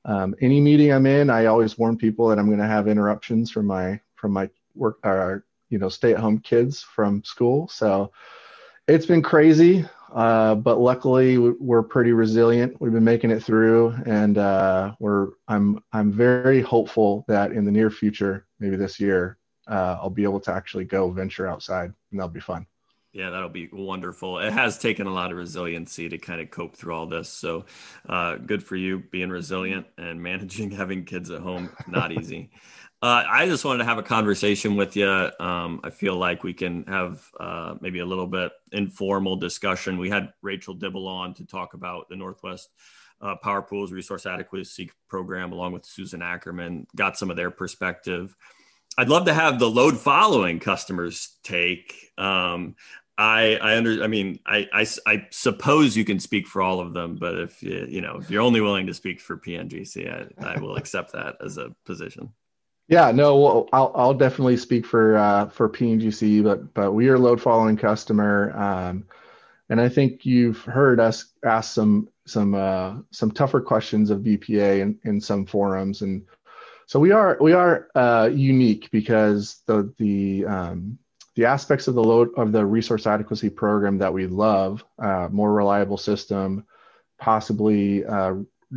um, 0.06 0.34
any 0.40 0.60
meeting 0.60 0.92
I'm 0.92 1.06
in, 1.06 1.30
I 1.30 1.46
always 1.46 1.78
warn 1.78 1.98
people 1.98 2.28
that 2.28 2.38
I'm 2.38 2.46
going 2.46 2.60
to 2.60 2.66
have 2.66 2.88
interruptions 2.88 3.50
from 3.50 3.66
my 3.66 4.00
from 4.16 4.32
my 4.32 4.50
work 4.74 4.98
or 5.04 5.44
you 5.70 5.78
know 5.78 5.90
stay 5.90 6.14
at 6.14 6.20
home 6.20 6.38
kids 6.40 6.82
from 6.82 7.24
school. 7.24 7.68
So 7.68 8.12
it's 8.88 9.06
been 9.06 9.22
crazy. 9.22 9.86
Uh, 10.16 10.54
but 10.54 10.80
luckily 10.80 11.36
we're 11.36 11.82
pretty 11.82 12.12
resilient. 12.12 12.74
We've 12.80 12.92
been 12.92 13.04
making 13.04 13.30
it 13.30 13.42
through, 13.42 13.94
and 14.06 14.38
uh, 14.38 14.94
we're 14.98 15.28
I'm 15.46 15.78
I'm 15.92 16.10
very 16.10 16.62
hopeful 16.62 17.26
that 17.28 17.52
in 17.52 17.66
the 17.66 17.70
near 17.70 17.90
future, 17.90 18.46
maybe 18.58 18.76
this 18.76 18.98
year, 18.98 19.36
uh, 19.68 19.98
I'll 20.00 20.08
be 20.08 20.22
able 20.22 20.40
to 20.40 20.52
actually 20.52 20.86
go 20.86 21.10
venture 21.10 21.46
outside, 21.46 21.92
and 22.10 22.18
that'll 22.18 22.30
be 22.30 22.40
fun. 22.40 22.66
Yeah, 23.12 23.28
that'll 23.28 23.50
be 23.50 23.68
wonderful. 23.70 24.38
It 24.38 24.52
has 24.54 24.78
taken 24.78 25.06
a 25.06 25.12
lot 25.12 25.32
of 25.32 25.36
resiliency 25.36 26.08
to 26.08 26.16
kind 26.16 26.40
of 26.40 26.50
cope 26.50 26.76
through 26.76 26.94
all 26.94 27.06
this. 27.06 27.28
So, 27.28 27.66
uh, 28.08 28.36
good 28.36 28.62
for 28.62 28.76
you 28.76 29.04
being 29.10 29.28
resilient 29.28 29.86
and 29.98 30.22
managing 30.22 30.70
having 30.82 31.04
kids 31.04 31.30
at 31.30 31.42
home. 31.42 31.68
Not 31.86 32.12
easy. 32.12 32.50
Uh, 33.02 33.24
I 33.28 33.46
just 33.46 33.64
wanted 33.64 33.78
to 33.78 33.84
have 33.84 33.98
a 33.98 34.02
conversation 34.02 34.74
with 34.74 34.96
you. 34.96 35.06
Um, 35.06 35.80
I 35.84 35.90
feel 35.90 36.16
like 36.16 36.42
we 36.42 36.54
can 36.54 36.84
have 36.84 37.22
uh, 37.38 37.74
maybe 37.80 37.98
a 37.98 38.06
little 38.06 38.26
bit 38.26 38.52
informal 38.72 39.36
discussion. 39.36 39.98
We 39.98 40.08
had 40.08 40.32
Rachel 40.40 40.72
Dibble 40.74 41.06
on 41.06 41.34
to 41.34 41.44
talk 41.44 41.74
about 41.74 42.08
the 42.08 42.16
Northwest 42.16 42.70
uh, 43.20 43.36
Power 43.36 43.60
Pools 43.60 43.92
Resource 43.92 44.24
Adequacy 44.24 44.90
Program, 45.08 45.52
along 45.52 45.72
with 45.72 45.84
Susan 45.84 46.22
Ackerman. 46.22 46.86
Got 46.96 47.18
some 47.18 47.30
of 47.30 47.36
their 47.36 47.50
perspective. 47.50 48.34
I'd 48.96 49.10
love 49.10 49.26
to 49.26 49.34
have 49.34 49.58
the 49.58 49.68
load 49.70 49.98
following 49.98 50.58
customers 50.58 51.36
take. 51.42 52.12
Um, 52.16 52.76
I 53.18 53.56
I 53.56 53.76
under 53.76 54.02
I 54.02 54.08
mean 54.08 54.40
I, 54.46 54.68
I 54.72 54.86
I 55.06 55.26
suppose 55.30 55.96
you 55.96 56.04
can 56.04 56.18
speak 56.18 56.46
for 56.46 56.60
all 56.62 56.80
of 56.80 56.92
them, 56.92 57.16
but 57.16 57.38
if 57.38 57.62
you 57.62 57.86
you 57.88 58.00
know 58.00 58.18
if 58.18 58.30
you're 58.30 58.42
only 58.42 58.60
willing 58.60 58.86
to 58.86 58.94
speak 58.94 59.20
for 59.20 59.36
PNGC, 59.36 60.32
I, 60.38 60.54
I 60.54 60.60
will 60.60 60.76
accept 60.76 61.12
that 61.12 61.36
as 61.42 61.56
a 61.58 61.74
position. 61.84 62.32
Yeah, 62.88 63.10
no, 63.10 63.36
well, 63.38 63.68
I'll 63.72 63.92
I'll 63.96 64.14
definitely 64.14 64.56
speak 64.56 64.86
for 64.86 65.16
uh, 65.16 65.48
for 65.48 65.68
PNGC, 65.68 66.44
but 66.44 66.72
but 66.72 66.92
we 66.92 67.08
are 67.08 67.18
load 67.18 67.40
following 67.40 67.76
customer, 67.76 68.56
um, 68.56 69.04
and 69.68 69.80
I 69.80 69.88
think 69.88 70.24
you've 70.24 70.60
heard 70.60 71.00
us 71.00 71.32
ask 71.44 71.74
some 71.74 72.08
some 72.26 72.54
uh, 72.54 72.98
some 73.10 73.32
tougher 73.32 73.60
questions 73.60 74.10
of 74.10 74.20
BPA 74.20 74.80
in, 74.80 74.98
in 75.04 75.20
some 75.20 75.46
forums, 75.46 76.02
and 76.02 76.26
so 76.86 77.00
we 77.00 77.10
are 77.10 77.36
we 77.40 77.52
are 77.54 77.88
uh, 77.96 78.30
unique 78.32 78.88
because 78.92 79.62
the 79.66 79.92
the 79.98 80.46
um, 80.46 80.98
the 81.34 81.46
aspects 81.46 81.88
of 81.88 81.96
the 81.96 82.04
load 82.04 82.30
of 82.36 82.52
the 82.52 82.64
resource 82.64 83.08
adequacy 83.08 83.50
program 83.50 83.98
that 83.98 84.12
we 84.12 84.28
love, 84.28 84.84
uh, 85.00 85.28
more 85.32 85.52
reliable 85.52 85.98
system, 85.98 86.64
possibly 87.18 88.04
uh, 88.04 88.34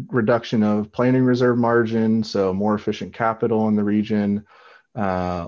reduction 0.07 0.63
of 0.63 0.91
planning 0.91 1.23
reserve 1.23 1.57
margin, 1.57 2.23
so 2.23 2.53
more 2.53 2.75
efficient 2.75 3.13
capital 3.13 3.67
in 3.67 3.75
the 3.75 3.83
region, 3.83 4.45
uh, 4.95 5.47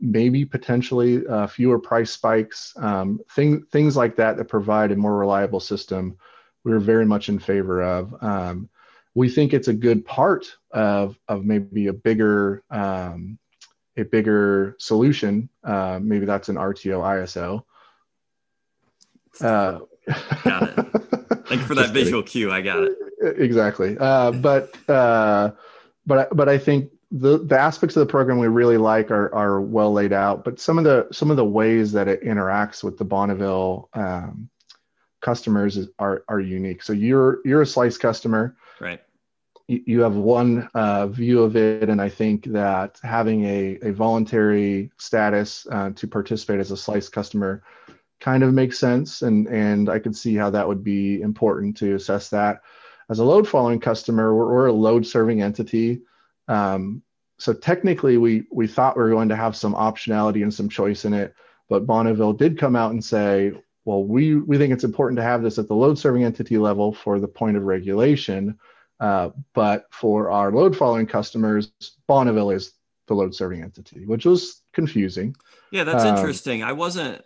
maybe 0.00 0.44
potentially 0.44 1.26
uh, 1.26 1.46
fewer 1.46 1.78
price 1.78 2.10
spikes, 2.10 2.74
um, 2.76 3.20
thing, 3.34 3.64
things 3.70 3.96
like 3.96 4.16
that 4.16 4.36
that 4.36 4.46
provide 4.46 4.92
a 4.92 4.96
more 4.96 5.16
reliable 5.16 5.60
system. 5.60 6.16
We're 6.64 6.78
very 6.78 7.06
much 7.06 7.28
in 7.28 7.38
favor 7.38 7.82
of. 7.82 8.14
Um, 8.22 8.68
we 9.14 9.28
think 9.28 9.52
it's 9.52 9.68
a 9.68 9.74
good 9.74 10.04
part 10.04 10.56
of, 10.70 11.18
of 11.28 11.44
maybe 11.44 11.88
a 11.88 11.92
bigger 11.92 12.62
um, 12.70 13.38
a 13.98 14.04
bigger 14.04 14.74
solution. 14.78 15.50
Uh, 15.62 15.98
maybe 16.02 16.24
that's 16.24 16.48
an 16.48 16.56
RTO 16.56 17.02
ISO. 17.02 17.62
Uh, 19.40 19.80
got 20.44 20.62
it. 20.62 21.46
Thank 21.46 21.60
you 21.60 21.66
for 21.66 21.74
that 21.74 21.90
visual 21.92 22.22
cue. 22.22 22.50
I 22.50 22.62
got 22.62 22.84
it 22.84 23.01
exactly. 23.22 23.96
Uh, 23.98 24.32
but 24.32 24.76
uh, 24.88 25.52
but 26.06 26.34
but 26.34 26.48
I 26.48 26.58
think 26.58 26.90
the 27.10 27.38
the 27.38 27.58
aspects 27.58 27.96
of 27.96 28.00
the 28.00 28.10
program 28.10 28.38
we 28.38 28.48
really 28.48 28.78
like 28.78 29.10
are 29.10 29.32
are 29.34 29.60
well 29.60 29.92
laid 29.92 30.12
out. 30.12 30.44
But 30.44 30.58
some 30.60 30.78
of 30.78 30.84
the 30.84 31.08
some 31.12 31.30
of 31.30 31.36
the 31.36 31.44
ways 31.44 31.92
that 31.92 32.08
it 32.08 32.22
interacts 32.22 32.82
with 32.82 32.98
the 32.98 33.04
Bonneville 33.04 33.88
um, 33.94 34.48
customers 35.20 35.76
is, 35.76 35.88
are 35.98 36.24
are 36.28 36.40
unique. 36.40 36.82
So 36.82 36.92
you're 36.92 37.40
you're 37.44 37.62
a 37.62 37.66
slice 37.66 37.98
customer, 37.98 38.56
right? 38.80 39.00
You, 39.68 39.82
you 39.86 40.00
have 40.00 40.16
one 40.16 40.68
uh, 40.74 41.06
view 41.06 41.42
of 41.42 41.54
it, 41.54 41.88
and 41.88 42.00
I 42.00 42.08
think 42.08 42.44
that 42.46 42.98
having 43.02 43.44
a 43.44 43.78
a 43.82 43.92
voluntary 43.92 44.90
status 44.98 45.66
uh, 45.70 45.90
to 45.90 46.08
participate 46.08 46.60
as 46.60 46.70
a 46.70 46.76
slice 46.76 47.08
customer 47.08 47.62
kind 48.20 48.44
of 48.44 48.54
makes 48.54 48.78
sense 48.78 49.22
and 49.22 49.48
and 49.48 49.90
I 49.90 49.98
could 49.98 50.14
see 50.14 50.36
how 50.36 50.48
that 50.50 50.68
would 50.68 50.84
be 50.84 51.20
important 51.20 51.76
to 51.78 51.96
assess 51.96 52.28
that 52.28 52.62
as 53.12 53.18
a 53.18 53.24
load 53.24 53.46
following 53.46 53.78
customer, 53.78 54.34
we're, 54.34 54.46
we're 54.46 54.66
a 54.66 54.72
load 54.72 55.06
serving 55.06 55.42
entity. 55.42 56.00
Um, 56.48 57.02
so 57.38 57.52
technically, 57.52 58.16
we 58.16 58.44
we 58.50 58.66
thought 58.66 58.96
we 58.96 59.02
were 59.02 59.10
going 59.10 59.28
to 59.28 59.36
have 59.36 59.54
some 59.54 59.74
optionality 59.74 60.42
and 60.42 60.52
some 60.52 60.68
choice 60.68 61.04
in 61.04 61.12
it, 61.12 61.34
but 61.68 61.86
Bonneville 61.86 62.32
did 62.32 62.58
come 62.58 62.74
out 62.74 62.92
and 62.92 63.04
say, 63.04 63.52
well, 63.84 64.02
we 64.02 64.36
we 64.36 64.56
think 64.56 64.72
it's 64.72 64.84
important 64.84 65.18
to 65.18 65.22
have 65.22 65.42
this 65.42 65.58
at 65.58 65.68
the 65.68 65.74
load 65.74 65.98
serving 65.98 66.24
entity 66.24 66.56
level 66.56 66.94
for 66.94 67.20
the 67.20 67.28
point 67.28 67.58
of 67.58 67.64
regulation, 67.64 68.58
uh, 68.98 69.28
but 69.54 69.84
for 69.90 70.30
our 70.30 70.50
load 70.50 70.74
following 70.74 71.06
customers, 71.06 71.70
Bonneville 72.06 72.50
is 72.50 72.72
the 73.08 73.14
load 73.14 73.34
serving 73.34 73.62
entity, 73.62 74.06
which 74.06 74.24
was 74.24 74.62
confusing. 74.72 75.36
Yeah, 75.70 75.84
that's 75.84 76.04
um, 76.04 76.16
interesting. 76.16 76.62
I 76.62 76.72
wasn't. 76.72 77.22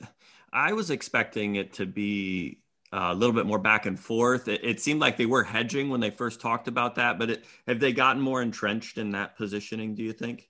I 0.52 0.72
was 0.72 0.90
expecting 0.90 1.54
it 1.54 1.74
to 1.74 1.86
be 1.86 2.58
uh, 2.96 3.12
a 3.12 3.14
little 3.14 3.34
bit 3.34 3.46
more 3.46 3.58
back 3.58 3.86
and 3.86 3.98
forth. 3.98 4.48
It, 4.48 4.64
it, 4.64 4.80
seemed 4.80 5.00
like 5.00 5.16
they 5.16 5.26
were 5.26 5.44
hedging 5.44 5.90
when 5.90 6.00
they 6.00 6.10
first 6.10 6.40
talked 6.40 6.66
about 6.66 6.94
that, 6.94 7.18
but 7.18 7.30
it, 7.30 7.44
have 7.66 7.78
they 7.78 7.92
gotten 7.92 8.22
more 8.22 8.40
entrenched 8.40 8.98
in 8.98 9.10
that 9.10 9.36
positioning? 9.36 9.94
Do 9.94 10.02
you 10.02 10.12
think? 10.12 10.48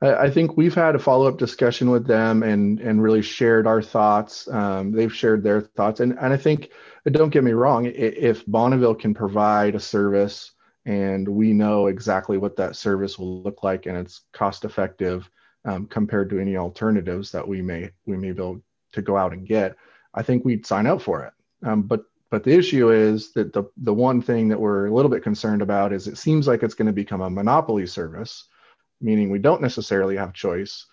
I, 0.00 0.30
think 0.30 0.56
we've 0.56 0.74
had 0.74 0.94
a 0.94 0.98
follow 0.98 1.28
up 1.28 1.36
discussion 1.36 1.90
with 1.90 2.06
them 2.06 2.42
and 2.42 2.80
and 2.80 3.02
really 3.02 3.20
shared 3.20 3.66
our 3.66 3.82
thoughts. 3.82 4.48
Um, 4.48 4.92
they've 4.92 5.14
shared 5.14 5.42
their 5.42 5.60
thoughts, 5.60 6.00
and 6.00 6.18
and 6.18 6.32
I 6.32 6.38
think 6.38 6.70
don't 7.10 7.30
get 7.30 7.44
me 7.44 7.52
wrong, 7.52 7.84
if 7.86 8.46
Bonneville 8.46 8.94
can 8.94 9.12
provide 9.12 9.74
a 9.74 9.80
service 9.80 10.52
and 10.86 11.28
we 11.28 11.52
know 11.52 11.86
exactly 11.86 12.38
what 12.38 12.56
that 12.56 12.76
service 12.76 13.18
will 13.18 13.42
look 13.42 13.62
like 13.62 13.86
and 13.86 13.96
it's 13.96 14.22
cost 14.32 14.64
effective 14.64 15.30
um, 15.64 15.86
compared 15.86 16.28
to 16.30 16.38
any 16.38 16.56
alternatives 16.56 17.30
that 17.32 17.46
we 17.46 17.62
may 17.62 17.90
we 18.06 18.16
may 18.16 18.32
be 18.32 18.42
able 18.42 18.62
to 18.92 19.02
go 19.02 19.16
out 19.16 19.32
and 19.32 19.46
get, 19.46 19.76
I 20.14 20.22
think 20.22 20.44
we'd 20.44 20.66
sign 20.66 20.86
up 20.86 21.02
for 21.02 21.24
it. 21.24 21.32
Um, 21.64 21.82
but 21.82 22.04
but 22.30 22.44
the 22.44 22.52
issue 22.52 22.90
is 22.90 23.32
that 23.32 23.52
the 23.52 23.64
the 23.76 23.94
one 23.94 24.20
thing 24.20 24.48
that 24.48 24.60
we're 24.60 24.86
a 24.86 24.94
little 24.94 25.10
bit 25.10 25.22
concerned 25.22 25.62
about 25.62 25.92
is 25.92 26.06
it 26.06 26.18
seems 26.18 26.46
like 26.46 26.62
it's 26.62 26.74
going 26.74 26.86
to 26.86 26.92
become 26.92 27.20
a 27.20 27.30
monopoly 27.30 27.86
service, 27.86 28.44
meaning 29.00 29.30
we 29.30 29.38
don't 29.38 29.62
necessarily 29.62 30.16
have 30.16 30.32
choice. 30.32 30.86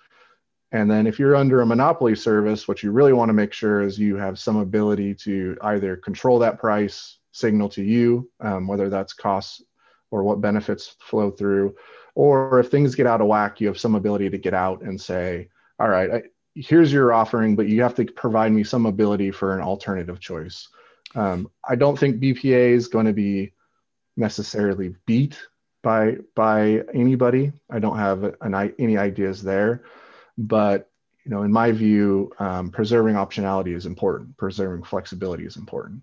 And 0.72 0.90
then 0.90 1.06
if 1.06 1.20
you're 1.20 1.36
under 1.36 1.62
a 1.62 1.66
monopoly 1.66 2.16
service, 2.16 2.68
what 2.68 2.82
you 2.82 2.92
really 2.92 3.12
want 3.12 3.30
to 3.30 3.34
make 3.34 3.52
sure 3.52 3.82
is 3.82 4.00
you 4.00 4.16
have 4.16 4.40
some 4.40 4.56
ability 4.56 5.16
to 5.16 5.58
either 5.62 5.98
control 5.98 6.40
that 6.40 6.60
price 6.60 7.18
signal 7.34 7.68
to 7.70 7.84
you, 7.84 8.30
um, 8.40 8.68
whether 8.68 8.90
that's 8.90 9.14
costs 9.14 9.62
or 10.12 10.24
what 10.24 10.42
benefits 10.42 10.96
flow 11.00 11.32
through, 11.32 11.76
or 12.16 12.60
if 12.60 12.70
things 12.70 12.96
get 12.96 13.08
out 13.08 13.22
of 13.22 13.28
whack, 13.28 13.60
you 13.60 13.68
have 13.68 13.80
some 13.80 13.96
ability 13.96 14.30
to 14.30 14.38
get 14.38 14.54
out 14.54 14.82
and 14.82 15.00
say, 15.00 15.50
all 15.80 15.90
right, 15.90 16.12
I, 16.12 16.24
here's 16.56 16.92
your 16.92 17.14
offering, 17.14 17.56
but 17.56 17.68
you 17.68 17.82
have 17.82 17.96
to 17.96 18.06
provide 18.06 18.52
me 18.52 18.64
some 18.64 18.86
ability 18.86 19.32
for 19.32 19.56
an 19.56 19.62
alternative 19.62 20.20
choice. 20.20 20.68
Um, 21.16 21.50
I 21.68 21.76
don't 21.76 21.98
think 21.98 22.22
BPA 22.22 22.72
is 22.72 22.88
going 22.88 23.06
to 23.06 23.14
be 23.14 23.54
necessarily 24.18 24.96
beat 25.06 25.40
by 25.84 26.18
by 26.36 26.84
anybody. 26.94 27.52
I 27.70 27.80
don't 27.80 27.98
have 27.98 28.36
an, 28.42 28.74
any 28.80 28.98
ideas 28.98 29.42
there, 29.42 29.84
but 30.38 30.90
you 31.26 31.32
know, 31.32 31.44
in 31.44 31.52
my 31.52 31.72
view, 31.72 32.32
um, 32.40 32.72
preserving 32.72 33.16
optionality 33.16 33.76
is 33.76 33.86
important. 33.86 34.36
Preserving 34.38 34.84
flexibility 34.84 35.46
is 35.46 35.56
important. 35.56 36.02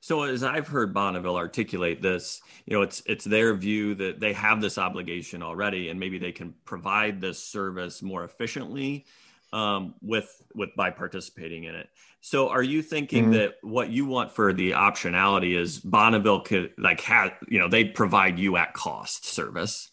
So 0.00 0.22
as 0.22 0.44
I've 0.44 0.68
heard 0.68 0.94
Bonneville 0.94 1.36
articulate 1.36 2.00
this, 2.02 2.40
you 2.64 2.76
know, 2.76 2.82
it's 2.82 3.02
it's 3.06 3.24
their 3.24 3.54
view 3.54 3.94
that 3.96 4.20
they 4.20 4.32
have 4.32 4.60
this 4.60 4.78
obligation 4.78 5.42
already, 5.42 5.88
and 5.88 5.98
maybe 5.98 6.18
they 6.18 6.32
can 6.32 6.54
provide 6.64 7.20
this 7.20 7.42
service 7.42 8.02
more 8.02 8.24
efficiently 8.24 9.06
um, 9.52 9.94
with 10.00 10.30
with 10.54 10.70
by 10.76 10.90
participating 10.90 11.64
in 11.64 11.74
it. 11.74 11.88
So, 12.20 12.48
are 12.48 12.62
you 12.62 12.82
thinking 12.82 13.24
mm-hmm. 13.24 13.32
that 13.32 13.54
what 13.62 13.90
you 13.90 14.06
want 14.06 14.32
for 14.32 14.52
the 14.52 14.72
optionality 14.72 15.56
is 15.56 15.78
Bonneville 15.78 16.40
could 16.40 16.72
like 16.78 17.00
have 17.02 17.32
you 17.48 17.58
know 17.58 17.68
they 17.68 17.84
provide 17.84 18.38
you 18.38 18.56
at 18.56 18.74
cost 18.74 19.26
service, 19.26 19.88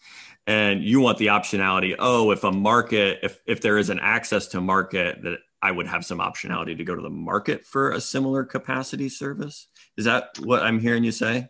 and 0.46 0.82
you 0.82 1.00
want 1.00 1.18
the 1.18 1.28
optionality? 1.28 1.94
Oh, 1.98 2.30
if 2.30 2.44
a 2.44 2.52
market 2.52 3.20
if 3.22 3.38
if 3.46 3.60
there 3.60 3.78
is 3.78 3.90
an 3.90 4.00
access 4.00 4.48
to 4.48 4.60
market 4.60 5.22
that 5.22 5.38
I 5.62 5.70
would 5.70 5.86
have 5.86 6.04
some 6.04 6.18
optionality 6.18 6.76
to 6.76 6.84
go 6.84 6.94
to 6.94 7.00
the 7.00 7.08
market 7.08 7.64
for 7.64 7.92
a 7.92 8.00
similar 8.00 8.44
capacity 8.44 9.08
service. 9.08 9.66
Is 9.96 10.04
that 10.04 10.38
what 10.40 10.62
I'm 10.62 10.78
hearing 10.78 11.04
you 11.04 11.12
say? 11.12 11.48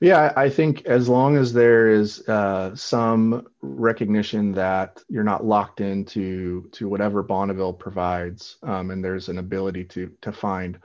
Yeah, 0.00 0.32
I 0.36 0.50
think 0.50 0.84
as 0.84 1.08
long 1.08 1.36
as 1.36 1.52
there 1.52 1.88
is 1.88 2.28
uh, 2.28 2.74
some 2.76 3.46
recognition 3.62 4.52
that 4.52 5.02
you're 5.08 5.24
not 5.24 5.44
locked 5.44 5.80
into 5.80 6.68
to 6.72 6.88
whatever 6.88 7.22
Bonneville 7.22 7.72
provides, 7.72 8.56
um, 8.62 8.90
and 8.90 9.02
there's 9.02 9.28
an 9.28 9.38
ability 9.38 9.84
to 9.84 10.10
to 10.20 10.32
find 10.32 10.78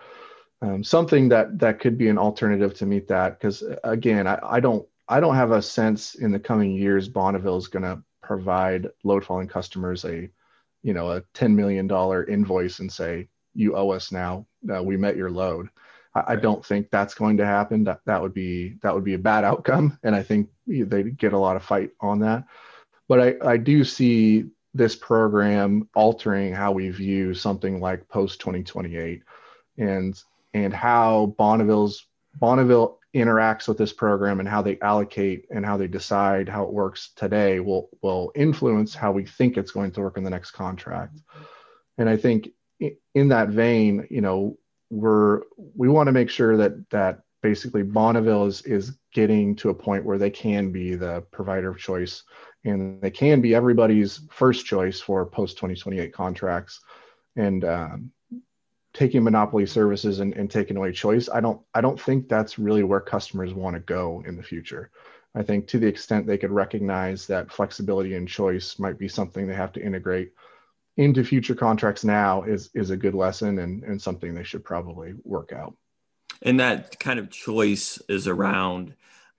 um, 0.62 0.84
something 0.84 1.28
that 1.30 1.60
that 1.60 1.80
could 1.80 1.98
be 1.98 2.08
an 2.08 2.18
alternative 2.18 2.74
to 2.76 2.86
meet 2.86 3.08
that. 3.10 3.38
Because 3.38 3.64
again, 3.84 4.28
I, 4.28 4.40
I 4.42 4.60
don't 4.62 4.88
I 5.10 5.20
don't 5.20 5.36
have 5.36 5.52
a 5.52 5.62
sense 5.62 6.16
in 6.16 6.32
the 6.32 6.40
coming 6.40 6.72
years 6.72 7.10
Bonneville 7.10 7.58
is 7.58 7.68
going 7.68 7.84
to 7.84 8.02
provide 8.24 8.88
load 9.04 9.26
following 9.26 9.48
customers 9.48 10.06
a 10.06 10.30
you 10.84 10.94
know 10.94 11.12
a 11.12 11.22
ten 11.34 11.54
million 11.54 11.86
dollar 11.86 12.24
invoice 12.24 12.80
and 12.80 12.92
say 12.92 13.28
you 13.54 13.76
owe 13.76 13.90
us 13.90 14.12
now 14.12 14.46
uh, 14.74 14.82
we 14.82 14.96
met 14.96 15.18
your 15.18 15.30
load 15.30 15.68
I, 16.14 16.24
I 16.34 16.36
don't 16.36 16.66
think 16.66 16.90
that's 16.90 17.14
going 17.14 17.38
to 17.38 17.46
happen. 17.46 17.84
That 17.86 18.02
that 18.06 18.22
would 18.22 18.34
be 18.34 18.78
that 18.82 18.94
would 18.94 19.04
be 19.04 19.14
a 19.14 19.20
bad 19.20 19.44
outcome, 19.52 19.98
and 20.04 20.16
I 20.16 20.24
think 20.24 20.50
they 20.68 21.04
get 21.04 21.34
a 21.34 21.40
lot 21.40 21.56
of 21.56 21.64
fight 21.64 21.92
on 22.00 22.20
that. 22.20 22.46
But 23.08 23.20
I, 23.20 23.52
I 23.52 23.58
do 23.58 23.84
see 23.84 24.46
this 24.74 24.96
program 24.96 25.90
altering 25.96 26.54
how 26.54 26.72
we 26.72 26.90
view 26.90 27.34
something 27.34 27.82
like 27.82 28.08
post 28.08 28.40
2028 28.40 29.22
and 29.78 30.22
and 30.54 30.74
how 30.74 31.36
Bonneville's 31.38 32.06
Bonneville 32.36 33.00
interacts 33.14 33.68
with 33.68 33.78
this 33.78 33.92
program 33.92 34.40
and 34.40 34.48
how 34.48 34.62
they 34.62 34.80
allocate 34.80 35.46
and 35.50 35.66
how 35.66 35.76
they 35.76 35.88
decide 35.88 36.48
how 36.48 36.64
it 36.64 36.72
works 36.72 37.12
today 37.16 37.60
will 37.60 37.90
will 38.02 38.32
influence 38.36 38.96
how 38.96 39.12
we 39.12 39.26
think 39.26 39.58
it's 39.58 39.72
going 39.72 39.92
to 39.92 40.02
work 40.02 40.18
in 40.18 40.24
the 40.24 40.30
next 40.30 40.52
contract. 40.52 41.20
And 41.98 42.10
I 42.10 42.16
think 42.16 42.50
in 43.14 43.28
that 43.28 43.50
vein, 43.50 44.08
you 44.10 44.22
know, 44.22 44.58
we're 44.92 45.42
we 45.76 45.88
want 45.88 46.08
to 46.08 46.12
make 46.12 46.30
sure 46.30 46.58
that 46.58 46.90
that 46.90 47.22
basically 47.42 47.82
Bonneville 47.82 48.46
is 48.46 48.62
is 48.64 48.98
getting 49.14 49.56
to 49.56 49.70
a 49.70 49.74
point 49.74 50.06
where 50.06 50.18
they 50.18 50.30
can 50.30 50.72
be 50.72 50.96
the 50.96 51.22
provider 51.32 51.70
of 51.70 51.80
choice 51.80 52.24
and 52.66 53.02
they 53.02 53.10
can 53.10 53.42
be 53.42 53.56
everybody's 53.56 54.22
first 54.30 54.66
choice 54.66 55.00
for 55.00 55.26
post 55.26 55.58
2028 55.58 56.14
contracts. 56.14 56.82
And 57.36 57.64
um, 57.64 58.12
taking 58.94 59.24
monopoly 59.24 59.66
services 59.66 60.20
and, 60.20 60.34
and 60.34 60.52
taking 60.52 60.76
away 60.76 60.92
choice 60.92 61.30
i 61.30 61.40
don't 61.40 61.62
i 61.74 61.80
don't 61.80 62.00
think 62.00 62.28
that's 62.28 62.60
really 62.60 62.84
where 62.84 63.00
customers 63.00 63.54
want 63.54 63.74
to 63.74 63.80
go 63.80 64.22
in 64.28 64.36
the 64.36 64.44
future. 64.44 64.92
I 65.34 65.44
think 65.44 65.68
to 65.68 65.80
the 65.80 65.88
extent 65.88 66.28
they 66.28 66.38
could 66.38 66.52
recognize 66.52 67.26
that 67.28 67.52
flexibility 67.52 68.16
and 68.16 68.28
choice 68.28 68.78
might 68.78 69.00
be 69.00 69.08
something 69.08 69.48
they 69.48 69.54
have 69.54 69.72
to 69.74 69.82
integrate 69.82 70.34
into 71.02 71.24
future 71.24 71.56
contracts 71.56 72.04
now 72.04 72.44
is 72.44 72.70
is 72.74 72.90
a 72.90 72.98
good 72.98 73.16
lesson 73.16 73.60
and, 73.60 73.84
and 73.84 74.02
something 74.02 74.34
they 74.34 74.44
should 74.44 74.64
probably 74.64 75.14
work 75.24 75.52
out 75.52 75.76
and 76.42 76.60
that 76.60 77.00
kind 77.00 77.20
of 77.20 77.30
choice 77.30 78.02
is 78.10 78.28
around 78.28 78.96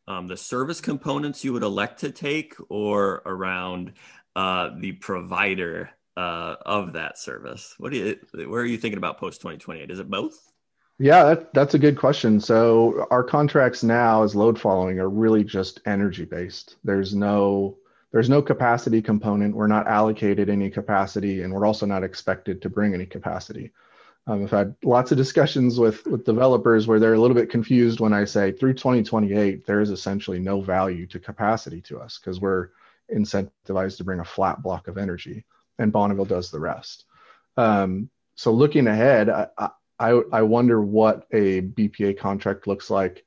um, 0.08 0.26
the 0.26 0.36
service 0.36 0.80
components 0.80 1.44
you 1.44 1.52
would 1.52 1.62
elect 1.62 2.00
to 2.00 2.10
take 2.10 2.54
or 2.68 3.22
around 3.24 3.92
uh, 4.36 4.70
the 4.78 4.92
provider 4.92 5.90
uh, 6.16 6.56
of 6.66 6.94
that 6.94 7.18
service? 7.18 7.74
What 7.78 7.92
do 7.92 7.98
you, 7.98 8.48
where 8.48 8.62
are 8.62 8.66
you 8.66 8.78
thinking 8.78 8.98
about 8.98 9.18
post 9.18 9.40
2028? 9.40 9.90
Is 9.90 9.98
it 9.98 10.10
both? 10.10 10.52
Yeah, 10.98 11.24
that, 11.24 11.54
that's 11.54 11.74
a 11.74 11.78
good 11.78 11.98
question. 11.98 12.38
So 12.38 13.06
our 13.10 13.24
contracts 13.24 13.82
now 13.82 14.22
as 14.22 14.36
load 14.36 14.60
following 14.60 15.00
are 15.00 15.08
really 15.08 15.42
just 15.42 15.80
energy 15.86 16.24
based. 16.24 16.76
There's 16.84 17.14
no 17.14 17.78
there's 18.12 18.28
no 18.28 18.42
capacity 18.42 19.02
component. 19.02 19.56
We're 19.56 19.66
not 19.66 19.86
allocated 19.86 20.48
any 20.48 20.70
capacity, 20.70 21.42
and 21.42 21.52
we're 21.52 21.66
also 21.66 21.86
not 21.86 22.04
expected 22.04 22.62
to 22.62 22.70
bring 22.70 22.94
any 22.94 23.06
capacity. 23.06 23.72
Um, 24.26 24.44
I've 24.44 24.50
had 24.50 24.76
lots 24.84 25.10
of 25.10 25.18
discussions 25.18 25.80
with 25.80 26.06
with 26.06 26.24
developers 26.24 26.86
where 26.86 27.00
they're 27.00 27.14
a 27.14 27.18
little 27.18 27.34
bit 27.34 27.50
confused 27.50 27.98
when 27.98 28.12
I 28.12 28.24
say 28.24 28.52
through 28.52 28.74
2028 28.74 29.66
there 29.66 29.80
is 29.80 29.90
essentially 29.90 30.38
no 30.38 30.60
value 30.60 31.06
to 31.08 31.18
capacity 31.18 31.80
to 31.82 31.98
us 31.98 32.18
because 32.18 32.40
we're 32.40 32.68
incentivized 33.12 33.96
to 33.96 34.04
bring 34.04 34.20
a 34.20 34.24
flat 34.24 34.62
block 34.62 34.86
of 34.86 34.98
energy, 34.98 35.44
and 35.78 35.90
Bonneville 35.90 36.24
does 36.24 36.50
the 36.50 36.60
rest. 36.60 37.04
Um, 37.56 38.10
so 38.36 38.52
looking 38.52 38.86
ahead, 38.86 39.28
I, 39.28 39.48
I 39.98 40.20
I 40.32 40.42
wonder 40.42 40.82
what 40.82 41.26
a 41.32 41.62
BPA 41.62 42.18
contract 42.18 42.66
looks 42.66 42.90
like 42.90 43.24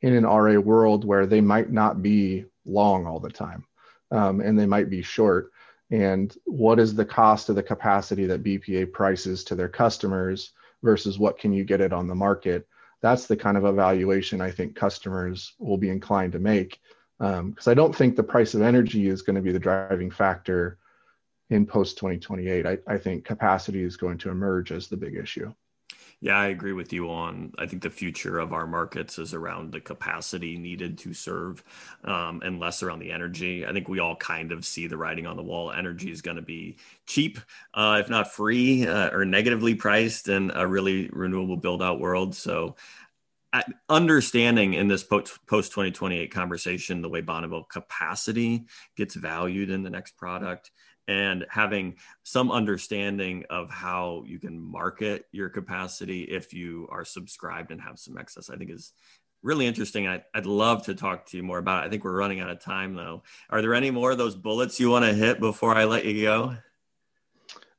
in 0.00 0.14
an 0.14 0.24
RA 0.24 0.58
world 0.58 1.04
where 1.04 1.26
they 1.26 1.40
might 1.40 1.70
not 1.70 2.02
be 2.02 2.44
long 2.64 3.06
all 3.06 3.20
the 3.20 3.30
time, 3.30 3.64
um, 4.10 4.40
and 4.40 4.58
they 4.58 4.66
might 4.66 4.90
be 4.90 5.02
short 5.02 5.50
and 5.90 6.36
what 6.44 6.78
is 6.78 6.94
the 6.94 7.04
cost 7.04 7.48
of 7.48 7.56
the 7.56 7.62
capacity 7.62 8.26
that 8.26 8.42
BPA 8.42 8.92
prices 8.92 9.42
to 9.44 9.54
their 9.54 9.68
customers 9.68 10.52
versus 10.82 11.18
what 11.18 11.38
can 11.38 11.52
you 11.52 11.64
get 11.64 11.80
it 11.80 11.92
on 11.92 12.06
the 12.06 12.14
market. 12.14 12.68
That's 13.00 13.26
the 13.26 13.36
kind 13.36 13.56
of 13.56 13.64
evaluation 13.64 14.40
I 14.40 14.50
think 14.50 14.74
customers 14.74 15.54
will 15.58 15.78
be 15.78 15.88
inclined 15.88 16.32
to 16.32 16.38
make 16.38 16.80
because 17.18 17.66
um, 17.66 17.70
I 17.70 17.74
don't 17.74 17.94
think 17.94 18.16
the 18.16 18.22
price 18.22 18.54
of 18.54 18.62
energy 18.62 19.08
is 19.08 19.22
going 19.22 19.36
to 19.36 19.42
be 19.42 19.52
the 19.52 19.58
driving 19.58 20.10
factor 20.10 20.78
in 21.50 21.66
post 21.66 21.96
2028. 21.98 22.66
I, 22.66 22.78
I 22.86 22.98
think 22.98 23.24
capacity 23.24 23.82
is 23.82 23.96
going 23.96 24.18
to 24.18 24.30
emerge 24.30 24.70
as 24.72 24.88
the 24.88 24.96
big 24.96 25.16
issue. 25.16 25.52
Yeah, 26.20 26.36
I 26.36 26.46
agree 26.46 26.72
with 26.72 26.92
you 26.92 27.10
on. 27.10 27.52
I 27.58 27.66
think 27.66 27.82
the 27.82 27.90
future 27.90 28.40
of 28.40 28.52
our 28.52 28.66
markets 28.66 29.20
is 29.20 29.34
around 29.34 29.70
the 29.70 29.80
capacity 29.80 30.58
needed 30.58 30.98
to 30.98 31.14
serve, 31.14 31.62
um, 32.02 32.42
and 32.44 32.58
less 32.58 32.82
around 32.82 32.98
the 32.98 33.12
energy. 33.12 33.64
I 33.64 33.72
think 33.72 33.88
we 33.88 34.00
all 34.00 34.16
kind 34.16 34.50
of 34.50 34.64
see 34.64 34.88
the 34.88 34.96
writing 34.96 35.28
on 35.28 35.36
the 35.36 35.44
wall. 35.44 35.70
Energy 35.70 36.10
is 36.10 36.20
going 36.20 36.36
to 36.36 36.42
be 36.42 36.78
cheap, 37.06 37.38
uh, 37.72 37.98
if 38.00 38.10
not 38.10 38.32
free, 38.32 38.84
uh, 38.84 39.10
or 39.10 39.24
negatively 39.24 39.76
priced 39.76 40.26
in 40.28 40.50
a 40.52 40.66
really 40.66 41.08
renewable 41.12 41.56
build 41.56 41.84
out 41.84 42.00
world. 42.00 42.34
So, 42.34 42.74
understanding 43.88 44.74
in 44.74 44.88
this 44.88 45.04
post 45.04 45.38
post 45.46 45.70
2028 45.72 46.30
conversation 46.32 47.00
the 47.00 47.08
way 47.08 47.20
Bonneville 47.20 47.64
capacity 47.64 48.66
gets 48.96 49.14
valued 49.14 49.70
in 49.70 49.82
the 49.82 49.90
next 49.90 50.16
product 50.18 50.70
and 51.08 51.46
having 51.48 51.96
some 52.22 52.52
understanding 52.52 53.44
of 53.50 53.70
how 53.70 54.22
you 54.26 54.38
can 54.38 54.60
market 54.60 55.24
your 55.32 55.48
capacity 55.48 56.22
if 56.22 56.52
you 56.52 56.86
are 56.92 57.04
subscribed 57.04 57.72
and 57.72 57.80
have 57.80 57.98
some 57.98 58.18
excess, 58.18 58.50
I 58.50 58.56
think 58.56 58.70
is 58.70 58.92
really 59.42 59.66
interesting. 59.66 60.06
I, 60.06 60.22
would 60.34 60.46
love 60.46 60.84
to 60.84 60.94
talk 60.94 61.26
to 61.26 61.36
you 61.36 61.42
more 61.42 61.58
about 61.58 61.82
it. 61.82 61.86
I 61.86 61.90
think 61.90 62.04
we're 62.04 62.16
running 62.16 62.40
out 62.40 62.50
of 62.50 62.60
time 62.60 62.94
though. 62.94 63.22
Are 63.50 63.62
there 63.62 63.74
any 63.74 63.90
more 63.90 64.12
of 64.12 64.18
those 64.18 64.36
bullets 64.36 64.78
you 64.78 64.90
want 64.90 65.06
to 65.06 65.14
hit 65.14 65.40
before 65.40 65.74
I 65.74 65.84
let 65.84 66.04
you 66.04 66.22
go? 66.22 66.56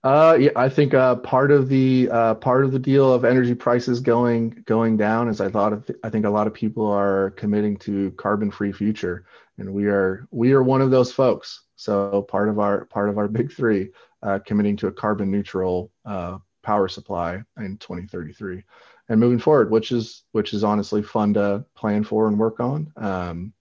Uh, 0.03 0.37
yeah, 0.39 0.51
I 0.55 0.69
think 0.69 0.93
uh, 0.93 1.15
part 1.15 1.51
of 1.51 1.67
the 1.67 2.09
uh, 2.09 2.35
part 2.35 2.63
of 2.63 2.71
the 2.71 2.79
deal 2.79 3.13
of 3.13 3.25
energy 3.25 3.53
prices 3.53 3.99
going 3.99 4.63
going 4.65 4.95
down 4.95 5.27
is 5.27 5.41
I 5.41 5.49
thought 5.49 5.73
of, 5.73 5.91
I 6.03 6.09
think 6.09 6.25
a 6.25 6.29
lot 6.29 6.47
of 6.47 6.53
people 6.53 6.87
are 6.87 7.31
committing 7.31 7.75
to 7.79 8.11
carbon 8.11 8.49
free 8.49 8.71
future, 8.71 9.25
and 9.57 9.73
we 9.73 9.87
are 9.87 10.25
we 10.31 10.53
are 10.53 10.63
one 10.63 10.81
of 10.81 10.89
those 10.89 11.11
folks. 11.11 11.63
So 11.75 12.21
part 12.21 12.47
of 12.47 12.59
our 12.59 12.85
part 12.85 13.09
of 13.09 13.17
our 13.17 13.27
big 13.27 13.51
three, 13.51 13.89
uh, 14.23 14.39
committing 14.45 14.77
to 14.77 14.87
a 14.87 14.91
carbon 14.91 15.31
neutral 15.31 15.91
uh, 16.05 16.37
power 16.63 16.87
supply 16.87 17.43
in 17.57 17.77
2033, 17.77 18.63
and 19.09 19.19
moving 19.19 19.39
forward, 19.39 19.69
which 19.69 19.91
is 19.91 20.23
which 20.31 20.53
is 20.53 20.63
honestly 20.63 21.03
fun 21.03 21.33
to 21.33 21.65
plan 21.75 22.05
for 22.05 22.29
and 22.29 22.39
work 22.39 22.61
on. 22.61 22.89
Um, 22.95 23.53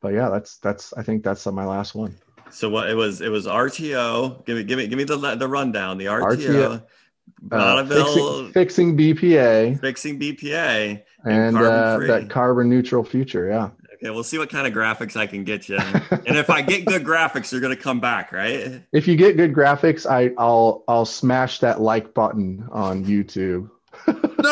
but 0.00 0.14
yeah, 0.14 0.30
that's 0.30 0.56
that's 0.56 0.94
I 0.94 1.02
think 1.02 1.22
that's 1.22 1.44
my 1.44 1.66
last 1.66 1.94
one. 1.94 2.16
So 2.50 2.68
what 2.68 2.88
it 2.88 2.94
was 2.94 3.20
it 3.20 3.28
was 3.28 3.46
RTO. 3.46 4.44
Give 4.44 4.56
me 4.56 4.64
give 4.64 4.78
me 4.78 4.86
give 4.86 4.96
me 4.96 5.04
the 5.04 5.36
the 5.36 5.48
rundown. 5.48 5.98
The 5.98 6.06
RTO. 6.06 6.36
RTO 6.36 6.82
uh, 7.52 7.84
fixing, 7.84 8.52
fixing, 8.52 8.96
BPA, 8.96 9.80
fixing 9.80 10.18
BPA, 10.18 11.02
and, 11.24 11.56
and 11.56 11.56
uh, 11.56 11.98
that 11.98 12.30
carbon 12.30 12.68
neutral 12.68 13.04
future. 13.04 13.48
Yeah, 13.48 13.70
Okay, 13.94 14.10
we'll 14.10 14.24
see 14.24 14.38
what 14.38 14.50
kind 14.50 14.66
of 14.66 14.72
graphics 14.72 15.16
I 15.16 15.26
can 15.26 15.44
get 15.44 15.68
you. 15.68 15.78
and 15.78 16.36
if 16.36 16.50
I 16.50 16.60
get 16.62 16.84
good 16.84 17.02
graphics, 17.02 17.50
you're 17.50 17.60
gonna 17.60 17.76
come 17.76 18.00
back, 18.00 18.32
right? 18.32 18.82
If 18.92 19.08
you 19.08 19.16
get 19.16 19.36
good 19.36 19.54
graphics, 19.54 20.06
I, 20.08 20.32
I'll 20.38 20.84
I'll 20.88 21.06
smash 21.06 21.60
that 21.60 21.80
like 21.80 22.14
button 22.14 22.68
on 22.70 23.04
YouTube. 23.04 23.70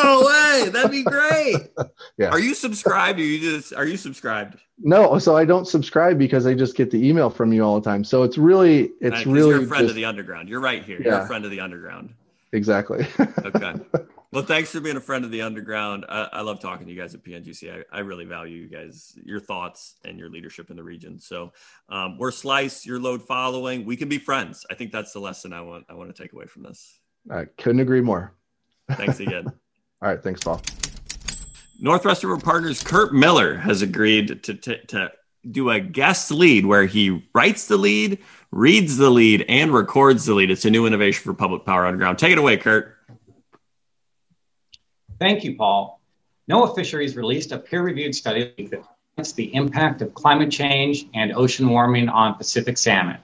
No 0.03 0.25
way, 0.25 0.69
that'd 0.69 0.91
be 0.91 1.03
great. 1.03 1.55
yeah. 2.17 2.29
Are 2.29 2.39
you 2.39 2.53
subscribed? 2.53 3.19
Or 3.19 3.23
you 3.23 3.39
just 3.39 3.73
are 3.73 3.85
you 3.85 3.97
subscribed? 3.97 4.59
No, 4.79 5.17
so 5.19 5.35
I 5.37 5.45
don't 5.45 5.67
subscribe 5.67 6.17
because 6.17 6.45
I 6.45 6.53
just 6.53 6.75
get 6.75 6.91
the 6.91 7.07
email 7.07 7.29
from 7.29 7.53
you 7.53 7.63
all 7.63 7.79
the 7.79 7.89
time. 7.89 8.03
So 8.03 8.23
it's 8.23 8.37
really 8.37 8.91
it's 9.01 9.17
right, 9.17 9.25
really 9.25 9.49
you're 9.49 9.63
a 9.63 9.67
friend 9.67 9.83
just, 9.83 9.91
of 9.91 9.95
the 9.95 10.05
underground. 10.05 10.49
You're 10.49 10.61
right 10.61 10.83
here. 10.83 10.99
Yeah. 10.99 11.11
You're 11.11 11.21
a 11.21 11.27
friend 11.27 11.45
of 11.45 11.51
the 11.51 11.59
underground. 11.59 12.13
Exactly. 12.51 13.07
okay. 13.45 13.75
Well, 14.31 14.43
thanks 14.43 14.71
for 14.71 14.81
being 14.81 14.97
a 14.97 15.01
friend 15.01 15.23
of 15.23 15.31
the 15.31 15.41
underground. 15.41 16.05
I, 16.09 16.27
I, 16.33 16.41
love 16.41 16.59
talking 16.59 16.85
to 16.87 16.91
you 16.91 16.99
guys 16.99 17.15
at 17.15 17.23
PNGC. 17.23 17.85
I, 17.91 17.97
I, 17.97 17.99
really 18.01 18.25
value 18.25 18.57
you 18.57 18.67
guys, 18.67 19.17
your 19.23 19.39
thoughts 19.39 19.95
and 20.03 20.19
your 20.19 20.29
leadership 20.29 20.69
in 20.69 20.75
the 20.75 20.83
region. 20.83 21.19
So 21.19 21.53
um, 21.87 22.17
we're 22.17 22.31
Slice, 22.31 22.85
your 22.85 22.99
load 22.99 23.21
following. 23.21 23.85
We 23.85 23.95
can 23.95 24.09
be 24.09 24.17
friends. 24.17 24.65
I 24.69 24.73
think 24.73 24.91
that's 24.91 25.13
the 25.13 25.19
lesson 25.19 25.53
I 25.53 25.61
want. 25.61 25.85
I 25.89 25.93
want 25.93 26.13
to 26.13 26.21
take 26.21 26.33
away 26.33 26.47
from 26.47 26.63
this. 26.63 26.99
I 27.31 27.45
couldn't 27.57 27.79
agree 27.79 28.01
more. 28.01 28.33
Thanks 28.91 29.19
again. 29.19 29.53
All 30.01 30.09
right. 30.09 30.21
Thanks, 30.21 30.41
Paul. 30.41 30.61
Northwest 31.79 32.23
River 32.23 32.39
Partners 32.39 32.81
Kurt 32.81 33.13
Miller 33.13 33.57
has 33.57 33.81
agreed 33.81 34.43
to, 34.43 34.53
to, 34.53 34.85
to 34.85 35.11
do 35.49 35.69
a 35.69 35.79
guest 35.79 36.31
lead 36.31 36.65
where 36.65 36.85
he 36.85 37.27
writes 37.33 37.67
the 37.67 37.77
lead, 37.77 38.19
reads 38.51 38.97
the 38.97 39.09
lead, 39.09 39.45
and 39.49 39.73
records 39.73 40.25
the 40.25 40.33
lead. 40.33 40.51
It's 40.51 40.65
a 40.65 40.69
new 40.69 40.85
innovation 40.85 41.23
for 41.23 41.33
Public 41.33 41.65
Power 41.65 41.85
Underground. 41.85 42.17
Take 42.17 42.31
it 42.31 42.37
away, 42.37 42.57
Kurt. 42.57 42.95
Thank 45.19 45.43
you, 45.43 45.55
Paul. 45.55 46.01
NOAA 46.49 46.75
Fisheries 46.75 47.15
released 47.15 47.51
a 47.51 47.57
peer 47.57 47.81
reviewed 47.81 48.13
study 48.13 48.53
that 48.69 48.83
highlights 49.17 49.33
the 49.33 49.53
impact 49.55 50.01
of 50.01 50.13
climate 50.13 50.51
change 50.51 51.07
and 51.13 51.33
ocean 51.33 51.67
warming 51.69 52.09
on 52.09 52.35
Pacific 52.35 52.77
salmon. 52.77 53.17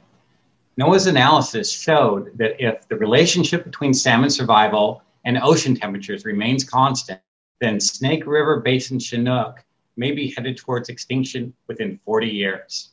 NOAA's 0.79 1.07
analysis 1.07 1.71
showed 1.71 2.37
that 2.37 2.63
if 2.63 2.87
the 2.87 2.95
relationship 2.95 3.63
between 3.63 3.93
salmon 3.93 4.29
survival 4.29 5.03
and 5.25 5.37
ocean 5.37 5.75
temperatures 5.75 6.25
remains 6.25 6.63
constant, 6.63 7.19
then 7.59 7.79
Snake 7.79 8.25
River 8.25 8.59
Basin 8.59 8.99
Chinook 8.99 9.63
may 9.97 10.11
be 10.11 10.33
headed 10.35 10.57
towards 10.57 10.89
extinction 10.89 11.53
within 11.67 11.99
40 12.05 12.27
years. 12.27 12.89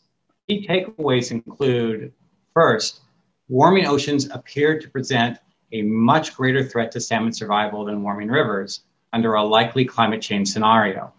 Key 0.46 0.66
takeaways 0.66 1.30
include 1.30 2.12
first, 2.52 3.00
warming 3.48 3.86
oceans 3.86 4.28
appear 4.30 4.78
to 4.80 4.88
present 4.88 5.38
a 5.72 5.82
much 5.82 6.34
greater 6.36 6.64
threat 6.64 6.90
to 6.92 7.00
salmon 7.00 7.32
survival 7.32 7.84
than 7.84 8.02
warming 8.02 8.28
rivers, 8.28 8.82
under 9.12 9.34
a 9.34 9.42
likely 9.42 9.84
climate 9.84 10.20
change 10.20 10.48
scenario. 10.48 11.12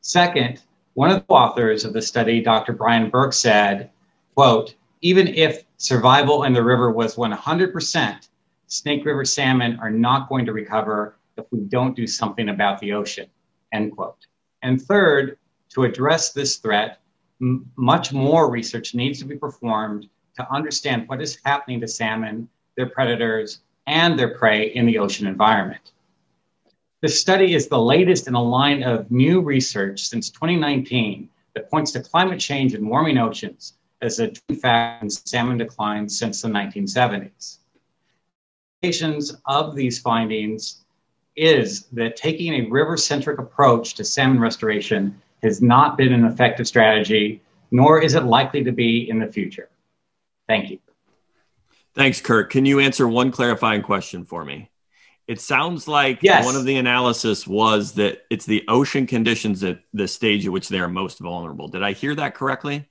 Second, 0.00 0.62
one 0.94 1.10
of 1.10 1.26
the 1.26 1.34
authors 1.34 1.84
of 1.84 1.92
the 1.92 2.00
study, 2.00 2.40
Dr. 2.40 2.72
Brian 2.72 3.10
Burke, 3.10 3.32
said, 3.32 3.90
quote, 4.34 4.74
even 5.02 5.28
if 5.28 5.64
survival 5.76 6.44
in 6.44 6.52
the 6.52 6.62
river 6.62 6.90
was 6.90 7.16
100%, 7.16 8.28
Snake 8.68 9.04
River 9.04 9.24
salmon 9.24 9.78
are 9.80 9.90
not 9.90 10.28
going 10.28 10.44
to 10.46 10.52
recover 10.52 11.16
if 11.36 11.44
we 11.50 11.60
don't 11.60 11.94
do 11.94 12.06
something 12.06 12.48
about 12.48 12.80
the 12.80 12.92
ocean, 12.92 13.26
end 13.72 13.92
quote. 13.92 14.26
And 14.62 14.80
third, 14.80 15.38
to 15.70 15.84
address 15.84 16.32
this 16.32 16.56
threat, 16.56 17.00
m- 17.40 17.70
much 17.76 18.12
more 18.12 18.50
research 18.50 18.94
needs 18.94 19.18
to 19.20 19.24
be 19.24 19.36
performed 19.36 20.08
to 20.36 20.52
understand 20.52 21.08
what 21.08 21.22
is 21.22 21.38
happening 21.44 21.80
to 21.80 21.88
salmon, 21.88 22.48
their 22.76 22.88
predators, 22.88 23.60
and 23.86 24.18
their 24.18 24.36
prey 24.36 24.74
in 24.74 24.86
the 24.86 24.98
ocean 24.98 25.26
environment. 25.26 25.92
This 27.02 27.20
study 27.20 27.54
is 27.54 27.68
the 27.68 27.78
latest 27.78 28.26
in 28.26 28.34
a 28.34 28.42
line 28.42 28.82
of 28.82 29.10
new 29.10 29.40
research 29.40 30.08
since 30.08 30.30
2019 30.30 31.28
that 31.54 31.70
points 31.70 31.92
to 31.92 32.00
climate 32.00 32.40
change 32.40 32.74
and 32.74 32.88
warming 32.88 33.18
oceans 33.18 33.74
as 34.02 34.18
a 34.18 34.32
factor 34.56 35.04
in 35.04 35.10
salmon 35.10 35.58
decline 35.58 36.08
since 36.08 36.42
the 36.42 36.48
1970s. 36.48 37.58
Implications 38.82 39.34
of 39.46 39.74
these 39.74 39.98
findings 39.98 40.84
is 41.34 41.84
that 41.92 42.14
taking 42.16 42.54
a 42.54 42.68
river-centric 42.68 43.38
approach 43.38 43.94
to 43.94 44.04
salmon 44.04 44.38
restoration 44.38 45.20
has 45.42 45.62
not 45.62 45.96
been 45.96 46.12
an 46.12 46.24
effective 46.24 46.66
strategy, 46.66 47.40
nor 47.70 48.02
is 48.02 48.14
it 48.14 48.24
likely 48.24 48.62
to 48.64 48.72
be 48.72 49.08
in 49.08 49.18
the 49.18 49.26
future. 49.26 49.70
Thank 50.46 50.70
you. 50.70 50.78
Thanks, 51.94 52.20
Kurt. 52.20 52.50
Can 52.50 52.66
you 52.66 52.78
answer 52.80 53.08
one 53.08 53.30
clarifying 53.30 53.80
question 53.82 54.24
for 54.24 54.44
me? 54.44 54.70
It 55.26 55.40
sounds 55.40 55.88
like 55.88 56.18
Yes. 56.22 56.44
one 56.44 56.54
of 56.54 56.64
the 56.66 56.76
analysis 56.76 57.46
was 57.46 57.92
that 57.94 58.24
it's 58.28 58.44
the 58.44 58.62
ocean 58.68 59.06
conditions 59.06 59.64
at 59.64 59.80
the 59.94 60.06
stage 60.06 60.46
at 60.46 60.52
which 60.52 60.68
they 60.68 60.80
are 60.80 60.88
most 60.88 61.18
vulnerable. 61.18 61.68
Did 61.68 61.82
I 61.82 61.92
hear 61.92 62.14
that 62.14 62.34
correctly? 62.34 62.86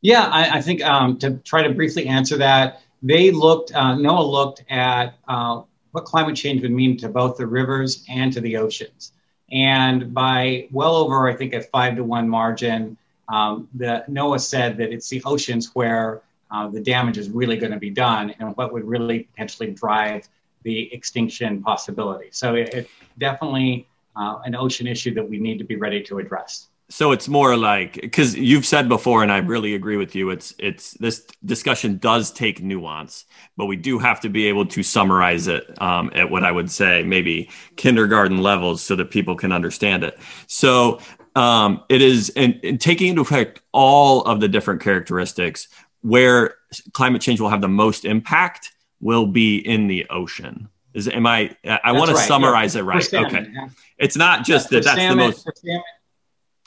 Yeah, 0.00 0.26
I, 0.26 0.58
I 0.58 0.60
think 0.60 0.82
um, 0.82 1.18
to 1.18 1.38
try 1.38 1.62
to 1.62 1.72
briefly 1.72 2.08
answer 2.08 2.38
that, 2.38 2.82
they 3.02 3.30
looked, 3.30 3.74
uh, 3.74 3.96
NOAA 3.96 4.30
looked 4.30 4.64
at 4.70 5.14
uh, 5.28 5.62
what 5.90 6.04
climate 6.04 6.36
change 6.36 6.62
would 6.62 6.70
mean 6.70 6.96
to 6.98 7.08
both 7.08 7.36
the 7.36 7.46
rivers 7.46 8.04
and 8.08 8.32
to 8.32 8.40
the 8.40 8.56
oceans. 8.56 9.12
And 9.50 10.14
by 10.14 10.68
well 10.70 10.96
over, 10.96 11.28
I 11.28 11.34
think, 11.34 11.52
a 11.52 11.62
five 11.62 11.96
to 11.96 12.04
one 12.04 12.28
margin, 12.28 12.96
um, 13.28 13.68
the 13.74 14.04
NOAA 14.08 14.40
said 14.40 14.76
that 14.78 14.92
it's 14.92 15.08
the 15.08 15.22
oceans 15.24 15.70
where 15.74 16.22
uh, 16.50 16.68
the 16.68 16.80
damage 16.80 17.18
is 17.18 17.28
really 17.30 17.56
going 17.56 17.72
to 17.72 17.78
be 17.78 17.90
done 17.90 18.34
and 18.38 18.56
what 18.56 18.72
would 18.72 18.84
really 18.84 19.20
potentially 19.24 19.70
drive 19.70 20.28
the 20.62 20.92
extinction 20.94 21.62
possibility. 21.62 22.28
So 22.30 22.54
it, 22.54 22.72
it's 22.72 22.90
definitely 23.18 23.86
uh, 24.16 24.40
an 24.44 24.54
ocean 24.54 24.86
issue 24.86 25.14
that 25.14 25.28
we 25.28 25.38
need 25.38 25.58
to 25.58 25.64
be 25.64 25.76
ready 25.76 26.02
to 26.04 26.18
address. 26.18 26.68
So 26.92 27.12
it's 27.12 27.26
more 27.26 27.56
like 27.56 27.94
because 27.94 28.36
you've 28.36 28.66
said 28.66 28.86
before, 28.86 29.22
and 29.22 29.32
I 29.32 29.38
really 29.38 29.74
agree 29.74 29.96
with 29.96 30.14
you. 30.14 30.28
It's 30.28 30.54
it's 30.58 30.92
this 30.98 31.26
discussion 31.42 31.96
does 31.96 32.30
take 32.30 32.62
nuance, 32.62 33.24
but 33.56 33.64
we 33.64 33.76
do 33.76 33.98
have 33.98 34.20
to 34.20 34.28
be 34.28 34.46
able 34.48 34.66
to 34.66 34.82
summarize 34.82 35.48
it 35.48 35.80
um, 35.80 36.10
at 36.14 36.30
what 36.30 36.44
I 36.44 36.52
would 36.52 36.70
say 36.70 37.02
maybe 37.02 37.48
kindergarten 37.76 38.42
levels 38.42 38.82
so 38.82 38.94
that 38.96 39.10
people 39.10 39.36
can 39.36 39.52
understand 39.52 40.04
it. 40.04 40.18
So 40.48 41.00
um, 41.34 41.82
it 41.88 42.02
is 42.02 42.30
and, 42.36 42.60
and 42.62 42.78
taking 42.78 43.08
into 43.08 43.22
effect 43.22 43.62
all 43.72 44.20
of 44.24 44.40
the 44.40 44.48
different 44.48 44.82
characteristics 44.82 45.68
where 46.02 46.56
climate 46.92 47.22
change 47.22 47.40
will 47.40 47.48
have 47.48 47.62
the 47.62 47.68
most 47.68 48.04
impact 48.04 48.70
will 49.00 49.26
be 49.26 49.56
in 49.56 49.86
the 49.86 50.06
ocean. 50.10 50.68
Is 50.92 51.08
am 51.08 51.26
I? 51.26 51.56
I 51.64 51.92
want 51.92 52.10
to 52.10 52.16
right, 52.16 52.28
summarize 52.28 52.74
yeah. 52.74 52.82
it 52.82 52.84
right. 52.84 53.02
salmon, 53.02 53.34
Okay, 53.34 53.50
yeah. 53.50 53.68
it's 53.96 54.14
not 54.14 54.44
just 54.44 54.68
that. 54.68 54.84
That's 54.84 54.98
salmon- 54.98 55.16
the 55.16 55.24
most 55.24 55.48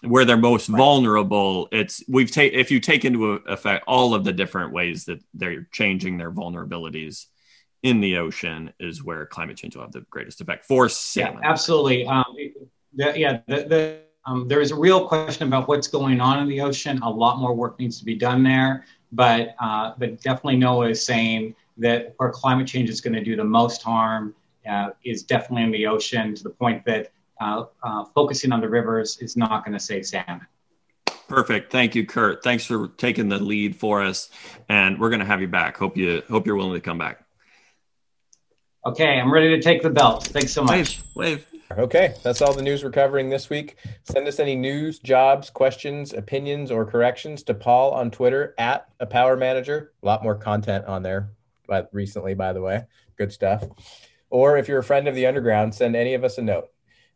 where 0.08 0.26
they're 0.26 0.38
most 0.38 0.70
Right. 0.70 0.78
vulnerable 0.78 1.68
it's 1.72 2.04
we've 2.08 2.32
taken 2.32 2.60
if 2.60 2.72
you 2.72 2.80
take 2.80 3.06
into 3.06 3.34
effect 3.48 3.84
all 3.88 4.14
of 4.14 4.24
the 4.24 4.32
different 4.32 4.72
ways 4.72 5.06
that 5.06 5.20
they're 5.34 5.68
changing 5.72 6.18
their 6.18 6.32
vulnerabilities 6.32 7.26
in 7.84 8.02
the 8.02 8.18
ocean 8.18 8.74
is 8.80 9.04
where 9.04 9.26
climate 9.26 9.58
change 9.58 9.76
will 9.76 9.84
have 9.84 9.92
the 9.92 10.02
greatest 10.10 10.42
effect 10.42 10.66
for 10.66 10.90
salmon 10.90 11.42
Yeah, 11.44 11.50
absolutely. 11.50 12.06
Um, 12.08 12.26
the, 12.96 13.14
yeah, 13.20 13.42
the, 13.48 13.56
the, 13.56 14.00
um, 14.26 14.48
there 14.48 14.62
is 14.62 14.72
a 14.72 14.76
real 14.76 15.08
question 15.08 15.48
about 15.48 15.68
what's 15.68 15.88
going 15.88 16.20
on 16.20 16.40
in 16.40 16.48
the 16.48 16.62
ocean. 16.62 17.00
A 17.04 17.10
lot 17.10 17.38
more 17.38 17.54
work 17.54 17.78
needs 17.78 18.00
to 18.00 18.06
be 18.06 18.16
done 18.16 18.42
there, 18.42 18.86
but 19.12 19.54
uh, 19.60 19.94
but 20.00 20.20
definitely 20.22 20.58
NOAA 20.58 20.92
is 20.92 21.06
saying 21.06 21.54
that 21.78 22.16
where 22.18 22.32
climate 22.32 22.68
change 22.68 22.90
is 22.90 23.02
going 23.02 23.14
to 23.14 23.24
do 23.24 23.36
the 23.36 23.44
most 23.44 23.84
harm 23.84 24.34
uh, 24.68 24.90
is 25.04 25.22
definitely 25.24 25.64
in 25.64 25.72
the 25.72 25.86
ocean. 25.86 26.34
To 26.34 26.42
the 26.42 26.50
point 26.50 26.84
that 26.86 27.12
uh, 27.42 27.66
uh, 27.84 28.06
focusing 28.16 28.52
on 28.52 28.62
the 28.62 28.70
rivers 28.70 29.18
is 29.20 29.36
not 29.36 29.66
going 29.66 29.74
to 29.74 29.84
save 29.84 30.06
salmon. 30.06 30.46
perfect 31.28 31.72
thank 31.72 31.96
you 31.96 32.06
kurt 32.06 32.44
thanks 32.44 32.66
for 32.66 32.88
taking 32.98 33.30
the 33.30 33.40
lead 33.40 33.76
for 33.76 34.02
us 34.04 34.30
and 34.70 35.00
we're 35.00 35.10
going 35.10 35.20
to 35.20 35.26
have 35.26 35.42
you 35.42 35.48
back 35.48 35.78
hope 35.78 35.98
you 35.98 36.22
hope 36.30 36.46
you're 36.46 36.56
willing 36.56 36.74
to 36.74 36.82
come 36.82 36.98
back 36.98 37.22
Okay, 38.88 39.20
I'm 39.20 39.34
ready 39.34 39.50
to 39.50 39.60
take 39.60 39.82
the 39.82 39.90
belt. 39.90 40.28
Thanks 40.28 40.54
so 40.54 40.64
much. 40.64 41.02
wave 41.16 41.42
wave 41.42 41.56
Okay, 41.72 42.14
that's 42.22 42.44
all 42.44 42.54
the 42.54 42.62
news 42.62 42.84
we're 42.84 42.92
covering 42.92 43.30
this 43.30 43.50
week. 43.50 43.78
Send 44.04 44.28
us 44.28 44.40
any 44.40 44.56
news, 44.56 45.00
jobs, 45.00 45.50
questions, 45.50 46.14
opinions, 46.14 46.70
or 46.70 46.86
corrections 46.86 47.42
to 47.44 47.56
Paul 47.56 47.92
on 47.92 48.12
Twitter 48.12 48.54
at 48.60 48.88
a 49.00 49.08
power 49.08 49.36
manager. 49.36 49.92
A 50.04 50.06
lot 50.06 50.22
more 50.22 50.36
content 50.36 50.86
on 50.86 51.02
there, 51.02 51.32
but 51.68 51.90
recently, 51.92 52.36
by 52.36 52.54
the 52.54 52.62
way, 52.62 52.84
good 53.18 53.32
stuff. 53.32 53.64
Or 54.30 54.58
if 54.58 54.68
you're 54.68 54.80
a 54.80 54.84
friend 54.84 55.08
of 55.08 55.16
the 55.16 55.26
underground, 55.26 55.74
send 55.74 55.96
any 55.96 56.14
of 56.14 56.24
us 56.24 56.38
a 56.38 56.44
note. 56.44 56.70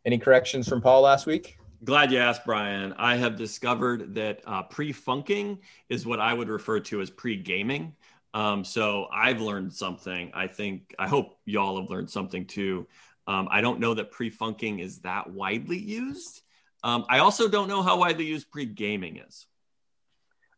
Any 0.04 0.18
corrections 0.18 0.68
from 0.68 0.80
Paul 0.80 1.02
last 1.02 1.26
week? 1.26 1.58
Glad 1.84 2.10
you 2.10 2.18
asked, 2.18 2.44
Brian. 2.44 2.94
I 2.98 3.16
have 3.16 3.36
discovered 3.36 4.14
that 4.14 4.40
uh, 4.46 4.62
pre-funking 4.64 5.58
is 5.88 6.06
what 6.06 6.20
I 6.20 6.32
would 6.32 6.48
refer 6.48 6.80
to 6.80 7.00
as 7.00 7.10
pre-gaming. 7.10 7.94
Um, 8.32 8.64
so 8.64 9.08
I've 9.12 9.40
learned 9.40 9.72
something. 9.72 10.30
I 10.34 10.46
think 10.46 10.94
I 10.98 11.08
hope 11.08 11.38
y'all 11.44 11.80
have 11.80 11.90
learned 11.90 12.10
something 12.10 12.46
too. 12.46 12.86
Um, 13.26 13.48
I 13.50 13.60
don't 13.60 13.80
know 13.80 13.94
that 13.94 14.10
pre-funking 14.10 14.78
is 14.78 15.00
that 15.00 15.30
widely 15.30 15.78
used. 15.78 16.42
Um, 16.82 17.04
I 17.08 17.18
also 17.18 17.48
don't 17.48 17.68
know 17.68 17.82
how 17.82 17.98
widely 17.98 18.24
used 18.24 18.50
pre-gaming 18.50 19.18
is. 19.18 19.46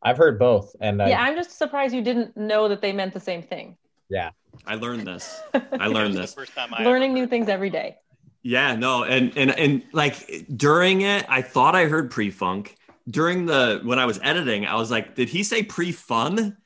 I've 0.02 0.16
heard 0.16 0.38
both, 0.38 0.74
and 0.80 0.98
Yeah, 0.98 1.22
I'm 1.22 1.36
just 1.36 1.56
surprised 1.56 1.94
you 1.94 2.02
didn't 2.02 2.36
know 2.36 2.68
that 2.68 2.80
they 2.80 2.92
meant 2.92 3.14
the 3.14 3.20
same 3.20 3.42
thing. 3.42 3.76
Yeah, 4.08 4.30
I 4.66 4.74
learned 4.74 5.06
this. 5.06 5.40
I 5.54 5.86
learned 5.86 6.14
This 6.14 6.20
is 6.20 6.20
this. 6.20 6.30
the 6.34 6.40
first 6.40 6.54
time 6.54 6.74
I 6.74 6.84
Learning 6.84 7.14
new 7.14 7.26
things 7.26 7.48
every 7.48 7.70
day. 7.70 7.96
Yeah, 8.42 8.74
no, 8.74 9.04
and 9.04 9.36
and 9.36 9.50
and 9.52 9.82
like 9.92 10.46
during 10.56 11.02
it, 11.02 11.24
I 11.28 11.42
thought 11.42 11.76
I 11.76 11.84
heard 11.84 12.10
pre-funk. 12.10 12.76
During 13.08 13.46
the 13.46 13.80
when 13.84 13.98
I 13.98 14.06
was 14.06 14.18
editing, 14.22 14.66
I 14.66 14.74
was 14.76 14.90
like, 14.90 15.14
did 15.14 15.28
he 15.28 15.42
say 15.42 15.62
pre-fun? 15.62 16.56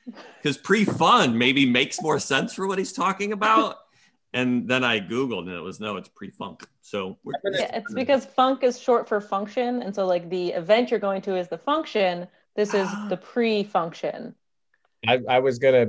Because 0.41 0.57
pre-fun 0.57 1.37
maybe 1.37 1.65
makes 1.69 2.01
more 2.01 2.19
sense 2.19 2.53
for 2.53 2.67
what 2.67 2.77
he's 2.77 2.93
talking 2.93 3.31
about. 3.31 3.77
And 4.33 4.67
then 4.67 4.83
I 4.83 4.99
googled, 4.99 5.47
and 5.47 5.51
it 5.51 5.61
was 5.61 5.79
no, 5.79 5.97
it's 5.97 6.09
pre-funk. 6.09 6.67
So 6.81 7.17
we're, 7.23 7.33
Yeah, 7.51 7.77
it's 7.77 7.93
because 7.93 8.25
funk 8.25 8.63
is 8.63 8.79
short 8.79 9.07
for 9.07 9.21
function, 9.21 9.81
and 9.81 9.93
so 9.93 10.05
like 10.05 10.29
the 10.29 10.49
event 10.49 10.91
you're 10.91 10.99
going 10.99 11.21
to 11.23 11.35
is 11.37 11.47
the 11.47 11.57
function. 11.57 12.27
This 12.55 12.73
is 12.73 12.89
the 13.09 13.17
pre-function. 13.17 14.35
I, 15.07 15.21
I 15.29 15.39
was 15.39 15.59
gonna. 15.59 15.87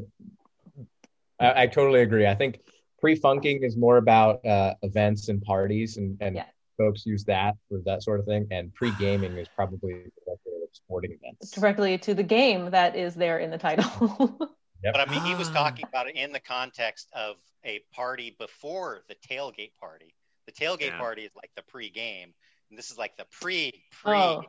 I, 1.41 1.63
I 1.63 1.67
totally 1.67 2.03
agree. 2.03 2.27
I 2.27 2.35
think 2.35 2.61
pre-funking 2.99 3.63
is 3.63 3.77
more 3.77 3.97
about 3.97 4.45
uh, 4.45 4.75
events 4.83 5.29
and 5.29 5.41
parties, 5.43 5.97
and 5.97 6.17
and 6.21 6.37
Yeah. 6.37 6.47
folks 6.77 7.05
use 7.07 7.25
that 7.25 7.55
for 7.69 7.81
that 7.85 8.03
sort 8.03 8.21
of 8.21 8.27
thing. 8.27 8.47
And 8.51 8.73
pre-gaming 8.75 9.37
is 9.39 9.49
probably 9.49 9.93
directed 9.93 10.53
at 10.63 10.75
sporting 10.77 11.13
events. 11.13 11.51
directly 11.51 11.99
to 11.99 12.15
the 12.15 12.23
game 12.23 12.71
that 12.71 12.97
is 12.97 13.15
there 13.15 13.39
in 13.39 13.51
the 13.51 13.59
title. 13.59 14.39
But 14.81 15.01
I 15.01 15.07
mean, 15.11 15.25
he 15.25 15.35
was 15.35 15.49
Ah. 15.49 15.55
talking 15.65 15.87
about 15.89 16.07
it 16.09 16.15
in 16.15 16.31
the 16.31 16.39
context 16.39 17.09
of 17.13 17.35
a 17.65 17.81
party 17.93 18.37
before 18.39 19.03
the 19.09 19.17
tailgate 19.17 19.73
party. 19.81 20.15
The 20.47 20.53
tailgate 20.53 20.93
Yeah. 20.93 20.99
party 20.99 21.23
is 21.25 21.33
like 21.35 21.51
the 21.57 21.63
pre-game, 21.63 22.33
and 22.71 22.79
this 22.79 22.93
is 22.93 22.97
like 22.97 23.17
the 23.17 23.25
pre 23.41 23.73
pre. 23.91 24.15
Oh. 24.15 24.45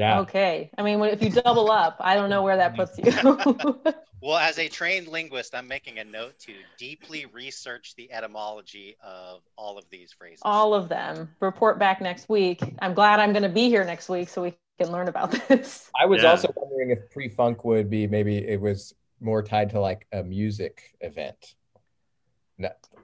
Yeah. 0.00 0.20
okay. 0.20 0.70
I 0.78 0.82
mean, 0.82 1.00
if 1.02 1.22
you 1.22 1.30
double 1.30 1.70
up, 1.70 1.96
I 2.00 2.14
don't 2.14 2.30
know 2.30 2.42
where 2.42 2.56
that 2.56 2.74
puts 2.74 2.98
you. 2.98 3.12
Well, 4.22 4.36
as 4.36 4.58
a 4.58 4.68
trained 4.68 5.08
linguist, 5.08 5.54
I'm 5.54 5.66
making 5.66 5.98
a 5.98 6.04
note 6.04 6.38
to 6.40 6.52
deeply 6.76 7.24
research 7.32 7.94
the 7.96 8.12
etymology 8.12 8.96
of 9.02 9.40
all 9.56 9.78
of 9.78 9.84
these 9.90 10.12
phrases. 10.12 10.42
All 10.42 10.74
of 10.74 10.90
them. 10.90 11.30
Report 11.40 11.78
back 11.78 12.02
next 12.02 12.28
week. 12.28 12.60
I'm 12.80 12.92
glad 12.92 13.18
I'm 13.18 13.32
going 13.32 13.44
to 13.44 13.48
be 13.48 13.68
here 13.70 13.82
next 13.82 14.10
week 14.10 14.28
so 14.28 14.42
we 14.42 14.54
can 14.78 14.92
learn 14.92 15.08
about 15.08 15.30
this. 15.48 15.90
I 15.98 16.04
was 16.04 16.22
Yeah. 16.22 16.32
also 16.32 16.52
wondering 16.54 16.90
if 16.90 17.10
pre-funk 17.10 17.64
would 17.64 17.88
be 17.88 18.06
maybe 18.06 18.36
it 18.36 18.60
was 18.60 18.94
more 19.20 19.42
tied 19.42 19.70
to 19.70 19.80
like 19.80 20.06
a 20.12 20.22
music 20.22 20.94
event, 21.00 21.36
no, 21.38 21.59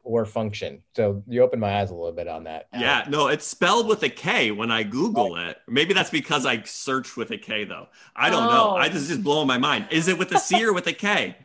or 0.07 0.25
function. 0.25 0.83
So 0.95 1.23
you 1.27 1.43
opened 1.43 1.61
my 1.61 1.81
eyes 1.81 1.91
a 1.91 1.95
little 1.95 2.13
bit 2.13 2.29
on 2.29 2.45
that. 2.45 2.69
yeah, 2.73 3.05
no, 3.09 3.27
it's 3.27 3.47
spelled 3.47 3.89
with 3.89 4.03
a 4.05 4.09
K 4.09 4.53
when 4.53 4.71
I 4.71 4.85
Google 4.85 5.35
oh. 5.35 5.49
it. 5.49 5.59
Maybe 5.67 5.95
that's 5.95 6.11
because 6.11 6.47
I 6.47 6.63
searched 6.63 7.17
with 7.17 7.33
a 7.33 7.39
K 7.39 7.65
though. 7.65 7.89
I 8.15 8.31
don't 8.31 8.45
know. 8.45 8.71
Oh. 8.73 8.77
I 8.77 8.89
just 8.89 9.09
just 9.09 9.23
blowing 9.25 9.49
my 9.49 9.59
mind. 9.59 9.89
Is 9.91 10.09
it 10.09 10.17
with 10.17 10.33
a 10.33 10.39
C 10.39 10.65
or 10.65 10.73
with 10.73 10.87
a 10.87 10.93
K? 10.93 11.37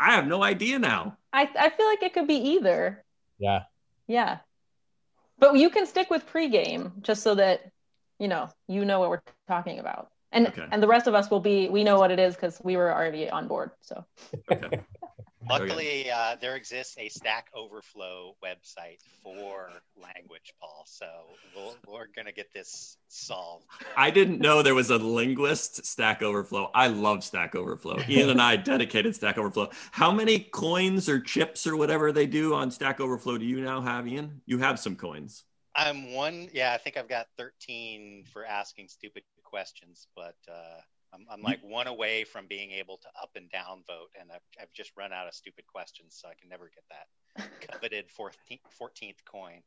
I 0.00 0.12
have 0.12 0.26
no 0.26 0.42
idea 0.42 0.78
now. 0.78 1.18
I, 1.32 1.48
I 1.58 1.68
feel 1.70 1.86
like 1.86 2.02
it 2.02 2.12
could 2.14 2.26
be 2.26 2.34
either. 2.34 3.04
Yeah. 3.38 3.62
Yeah. 4.06 4.38
But 5.38 5.56
you 5.56 5.70
can 5.70 5.86
stick 5.86 6.10
with 6.10 6.26
pregame 6.26 7.00
just 7.02 7.22
so 7.22 7.34
that 7.36 7.70
you 8.18 8.28
know 8.28 8.50
you 8.66 8.84
know 8.84 8.98
what 9.00 9.10
we're 9.10 9.22
talking 9.46 9.78
about. 9.78 10.10
And 10.32 10.48
Okay. 10.48 10.66
and 10.70 10.82
the 10.82 10.88
rest 10.88 11.06
of 11.06 11.14
us 11.14 11.30
will 11.30 11.40
be 11.40 11.68
we 11.68 11.84
know 11.84 11.98
what 11.98 12.10
it 12.10 12.18
is 12.18 12.34
because 12.34 12.60
we 12.64 12.76
were 12.76 12.92
already 12.92 13.30
on 13.30 13.46
board. 13.46 13.70
So 13.82 14.04
Okay. 14.50 14.80
Luckily, 15.48 16.10
uh, 16.10 16.36
there 16.40 16.56
exists 16.56 16.96
a 16.98 17.08
Stack 17.08 17.48
Overflow 17.54 18.36
website 18.44 18.98
for 19.22 19.70
language, 19.96 20.52
Paul. 20.60 20.84
So 20.86 21.06
we'll, 21.56 21.76
we're 21.86 22.08
going 22.14 22.26
to 22.26 22.32
get 22.32 22.52
this 22.52 22.98
solved. 23.08 23.64
I 23.96 24.10
didn't 24.10 24.40
know 24.40 24.62
there 24.62 24.74
was 24.74 24.90
a 24.90 24.98
linguist 24.98 25.84
Stack 25.86 26.22
Overflow. 26.22 26.70
I 26.74 26.88
love 26.88 27.24
Stack 27.24 27.54
Overflow. 27.54 28.00
Ian 28.08 28.30
and 28.30 28.42
I 28.42 28.56
dedicated 28.56 29.14
Stack 29.14 29.38
Overflow. 29.38 29.70
How 29.92 30.12
many 30.12 30.40
coins 30.40 31.08
or 31.08 31.20
chips 31.20 31.66
or 31.66 31.76
whatever 31.76 32.12
they 32.12 32.26
do 32.26 32.54
on 32.54 32.70
Stack 32.70 33.00
Overflow 33.00 33.38
do 33.38 33.46
you 33.46 33.62
now 33.62 33.80
have, 33.80 34.06
Ian? 34.06 34.42
You 34.46 34.58
have 34.58 34.78
some 34.78 34.94
coins. 34.94 35.44
I'm 35.74 36.12
one, 36.12 36.48
yeah, 36.52 36.72
I 36.74 36.78
think 36.78 36.96
I've 36.96 37.08
got 37.08 37.26
13 37.38 38.24
for 38.32 38.44
asking 38.44 38.88
stupid 38.88 39.22
questions, 39.44 40.08
but 40.14 40.34
uh, 40.48 40.80
I'm, 41.12 41.26
I'm 41.30 41.42
like 41.42 41.60
one 41.62 41.86
away 41.86 42.24
from 42.24 42.46
being 42.46 42.70
able 42.70 42.96
to 42.98 43.08
up 43.20 43.30
and 43.36 43.50
down 43.50 43.82
vote, 43.86 44.10
and 44.20 44.30
I've, 44.32 44.40
I've 44.60 44.72
just 44.72 44.92
run 44.96 45.12
out 45.12 45.26
of 45.26 45.34
stupid 45.34 45.66
questions, 45.66 46.16
so 46.20 46.28
I 46.28 46.34
can 46.40 46.48
never 46.48 46.70
get 46.74 46.84
that 46.90 47.50
coveted 47.72 48.06
14th, 48.08 48.60
14th 48.80 49.24
coin. 49.24 49.62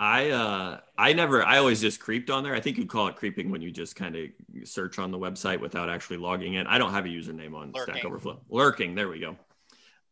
I 0.00 0.30
uh 0.30 0.80
I 0.96 1.12
never 1.12 1.44
I 1.44 1.58
always 1.58 1.82
just 1.82 2.00
creeped 2.00 2.30
on 2.30 2.42
there. 2.42 2.54
I 2.54 2.60
think 2.60 2.78
you 2.78 2.86
call 2.86 3.08
it 3.08 3.16
creeping 3.16 3.50
when 3.50 3.60
you 3.60 3.70
just 3.70 3.96
kind 3.96 4.16
of 4.16 4.28
search 4.66 4.98
on 4.98 5.10
the 5.10 5.18
website 5.18 5.60
without 5.60 5.90
actually 5.90 6.16
logging 6.16 6.54
in. 6.54 6.66
I 6.66 6.78
don't 6.78 6.92
have 6.92 7.04
a 7.04 7.08
username 7.08 7.54
on 7.54 7.74
Stack 7.74 8.02
Overflow. 8.06 8.40
Lurking, 8.48 8.94
there 8.94 9.10
we 9.10 9.20
go. 9.20 9.36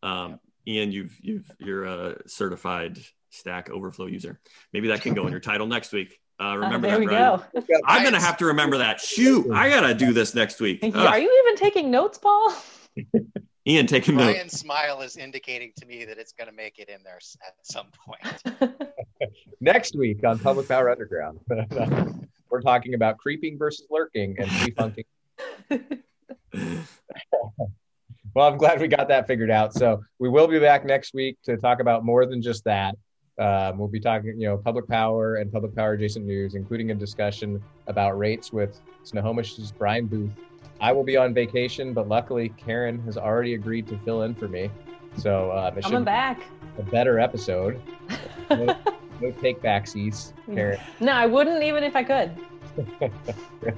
Um 0.03 0.41
Ian, 0.67 0.93
you've 0.93 1.19
you've 1.23 1.51
you're 1.59 1.85
a 1.87 2.29
certified 2.29 2.99
Stack 3.31 3.71
Overflow 3.71 4.07
user. 4.07 4.39
Maybe 4.75 4.89
that 4.89 5.01
can 5.01 5.15
go 5.15 5.25
in 5.27 5.31
your 5.31 5.41
title 5.51 5.67
next 5.67 5.93
week. 5.93 6.21
Uh, 6.41 6.43
uh, 6.43 6.71
there 6.71 6.79
that, 6.79 7.01
we 7.01 7.07
Brian. 7.07 7.41
go. 7.53 7.63
I'm 7.87 8.05
gonna 8.05 8.21
have 8.21 8.37
to 8.39 8.47
remember 8.47 8.79
that. 8.79 9.01
Shoot, 9.01 9.51
I 9.53 9.69
gotta 9.69 9.95
do 9.95 10.13
this 10.13 10.35
next 10.35 10.61
week. 10.61 10.81
Ugh, 10.83 10.95
Are 10.95 11.19
you 11.19 11.45
even 11.45 11.57
taking 11.57 11.91
notes, 11.91 12.19
Paul? 12.19 12.55
Ian, 13.67 13.87
taking 13.87 14.17
notes. 14.17 14.33
Brian's 14.33 14.59
smile 14.59 15.03
is 15.03 15.17
indicating 15.17 15.73
to 15.77 15.87
me 15.87 16.05
that 16.07 16.17
it's 16.17 16.33
going 16.33 16.49
to 16.49 16.55
make 16.55 16.79
it 16.79 16.89
in 16.89 17.03
there 17.05 17.19
at 17.47 17.55
some 17.63 17.89
point. 18.03 18.81
Next 19.61 19.95
week 19.95 20.25
on 20.25 20.39
Public 20.39 20.67
Power 20.69 20.89
Underground, 20.89 21.41
we're 22.51 22.63
talking 22.63 22.95
about 22.95 23.19
creeping 23.19 23.59
versus 23.59 23.87
lurking 23.91 24.37
and 24.39 24.49
defunking. 24.49 25.05
well, 28.35 28.49
I'm 28.49 28.57
glad 28.57 28.81
we 28.81 28.89
got 28.89 29.09
that 29.09 29.27
figured 29.27 29.51
out. 29.51 29.75
So 29.75 30.03
we 30.19 30.31
will 30.31 30.47
be 30.47 30.59
back 30.59 30.87
next 30.87 31.13
week 31.13 31.37
to 31.45 31.59
talk 31.59 31.81
about 31.81 32.07
more 32.07 32.25
than 32.25 32.41
just 32.41 32.65
that. 32.65 32.95
Um, 33.39 33.79
we'll 33.79 33.89
be 33.89 34.01
talking, 34.01 34.35
you 34.41 34.49
know, 34.49 34.57
public 34.57 34.89
power 34.89 35.37
and 35.37 35.53
public 35.53 35.75
power 35.75 35.93
adjacent 35.93 36.27
news, 36.27 36.55
including 36.55 36.91
a 36.91 36.95
discussion 36.95 37.63
about 37.87 38.19
rates 38.19 38.53
with 38.53 38.81
Snohomish's 39.05 39.71
Brian 39.71 40.07
Booth. 40.07 40.31
I 40.81 40.93
will 40.93 41.05
be 41.05 41.17
on 41.17 41.35
vacation, 41.35 41.93
but 41.93 42.09
luckily 42.09 42.51
Karen 42.51 43.01
has 43.03 43.17
already 43.17 43.55
agreed 43.55 43.87
to 43.89 43.99
fill 43.99 44.23
in 44.23 44.35
for 44.35 44.49
me. 44.49 44.71
So 45.17 45.53
um, 45.53 45.79
it 45.79 45.83
Coming 45.83 46.05
back. 46.05 46.43
a 46.79 46.83
better 46.83 47.19
episode. 47.19 47.81
No, 48.51 48.75
no 49.21 49.31
take 49.33 49.61
backsies, 49.61 50.33
Karen. 50.55 50.81
No, 51.01 51.13
I 51.13 51.27
wouldn't 51.27 51.63
even 51.63 51.85
if 51.85 51.95
I 51.95 52.03
could. 52.03 52.31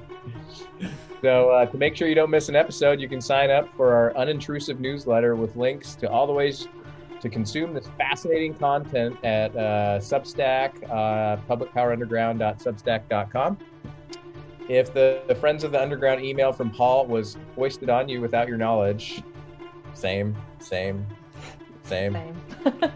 So 1.21 1.51
uh, 1.51 1.67
to 1.67 1.77
make 1.77 1.95
sure 1.95 2.07
you 2.07 2.15
don't 2.15 2.31
miss 2.31 2.49
an 2.49 2.55
episode, 2.55 2.99
you 2.99 3.07
can 3.07 3.21
sign 3.21 3.51
up 3.51 3.69
for 3.75 3.93
our 3.93 4.11
unintrusive 4.13 4.79
newsletter 4.79 5.35
with 5.35 5.55
links 5.55 5.93
to 5.95 6.09
all 6.09 6.25
the 6.25 6.33
ways 6.33 6.67
to 7.21 7.29
consume 7.29 7.73
this 7.73 7.87
fascinating 7.97 8.53
content 8.53 9.15
at 9.23 9.55
uh, 9.55 9.99
Substack, 9.99 10.83
uh, 10.89 11.37
publicpowerunderground.substack.com. 11.49 13.57
If 14.67 14.93
the, 14.93 15.21
the 15.27 15.35
Friends 15.35 15.63
of 15.63 15.71
the 15.71 15.81
Underground 15.81 16.23
email 16.23 16.51
from 16.51 16.71
Paul 16.71 17.05
was 17.05 17.37
hoisted 17.55 17.89
on 17.89 18.09
you 18.09 18.21
without 18.21 18.47
your 18.47 18.57
knowledge, 18.57 19.23
same, 19.93 20.35
same, 20.59 21.05
same. 21.83 22.15
Same. 22.15 22.35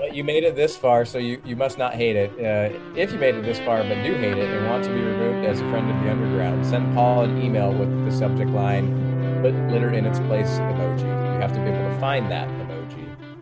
But 0.00 0.14
you 0.14 0.24
made 0.24 0.44
it 0.44 0.56
this 0.56 0.78
far, 0.78 1.04
so 1.04 1.18
you, 1.18 1.42
you 1.44 1.56
must 1.56 1.76
not 1.76 1.94
hate 1.94 2.16
it. 2.16 2.30
Uh, 2.32 2.74
if 2.96 3.12
you 3.12 3.18
made 3.18 3.34
it 3.34 3.44
this 3.44 3.58
far 3.58 3.82
but 3.82 4.02
do 4.02 4.14
hate 4.14 4.38
it 4.38 4.48
and 4.48 4.66
want 4.66 4.82
to 4.84 4.90
be 4.90 4.98
removed 4.98 5.46
as 5.46 5.60
a 5.60 5.68
friend 5.68 5.90
of 5.90 6.02
the 6.02 6.10
underground, 6.10 6.64
send 6.64 6.94
Paul 6.94 7.24
an 7.24 7.42
email 7.42 7.70
with 7.70 8.06
the 8.06 8.10
subject 8.10 8.50
line 8.50 8.88
"Put 9.42 9.52
litter 9.70 9.92
in 9.92 10.06
its 10.06 10.18
place" 10.20 10.48
emoji. 10.58 11.02
You 11.02 11.40
have 11.42 11.52
to 11.52 11.60
be 11.60 11.66
able 11.66 11.90
to 11.90 12.00
find 12.00 12.30
that 12.30 12.48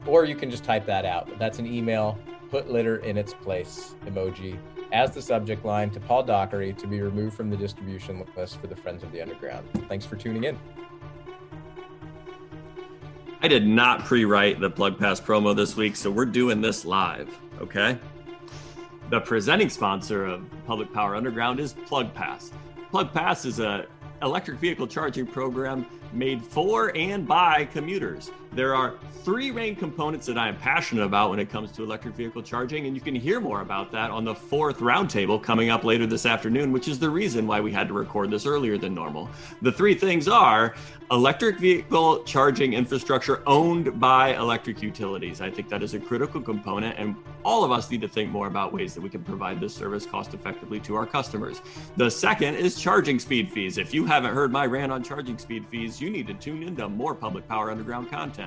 or 0.09 0.25
you 0.25 0.35
can 0.35 0.51
just 0.51 0.65
type 0.65 0.87
that 0.87 1.05
out. 1.05 1.29
That's 1.39 1.59
an 1.59 1.67
email. 1.67 2.19
Put 2.51 2.71
litter 2.71 2.97
in 2.99 3.19
its 3.19 3.35
place 3.35 3.95
emoji 4.07 4.59
as 4.91 5.13
the 5.13 5.21
subject 5.21 5.67
line 5.67 5.91
to 5.91 6.01
Paul 6.01 6.23
Dockery 6.23 6.73
to 6.73 6.87
be 6.87 7.03
removed 7.03 7.37
from 7.37 7.51
the 7.51 7.57
distribution 7.57 8.25
list 8.35 8.59
for 8.59 8.69
the 8.69 8.75
Friends 8.75 9.03
of 9.03 9.13
the 9.13 9.21
Underground. 9.21 9.69
Thanks 9.87 10.07
for 10.07 10.17
tuning 10.17 10.45
in. 10.45 10.59
I 13.43 13.49
did 13.49 13.67
not 13.67 14.05
pre-write 14.07 14.61
the 14.61 14.71
Plug 14.71 14.99
Pass 14.99 15.21
promo 15.21 15.55
this 15.55 15.77
week, 15.77 15.95
so 15.95 16.11
we're 16.11 16.25
doing 16.25 16.63
this 16.63 16.87
live, 16.87 17.29
okay? 17.61 17.99
The 19.11 19.21
presenting 19.21 19.69
sponsor 19.69 20.25
of 20.25 20.45
Public 20.67 20.93
Power 20.93 21.15
Underground 21.15 21.61
is 21.61 21.75
Plug 21.75 22.13
Pass. 22.15 22.51
Plug 22.91 23.13
Pass 23.13 23.45
is 23.45 23.61
a 23.61 23.87
electric 24.23 24.59
vehicle 24.59 24.87
charging 24.87 25.27
program 25.27 25.87
made 26.13 26.43
for 26.43 26.97
and 26.97 27.29
by 27.29 27.67
commuters. 27.67 28.31
There 28.53 28.75
are 28.75 28.95
three 29.23 29.51
main 29.51 29.77
components 29.77 30.27
that 30.27 30.39
I 30.39 30.49
am 30.49 30.57
passionate 30.57 31.05
about 31.05 31.31
when 31.31 31.39
it 31.39 31.51
comes 31.51 31.71
to 31.73 31.83
electric 31.83 32.15
vehicle 32.15 32.43
charging, 32.43 32.87
and 32.87 32.95
you 32.95 33.01
can 33.01 33.15
hear 33.15 33.41
more 33.41 33.61
about 33.61 33.93
that 33.93 34.11
on 34.11 34.25
the 34.25 34.35
fourth 34.35 34.79
roundtable 34.79 35.43
coming 35.43 35.69
up 35.69 35.85
later 35.85 36.07
this 36.07 36.25
afternoon, 36.25 36.73
which 36.73 36.89
is 36.89 36.99
the 36.99 37.11
reason 37.11 37.47
why 37.47 37.61
we 37.61 37.71
had 37.71 37.89
to 37.89 37.95
record 37.95 38.31
this 38.31 38.47
earlier 38.47 38.79
than 38.79 38.95
normal. 38.95 39.29
The 39.61 39.71
three 39.71 39.95
things 39.95 40.29
are 40.29 40.75
electric 41.11 41.59
vehicle 41.59 42.23
charging 42.25 42.73
infrastructure 42.73 43.43
owned 43.47 43.99
by 44.01 44.35
electric 44.37 44.83
utilities. 44.83 45.41
I 45.41 45.51
think 45.51 45.69
that 45.69 45.83
is 45.83 45.95
a 45.95 46.01
critical 46.01 46.41
component, 46.41 46.99
and 46.99 47.17
all 47.45 47.65
of 47.65 47.71
us 47.71 47.91
need 47.91 48.01
to 48.01 48.09
think 48.09 48.31
more 48.31 48.47
about 48.47 48.73
ways 48.73 48.95
that 48.95 49.01
we 49.01 49.09
can 49.09 49.23
provide 49.23 49.61
this 49.61 49.75
service 49.75 50.07
cost 50.07 50.33
effectively 50.33 50.81
to 50.81 50.95
our 50.95 51.07
customers. 51.07 51.61
The 51.97 52.11
second 52.11 52.57
is 52.57 52.81
charging 52.81 53.19
speed 53.19 53.51
fees. 53.51 53.79
If 53.79 53.93
you 53.93 54.07
haven't 54.07 54.35
heard 54.35 54.53
my 54.53 54.67
rant 54.67 54.91
on 54.91 55.03
charging 55.03 55.39
speed 55.39 55.67
fees, 55.71 56.01
you 56.01 56.09
need 56.11 56.27
to 56.29 56.35
tune 56.35 56.63
into 56.63 56.89
more 56.89 57.15
Public 57.15 57.47
Power 57.49 57.71
Underground 57.71 58.11
content. 58.11 58.38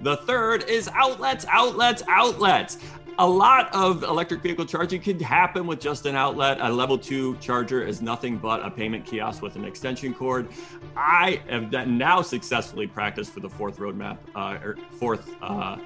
The 0.00 0.16
third 0.18 0.68
is 0.68 0.88
outlets, 0.94 1.46
outlets, 1.48 2.02
outlets. 2.08 2.78
A 3.18 3.26
lot 3.26 3.72
of 3.72 4.02
electric 4.02 4.42
vehicle 4.42 4.66
charging 4.66 5.00
can 5.00 5.20
happen 5.20 5.68
with 5.68 5.80
just 5.80 6.04
an 6.04 6.16
outlet. 6.16 6.58
A 6.60 6.68
level 6.68 6.98
two 6.98 7.36
charger 7.36 7.86
is 7.86 8.02
nothing 8.02 8.38
but 8.38 8.64
a 8.66 8.70
payment 8.70 9.06
kiosk 9.06 9.40
with 9.40 9.54
an 9.54 9.64
extension 9.64 10.12
cord. 10.12 10.48
I 10.96 11.40
have 11.48 11.70
now 11.86 12.22
successfully 12.22 12.88
practiced 12.88 13.32
for 13.32 13.38
the 13.38 13.48
fourth 13.48 13.78
roadmap, 13.78 14.18
uh, 14.34 14.58
or 14.62 14.76
fourth. 14.98 15.32
Uh, 15.40 15.78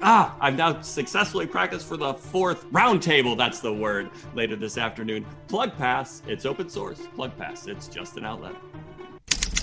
ah, 0.00 0.36
I've 0.40 0.56
now 0.56 0.80
successfully 0.80 1.46
practiced 1.46 1.86
for 1.88 1.96
the 1.96 2.14
fourth 2.14 2.64
roundtable. 2.70 3.36
That's 3.36 3.58
the 3.58 3.72
word. 3.72 4.08
Later 4.34 4.54
this 4.54 4.78
afternoon. 4.78 5.26
Plug 5.48 5.76
Pass. 5.76 6.22
It's 6.28 6.46
open 6.46 6.68
source. 6.68 7.00
Plug 7.16 7.36
Pass. 7.36 7.66
It's 7.66 7.88
just 7.88 8.16
an 8.16 8.24
outlet. 8.24 8.54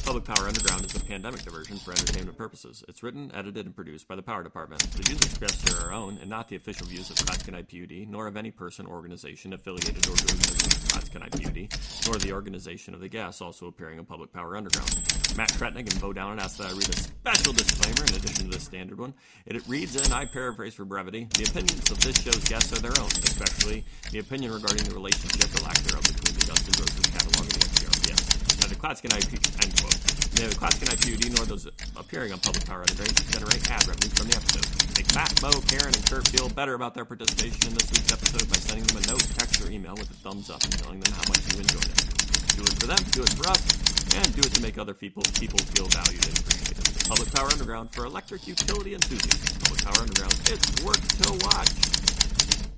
Public 0.04 0.26
Power 0.26 0.50
Underground 0.50 0.86
is 0.86 0.96
a 0.98 1.00
pandemic 1.00 1.44
diversion 1.44 1.78
for 1.78 1.92
entertainment 1.92 2.38
purposes. 2.38 2.84
It's 2.90 3.04
written, 3.04 3.32
edited, 3.34 3.66
and 3.66 3.74
produced 3.74 4.06
by 4.06 4.18
the 4.18 4.22
Power 4.22 4.44
Department. 4.44 4.82
The 4.92 5.02
views 5.02 5.22
expressed 5.22 5.70
are 5.72 5.86
our 5.86 5.94
own 5.94 6.18
and 6.20 6.30
not 6.30 6.50
the 6.50 6.58
official 6.58 6.88
views 6.88 7.10
of 7.10 7.16
Clatskanie 7.16 7.64
PUD, 7.64 8.10
nor 8.10 8.28
of 8.28 8.36
any 8.36 8.52
person 8.52 8.86
or 8.86 8.96
organization 8.96 9.54
affiliated 9.54 10.06
or 10.06 10.16
doing 10.16 10.38
business 10.40 10.62
with 10.62 10.90
Clatskanie 10.92 11.32
PUD, 11.32 11.80
nor 12.06 12.18
the 12.18 12.34
organization 12.34 12.94
of 12.94 13.00
the 13.00 13.08
guests 13.08 13.42
also 13.42 13.68
appearing 13.68 13.98
in 13.98 14.04
Public 14.04 14.34
Power 14.34 14.58
Underground. 14.58 14.92
Matt 15.38 15.54
Schretnig 15.54 15.90
and 15.90 16.02
Bo 16.02 16.12
Downen 16.12 16.42
asked 16.42 16.58
that 16.58 16.68
I 16.68 16.74
read 16.74 16.90
a 16.90 16.98
special 16.98 17.54
disclaimer 17.54 18.04
in 18.10 18.16
addition 18.16 18.52
to 18.52 18.58
the 18.58 18.60
standard 18.60 19.00
one. 19.00 19.14
It 19.46 19.66
reads, 19.70 19.96
and 19.96 20.14
I 20.14 20.26
paraphrase 20.26 20.74
for 20.74 20.84
brevity, 20.84 21.30
the 21.38 21.46
opinions 21.46 21.90
of 21.90 22.02
this 22.02 22.22
show's 22.22 22.44
guests 22.50 22.74
are 22.74 22.82
their 22.82 23.00
own, 23.00 23.08
especially 23.08 23.86
the 24.12 24.20
opinion 24.20 24.52
regarding 24.52 24.84
the 24.84 24.94
relationship 24.94 25.50
or 25.56 25.64
lack 25.64 25.78
thereof 25.78 26.04
between 26.04 26.38
the 26.38 26.46
Dustin 26.46 26.74
Roses 26.78 27.03
Klatskin 28.84 29.16
IP, 29.16 29.40
end 29.64 29.72
quote. 29.80 29.96
Neither 30.36 30.52
the 30.52 30.60
Clatskanie 30.60 31.00
PUD 31.00 31.32
nor 31.40 31.48
those 31.48 31.72
appearing 31.96 32.36
on 32.36 32.40
Public 32.44 32.68
Power 32.68 32.84
Underground 32.84 33.16
generate 33.32 33.64
ad 33.72 33.80
revenue 33.88 34.12
from 34.12 34.28
the 34.28 34.36
episode. 34.36 34.68
Make 35.00 35.08
Matt, 35.16 35.32
Bo, 35.40 35.56
Karen, 35.72 35.96
and 35.96 36.04
Kurt 36.04 36.28
feel 36.28 36.52
better 36.52 36.76
about 36.76 36.92
their 36.92 37.08
participation 37.08 37.72
in 37.72 37.80
this 37.80 37.88
week's 37.96 38.12
episode 38.12 38.44
by 38.52 38.60
sending 38.60 38.84
them 38.92 39.00
a 39.00 39.08
note, 39.08 39.24
text, 39.40 39.64
or 39.64 39.72
email 39.72 39.96
with 39.96 40.12
a 40.12 40.20
thumbs 40.20 40.52
up 40.52 40.60
and 40.68 40.76
telling 40.76 41.00
them 41.00 41.16
how 41.16 41.24
much 41.32 41.40
you 41.48 41.64
enjoyed 41.64 41.88
it. 41.96 41.96
Do 42.60 42.68
it 42.68 42.76
for 42.76 42.88
them, 42.92 43.00
do 43.16 43.24
it 43.24 43.32
for 43.40 43.48
us, 43.48 43.64
and 44.20 44.28
do 44.36 44.44
it 44.44 44.52
to 44.52 44.60
make 44.60 44.76
other 44.76 44.94
people 44.94 45.24
people 45.40 45.64
feel 45.80 45.88
valued 45.88 46.28
and 46.28 46.36
appreciated. 46.44 46.84
Public 47.08 47.32
Power 47.32 47.48
Underground 47.56 47.88
for 47.96 48.04
electric 48.04 48.44
utility 48.52 49.00
enthusiasts. 49.00 49.64
Public 49.64 49.80
Power 49.80 50.04
Underground, 50.04 50.36
it's 50.52 50.68
worth 50.84 51.00
to 51.24 51.32
watch. 51.48 52.03